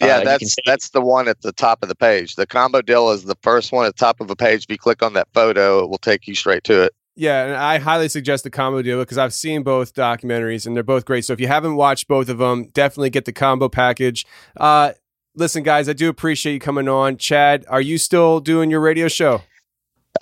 Yeah, 0.00 0.06
Uh, 0.06 0.18
you 0.18 0.24
that's 0.24 0.56
that's 0.64 0.90
the 0.90 1.00
one 1.00 1.26
at 1.26 1.42
the 1.42 1.52
top 1.52 1.82
of 1.82 1.88
the 1.88 1.96
page. 1.96 2.36
The 2.36 2.46
combo 2.46 2.82
deal 2.82 3.10
is 3.10 3.24
the 3.24 3.36
first 3.42 3.72
one 3.72 3.84
at 3.84 3.96
the 3.96 4.00
top 4.00 4.20
of 4.20 4.30
a 4.30 4.36
page. 4.36 4.62
If 4.64 4.70
you 4.70 4.78
click 4.78 5.02
on 5.02 5.14
that 5.14 5.26
photo, 5.34 5.82
it 5.82 5.90
will 5.90 5.98
take 5.98 6.28
you 6.28 6.36
straight 6.36 6.62
to 6.64 6.84
it. 6.84 6.94
Yeah, 7.20 7.44
and 7.44 7.54
I 7.54 7.76
highly 7.76 8.08
suggest 8.08 8.44
the 8.44 8.50
combo 8.50 8.80
deal 8.80 8.98
because 8.98 9.18
I've 9.18 9.34
seen 9.34 9.62
both 9.62 9.92
documentaries 9.94 10.66
and 10.66 10.74
they're 10.74 10.82
both 10.82 11.04
great. 11.04 11.26
So 11.26 11.34
if 11.34 11.40
you 11.40 11.48
haven't 11.48 11.76
watched 11.76 12.08
both 12.08 12.30
of 12.30 12.38
them, 12.38 12.70
definitely 12.72 13.10
get 13.10 13.26
the 13.26 13.32
combo 13.34 13.68
package. 13.68 14.24
Uh, 14.56 14.92
listen, 15.34 15.62
guys, 15.62 15.86
I 15.86 15.92
do 15.92 16.08
appreciate 16.08 16.54
you 16.54 16.60
coming 16.60 16.88
on. 16.88 17.18
Chad, 17.18 17.66
are 17.68 17.82
you 17.82 17.98
still 17.98 18.40
doing 18.40 18.70
your 18.70 18.80
radio 18.80 19.06
show? 19.06 19.42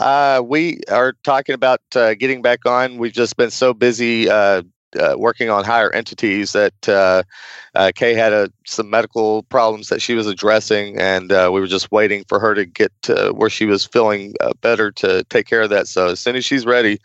Uh, 0.01 0.43
we 0.45 0.81
are 0.91 1.13
talking 1.23 1.55
about 1.55 1.81
uh, 1.95 2.15
getting 2.15 2.43
back 2.43 2.67
on. 2.67 2.99
We've 2.99 3.13
just 3.13 3.37
been 3.37 3.53
so 3.53 3.73
busy 3.73 4.29
uh, 4.29 4.63
uh, 4.99 5.15
working 5.17 5.51
on 5.51 5.65
higher 5.65 5.93
entities 5.93 6.53
that 6.53 6.89
uh, 6.89 7.23
uh, 7.75 7.93
Kay 7.95 8.15
had 8.15 8.33
a, 8.33 8.51
some 8.67 8.91
medical 8.91 9.43
problems 9.45 9.89
that 9.89 10.03
she 10.03 10.15
was 10.15 10.27
addressing, 10.27 10.99
and 10.99 11.33
uh, 11.33 11.51
we 11.53 11.61
were 11.61 11.67
just 11.67 11.91
waiting 11.93 12.25
for 12.29 12.39
her 12.41 12.55
to 12.55 12.65
get 12.65 12.93
to 13.03 13.33
where 13.35 13.51
she 13.51 13.67
was 13.67 13.85
feeling 13.85 14.35
uh, 14.41 14.53
better 14.61 14.91
to 14.93 15.25
take 15.25 15.47
care 15.47 15.63
of 15.63 15.71
that. 15.71 15.89
So 15.89 16.09
as 16.09 16.21
soon 16.21 16.37
as 16.37 16.45
she's 16.45 16.67
ready, 16.67 16.99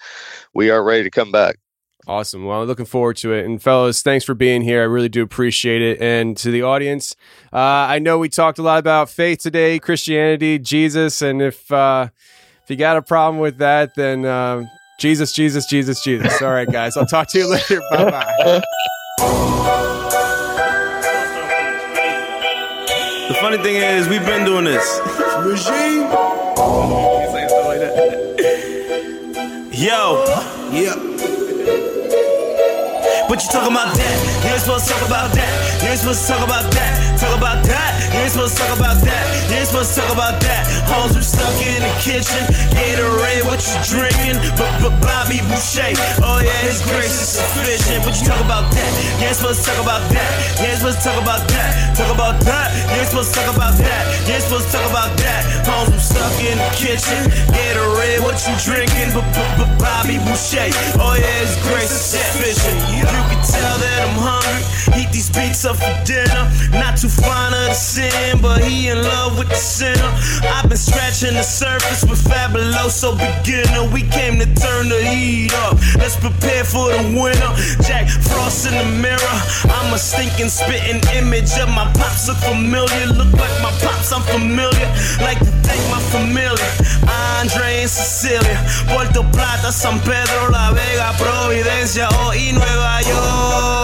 we 0.53 0.69
are 0.69 0.83
ready 0.83 1.03
to 1.03 1.09
come 1.09 1.31
back. 1.31 1.57
Awesome. 2.05 2.45
Well, 2.45 2.61
I'm 2.61 2.67
looking 2.67 2.85
forward 2.85 3.15
to 3.17 3.31
it. 3.31 3.45
And 3.45 3.61
fellas, 3.61 4.01
thanks 4.01 4.25
for 4.25 4.33
being 4.33 4.61
here. 4.61 4.81
I 4.81 4.85
really 4.85 5.07
do 5.07 5.23
appreciate 5.23 5.81
it. 5.81 6.01
And 6.01 6.35
to 6.37 6.51
the 6.51 6.61
audience, 6.61 7.15
uh, 7.53 7.57
I 7.57 7.99
know 7.99 8.17
we 8.17 8.27
talked 8.27 8.59
a 8.59 8.61
lot 8.61 8.79
about 8.79 9.09
faith 9.09 9.39
today, 9.39 9.79
Christianity, 9.79 10.59
Jesus, 10.59 11.21
and 11.21 11.41
if 11.41 11.71
uh, 11.71 12.09
if 12.63 12.69
you 12.69 12.75
got 12.75 12.97
a 12.97 13.01
problem 13.01 13.39
with 13.39 13.57
that, 13.57 13.95
then 13.95 14.25
um, 14.25 14.69
Jesus, 15.04 15.34
Jesus, 15.34 15.66
Jesus, 15.66 16.01
Jesus. 16.01 16.41
All 16.41 16.51
right, 16.51 16.72
guys. 16.72 16.95
I'll 16.95 17.06
talk 17.06 17.28
to 17.28 17.38
you 17.38 17.45
later. 17.49 17.82
Bye 17.91 18.10
bye. 18.10 18.62
The 23.28 23.38
funny 23.41 23.58
thing 23.58 23.76
is, 23.76 24.08
we've 24.08 24.26
been 24.26 24.45
doing 24.45 24.64
this. 24.64 25.01
Regime. 25.43 26.04
Yo. 29.74 30.24
Yeah. 30.72 31.12
You 33.43 33.51
talking 33.51 33.75
about 33.75 33.91
that? 33.91 34.15
You 34.39 34.55
ain't 34.55 34.63
supposed 34.63 34.87
to 34.87 34.95
talk 34.95 35.03
about 35.03 35.35
that. 35.35 35.51
You 35.83 35.91
ain't 35.91 35.99
supposed 35.99 36.23
to 36.23 36.31
talk 36.31 36.47
about 36.47 36.63
that. 36.79 36.95
Talk 37.19 37.35
about 37.35 37.59
that. 37.67 37.91
You 38.15 38.23
ain't 38.23 38.31
supposed 38.31 38.55
to 38.55 38.63
talk 38.63 38.71
about 38.79 39.03
that. 39.03 39.23
You 39.51 39.59
ain't 39.59 39.67
supposed 39.67 39.91
to 39.91 39.99
talk 39.99 40.15
about 40.15 40.39
that. 40.47 40.63
Homes 40.87 41.11
we 41.11 41.23
stuck 41.27 41.51
in 41.59 41.83
the 41.83 41.91
kitchen. 41.99 42.39
Gatorade, 42.71 43.43
what 43.43 43.59
you 43.59 43.75
drinking? 43.83 44.39
But 44.55 44.71
but 44.79 44.95
Bobby 45.03 45.43
Boucher. 45.51 45.91
Oh 46.23 46.39
yeah, 46.39 46.55
his 46.63 46.79
grace 46.87 47.11
is 47.11 47.35
sufficient. 47.35 48.07
But 48.07 48.15
you 48.15 48.31
talk 48.31 48.39
about 48.39 48.71
that. 48.71 48.89
You 49.19 49.27
ain't 49.27 49.35
supposed 49.35 49.59
to 49.59 49.75
talk 49.75 49.79
about 49.83 50.03
that. 50.07 50.31
You 50.63 50.71
ain't 50.71 50.79
supposed 50.79 51.03
to 51.03 51.11
talk 51.11 51.19
about 51.19 51.43
that. 51.51 51.69
Talk 51.99 52.11
about 52.15 52.39
that. 52.47 52.71
You 52.95 53.03
ain't 53.03 53.11
supposed 53.11 53.35
to 53.35 53.43
talk 53.43 53.51
about 53.51 53.75
that. 53.75 54.03
You 54.23 54.39
ain't 54.39 54.45
supposed 54.47 54.71
to 54.71 54.79
talk 54.79 54.87
about 54.87 55.11
that. 55.19 55.41
Homes 55.67 55.91
we 55.91 55.99
stuck 55.99 56.35
in 56.39 56.55
the 56.55 56.69
kitchen. 56.79 57.19
Gatorade, 57.51 58.23
what 58.23 58.39
you 58.47 58.55
drinking? 58.63 59.11
But 59.11 59.27
but 59.59 59.67
Bobby 59.75 60.15
Boucher. 60.23 60.71
Oh 60.95 61.19
yeah, 61.19 61.43
his 61.43 61.59
grace 61.67 61.91
is 61.91 62.15
sufficient. 62.15 63.32
Tell 63.43 63.77
that 63.77 63.99
I'm 64.07 64.17
hungry. 64.17 64.63
Eat 64.99 65.11
these 65.11 65.29
beats 65.29 65.65
up 65.65 65.77
for 65.77 65.95
dinner. 66.05 66.45
Not 66.71 66.97
too 66.97 67.09
fond 67.09 67.55
of 67.55 67.71
the 67.71 67.77
sin, 67.77 68.39
but 68.41 68.63
he 68.63 68.89
in 68.89 69.01
love 69.01 69.37
with 69.37 69.49
the 69.49 69.55
sinner. 69.55 70.11
I've 70.55 70.67
been 70.69 70.77
scratching 70.77 71.35
the 71.35 71.43
surface 71.43 72.03
with 72.03 72.23
Fabuloso 72.23 73.15
beginner. 73.15 73.89
We 73.91 74.03
came 74.09 74.39
to 74.39 74.47
turn 74.55 74.89
the 74.89 75.01
heat 75.03 75.53
up. 75.67 75.77
Let's 75.97 76.15
prepare 76.15 76.63
for 76.63 76.91
the 76.91 77.03
winter. 77.15 77.51
Jack 77.83 78.09
Frost 78.09 78.67
in 78.67 78.75
the 78.77 78.89
mirror. 79.01 79.37
I'm 79.71 79.93
a 79.93 79.97
stinking, 79.97 80.49
spitting 80.49 81.01
image 81.15 81.51
of 81.59 81.69
my 81.69 81.89
pops. 81.99 82.27
Look 82.27 82.37
familiar. 82.37 83.07
Look 83.07 83.31
like 83.33 83.55
my 83.61 83.73
pops. 83.83 84.11
I'm 84.11 84.21
familiar. 84.23 84.89
Like 85.19 85.39
to 85.39 85.53
thank 85.65 85.83
my 85.91 86.01
familiar. 86.11 86.69
Andre 87.39 87.81
and 87.81 87.89
Cecilia. 87.89 88.59
Puerto 88.87 89.23
Plata, 89.31 89.71
San 89.71 89.99
Pedro, 89.99 90.49
La 90.51 90.71
Vega, 90.71 91.13
Providencia, 91.17 92.07
oh, 92.11 92.33
y 92.33 92.51
Nueva 92.53 93.01
York. 93.01 93.32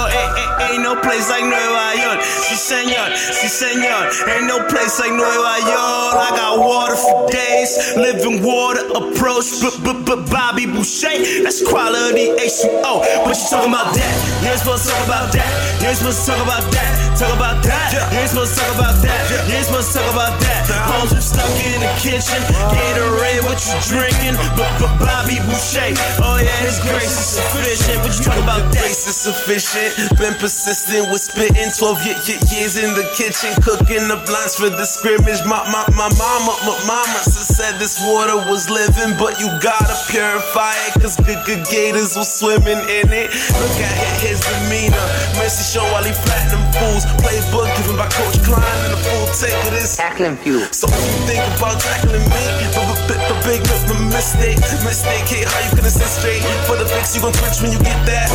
Ain't, 0.09 0.33
ain't, 0.37 0.71
ain't 0.71 0.83
no 0.83 0.95
place 1.01 1.29
like 1.29 1.43
Nueva 1.43 1.85
York. 1.97 2.19
Sí, 2.21 2.55
señor. 2.55 3.09
Sí, 3.15 3.47
señor. 3.47 4.09
Ain't 4.29 4.47
no 4.47 4.65
place 4.67 4.99
like 4.99 5.11
Nueva 5.13 5.55
York. 5.65 6.13
I 6.17 6.29
got 6.35 6.59
water 6.59 6.95
for 6.95 7.29
days. 7.29 7.95
Living 7.95 8.41
water 8.43 8.85
approach. 8.95 9.61
But, 9.61 9.75
but, 9.83 10.05
but 10.05 10.29
Bobby 10.29 10.65
Boucher. 10.65 11.43
That's 11.43 11.61
quality 11.67 12.29
H2O. 12.37 13.25
What 13.25 13.37
you 13.37 13.47
talking 13.49 13.71
about 13.73 13.93
that? 13.95 14.13
You 14.43 14.49
ain't 14.49 14.59
supposed 14.59 14.85
to 14.85 14.91
talk 14.91 15.05
about 15.07 15.33
that. 15.33 15.81
You 15.81 15.87
ain't 15.89 15.97
supposed 15.97 16.25
to 16.25 16.31
talk 16.31 16.41
about 16.43 16.71
that. 16.73 17.08
Talk 17.19 17.35
about 17.35 17.59
that. 17.67 17.91
You 18.15 18.23
ain't 18.23 18.31
supposed 18.31 18.55
to 18.55 18.63
talk 18.63 18.79
about 18.79 18.95
that. 19.03 19.19
You 19.51 19.59
ain't 19.59 19.67
supposed 19.67 19.91
to 19.91 19.99
talk 19.99 20.07
about 20.07 20.39
that. 20.39 20.63
Homes 20.87 21.11
we 21.11 21.19
stuck 21.19 21.51
in 21.67 21.83
the 21.83 21.91
kitchen. 21.99 22.39
Gatorade, 22.71 23.43
what 23.43 23.59
you 23.59 23.75
drinking? 23.91 24.39
Bobby 24.55 25.35
Boucher. 25.43 25.91
Oh 26.23 26.39
yeah, 26.39 26.47
his 26.63 26.79
grace 26.79 27.11
is 27.11 27.43
sufficient. 27.43 27.99
What 28.07 28.15
you 28.15 28.23
talking 28.23 28.47
about 28.47 28.71
that? 28.71 28.87
Grace 28.87 29.03
is 29.03 29.19
sufficient. 29.19 30.15
Been 30.15 30.31
persistent 30.39 31.11
with 31.11 31.19
spitting 31.19 31.67
12 31.75 31.99
y- 32.07 32.15
y- 32.23 32.39
years 32.55 32.79
in 32.79 32.95
the 32.95 33.03
kitchen, 33.11 33.51
cooking 33.67 34.07
the 34.07 34.15
blinds 34.23 34.55
for 34.55 34.71
the 34.71 34.87
scrimmage. 34.87 35.43
My 35.43 35.59
my 35.67 35.83
my 35.99 36.07
mama, 36.15 36.55
my 36.63 36.77
mama 36.87 37.19
said 37.27 37.75
this 37.83 37.99
water 37.99 38.39
was 38.47 38.71
living, 38.71 39.19
but 39.19 39.35
you 39.43 39.51
gotta 39.59 39.91
purify 40.07 40.71
it, 40.87 40.95
cause 41.03 41.19
good 41.19 41.43
good 41.43 41.67
gators 41.67 42.15
was 42.15 42.31
swimming 42.31 42.79
in 42.87 43.11
it. 43.11 43.27
Look 43.59 43.75
at 43.83 43.95
his 44.23 44.39
demeanor. 44.39 45.03
Mercy 45.35 45.67
show 45.67 45.83
while 45.91 46.07
he 46.07 46.15
them 46.49 46.63
fools. 46.73 47.08
Playbook 47.17 47.67
given 47.77 47.97
by 47.97 48.07
Coach 48.13 48.37
Klein 48.45 48.61
and 48.85 48.93
the 48.93 49.01
full 49.01 49.25
take 49.33 49.57
of 49.65 49.73
this. 49.73 49.97
Tackling 49.97 50.37
fuel. 50.37 50.65
So 50.71 50.87
if 50.87 50.93
you 51.01 51.17
think 51.25 51.41
about 51.57 51.79
tackling 51.81 52.21
me, 52.29 52.43
but 52.75 52.85
but 52.85 52.99
but 53.09 53.19
but 53.29 53.39
big 53.45 53.61
mi- 53.65 53.85
mi- 53.89 54.13
mistake, 54.13 54.59
mistake. 54.85 55.25
Hey, 55.25 55.43
how 55.45 55.59
you 55.65 55.71
gonna 55.75 55.89
sit 55.89 56.07
straight 56.07 56.43
for 56.69 56.75
the 56.77 56.85
fix? 56.85 57.15
You 57.15 57.21
gon' 57.21 57.33
twitch 57.33 57.61
when 57.61 57.71
you 57.71 57.79
get 57.79 57.99
that. 58.05 58.29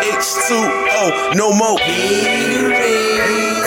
H2O, 0.00 1.34
no 1.36 1.52
more. 1.52 1.78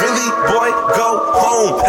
Really, 0.03 0.29
boy, 0.49 0.69
go 0.95 1.09
home. 1.33 1.79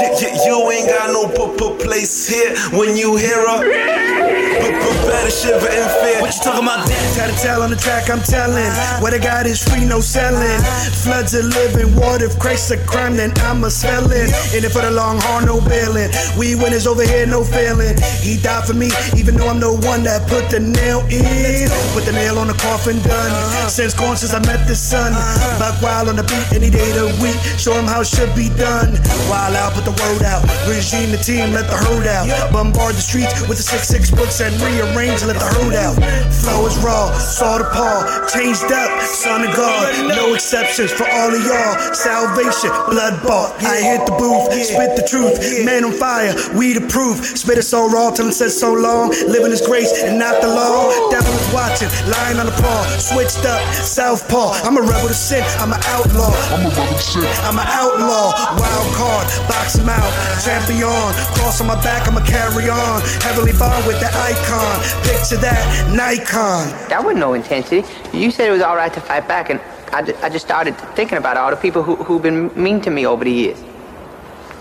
You, 0.00 0.08
you, 0.18 0.28
you 0.44 0.70
ain't 0.72 0.88
got 0.88 1.10
no 1.12 1.28
p- 1.28 1.52
p- 1.58 1.76
place 1.84 2.26
here 2.28 2.54
when 2.78 2.96
you 2.96 3.16
hear 3.16 3.38
a 3.46 3.60
b- 3.60 3.68
b- 3.70 5.00
better 5.06 5.30
shiver 5.30 5.68
in 5.68 5.86
fear. 6.02 6.20
What 6.20 6.34
you 6.34 6.40
talking 6.42 6.64
about 6.64 6.86
that? 6.88 7.14
Gotta 7.16 7.36
tell 7.42 7.62
on 7.62 7.70
the 7.70 7.76
track, 7.76 8.10
I'm 8.10 8.22
telling. 8.22 8.70
What 9.02 9.14
I 9.14 9.18
got 9.18 9.46
is 9.46 9.62
free, 9.62 9.84
no 9.84 10.00
selling. 10.00 10.60
Floods 11.02 11.34
of 11.34 11.46
living 11.46 11.94
water. 11.96 12.26
If 12.26 12.38
Christ's 12.38 12.70
a 12.72 12.78
crime, 12.84 13.16
then 13.16 13.32
I'm 13.48 13.64
a 13.64 13.70
felon. 13.70 14.28
In 14.54 14.64
it 14.64 14.72
for 14.72 14.82
the 14.82 14.90
long 14.90 15.18
haul, 15.20 15.40
no 15.42 15.60
bailing. 15.60 16.10
We 16.38 16.54
winners 16.54 16.86
over 16.86 17.02
here, 17.02 17.26
no 17.26 17.44
failing. 17.44 17.96
He 18.20 18.36
died 18.36 18.66
for 18.66 18.74
me, 18.74 18.90
even 19.16 19.36
though 19.36 19.48
I'm 19.48 19.60
the 19.60 19.72
one 19.72 20.02
that 20.04 20.28
put 20.28 20.50
the 20.50 20.60
nail 20.60 21.00
in. 21.08 21.68
Put 21.92 22.04
the 22.04 22.12
nail 22.12 22.38
on 22.38 22.48
the 22.48 22.58
coffin, 22.58 23.00
done. 23.02 23.32
Since 23.70 23.94
gone 23.94 24.16
since 24.16 24.34
I 24.34 24.40
met 24.46 24.66
the 24.66 24.74
sun. 24.74 25.12
Buck 25.58 25.80
wild 25.82 26.08
on 26.08 26.16
the 26.16 26.24
beat 26.24 26.52
any 26.52 26.70
day 26.70 26.90
of 26.96 26.96
the 26.96 27.08
week. 27.22 27.38
Show 27.58 27.72
him 27.72 27.86
how 27.86 28.00
it 28.00 28.08
should 28.08 28.34
be 28.34 28.48
done. 28.54 28.94
Wild 29.28 29.56
out, 29.56 29.72
put 29.72 29.84
the 29.84 29.96
word 29.96 30.22
out. 30.22 30.44
Regime 30.68 31.10
the 31.10 31.18
team, 31.18 31.52
let 31.52 31.66
the 31.66 31.76
herd 31.76 32.06
out. 32.06 32.28
Bombard 32.52 32.94
the 32.94 33.00
streets 33.00 33.40
with 33.48 33.58
the 33.58 33.64
six 33.64 33.88
six 33.88 34.10
books 34.10 34.40
and 34.40 34.54
rearrange, 34.60 35.24
let 35.24 35.38
the 35.38 35.48
herd 35.56 35.74
out. 35.74 35.96
Flow 36.32 36.66
is 36.66 36.76
raw, 36.78 37.10
saw 37.18 37.58
the 37.58 37.64
paw, 37.64 38.04
changed 38.32 38.70
up, 38.70 38.90
son 39.02 39.48
of 39.48 39.54
God. 39.56 40.14
No 40.16 40.34
exceptions 40.60 40.92
for 40.92 41.08
all 41.08 41.32
of 41.32 41.40
y'all. 41.44 41.94
Salvation, 41.94 42.70
blood 42.92 43.22
bought. 43.24 43.56
I 43.64 43.80
hit 43.80 44.04
the 44.04 44.12
booth, 44.12 44.52
spit 44.52 44.96
the 44.96 45.06
truth. 45.08 45.64
Man 45.64 45.84
on 45.84 45.92
fire, 45.92 46.34
we 46.56 46.72
the 46.72 46.84
proof. 46.88 47.24
Spit 47.38 47.58
it 47.58 47.62
so 47.62 47.88
raw 47.88 48.10
till 48.10 48.28
it 48.28 48.32
says 48.32 48.58
so 48.58 48.72
long. 48.72 49.10
Living 49.28 49.50
His 49.50 49.64
grace 49.64 50.02
and 50.02 50.18
not 50.18 50.40
the 50.42 50.48
law. 50.48 50.92
Devil 51.10 51.32
is 51.32 51.48
watching, 51.52 51.88
lying 52.08 52.38
on 52.38 52.46
the 52.46 52.56
paw. 52.60 52.84
Switched 52.98 53.44
up, 53.44 53.60
southpaw. 53.74 54.52
I'm 54.64 54.76
a 54.76 54.82
rebel 54.82 55.08
to 55.08 55.14
sin, 55.14 55.44
I'm 55.58 55.72
an 55.72 55.80
outlaw. 55.88 56.32
I'm 56.52 56.66
a 56.66 56.70
rebel 56.70 56.94
to 56.94 57.02
sin. 57.02 57.28
I'm 57.48 57.58
an 57.58 57.68
outlaw. 57.68 58.32
Wild 58.60 58.88
card, 58.96 59.26
box 59.48 59.76
him 59.76 59.88
out. 59.88 60.12
Champion, 60.44 61.12
cross 61.36 61.60
on 61.60 61.66
my 61.66 61.80
back, 61.82 62.06
I'ma 62.08 62.24
carry 62.24 62.68
on. 62.68 63.00
Heavenly 63.24 63.52
bond 63.56 63.86
with 63.86 64.00
the 64.00 64.10
icon. 64.12 64.76
Picture 65.08 65.40
that, 65.40 65.62
Nikon. 65.94 66.68
That 66.88 67.02
wasn't 67.02 67.20
no 67.20 67.34
intensity. 67.34 67.86
You 68.12 68.30
said 68.30 68.48
it 68.48 68.52
was 68.52 68.62
all 68.62 68.76
right 68.76 68.92
to 68.92 69.00
fight 69.00 69.26
back, 69.28 69.50
and 69.50 69.60
I, 69.92 70.14
I 70.22 70.28
just 70.28 70.44
started 70.46 70.76
thinking 70.94 71.18
about 71.18 71.36
all 71.36 71.50
the 71.50 71.56
people 71.56 71.82
who, 71.82 71.96
who've 71.96 72.22
been 72.22 72.50
mean 72.60 72.80
to 72.82 72.90
me 72.90 73.06
over 73.06 73.24
the 73.24 73.32
years. 73.32 73.62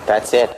That's 0.05 0.33
it. 0.33 0.49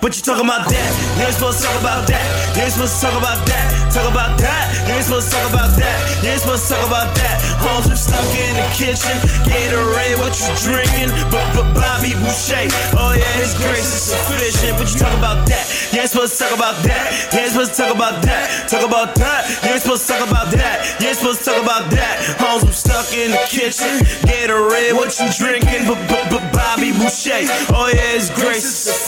But 0.00 0.14
you 0.16 0.22
talking 0.22 0.44
about 0.44 0.68
that? 0.68 1.16
You 1.18 1.24
ain't 1.24 1.34
supposed 1.34 1.58
to 1.58 1.64
talk 1.66 1.80
about 1.80 2.06
that. 2.06 2.56
You 2.56 2.62
ain't 2.62 2.72
supposed 2.72 3.00
to 3.00 3.06
talk 3.06 3.18
about 3.18 3.46
that. 3.46 3.92
Talk 3.92 4.10
about 4.12 4.38
that. 4.38 4.57
Ain't 4.98 5.06
supposed 5.06 5.30
to 5.30 5.38
talk 5.38 5.54
about 5.54 5.78
that. 5.78 5.94
You 6.26 6.34
ain't 6.34 6.42
supposed 6.42 6.66
to 6.66 6.74
talk 6.74 6.82
about 6.90 7.14
that. 7.14 7.38
Homes 7.62 7.86
are 7.86 7.94
stuck 7.94 8.26
in 8.34 8.50
the 8.58 8.66
kitchen. 8.74 9.14
Gatorade, 9.46 10.18
what 10.18 10.34
you 10.34 10.50
drinking? 10.58 11.14
But 11.30 11.46
but 11.54 11.70
Bobby 11.70 12.18
Boucher. 12.18 12.66
Oh 12.98 13.14
yeah, 13.14 13.22
his 13.38 13.54
grace 13.62 13.86
is 13.86 14.10
sufficient. 14.10 14.74
What 14.74 14.90
you 14.90 14.98
talk 14.98 15.14
about 15.14 15.46
that? 15.46 15.70
You 15.94 16.02
ain't 16.02 16.10
supposed 16.10 16.34
to 16.34 16.42
talk 16.42 16.50
about 16.50 16.82
that. 16.82 17.14
You 17.30 17.46
ain't 17.46 17.54
supposed 17.54 17.78
to 17.78 17.86
talk 17.86 17.94
about 17.94 18.26
that. 18.26 18.66
Talk 18.66 18.82
about 18.82 19.14
that. 19.22 19.46
You 19.62 19.78
ain't 19.78 19.82
supposed 19.86 20.02
to 20.02 20.18
talk 20.18 20.26
about 20.26 20.50
that. 20.58 20.76
You 20.98 21.14
ain't 21.14 21.18
supposed 21.22 21.46
to 21.46 21.54
talk 21.54 21.62
about 21.62 21.84
that. 21.94 22.18
Homes 22.42 22.66
are 22.66 22.74
stuck 22.74 23.06
in 23.14 23.30
the 23.30 23.42
kitchen. 23.46 24.02
Gatorade, 24.26 24.98
what 24.98 25.14
you 25.22 25.30
drinking? 25.30 25.86
But 25.86 26.02
but 26.10 26.26
but 26.26 26.42
Bobby 26.50 26.90
Boucher. 26.90 27.46
Oh 27.70 27.86
yeah, 27.86 28.18
his 28.18 28.34
grace 28.34 28.66
is 28.66 28.98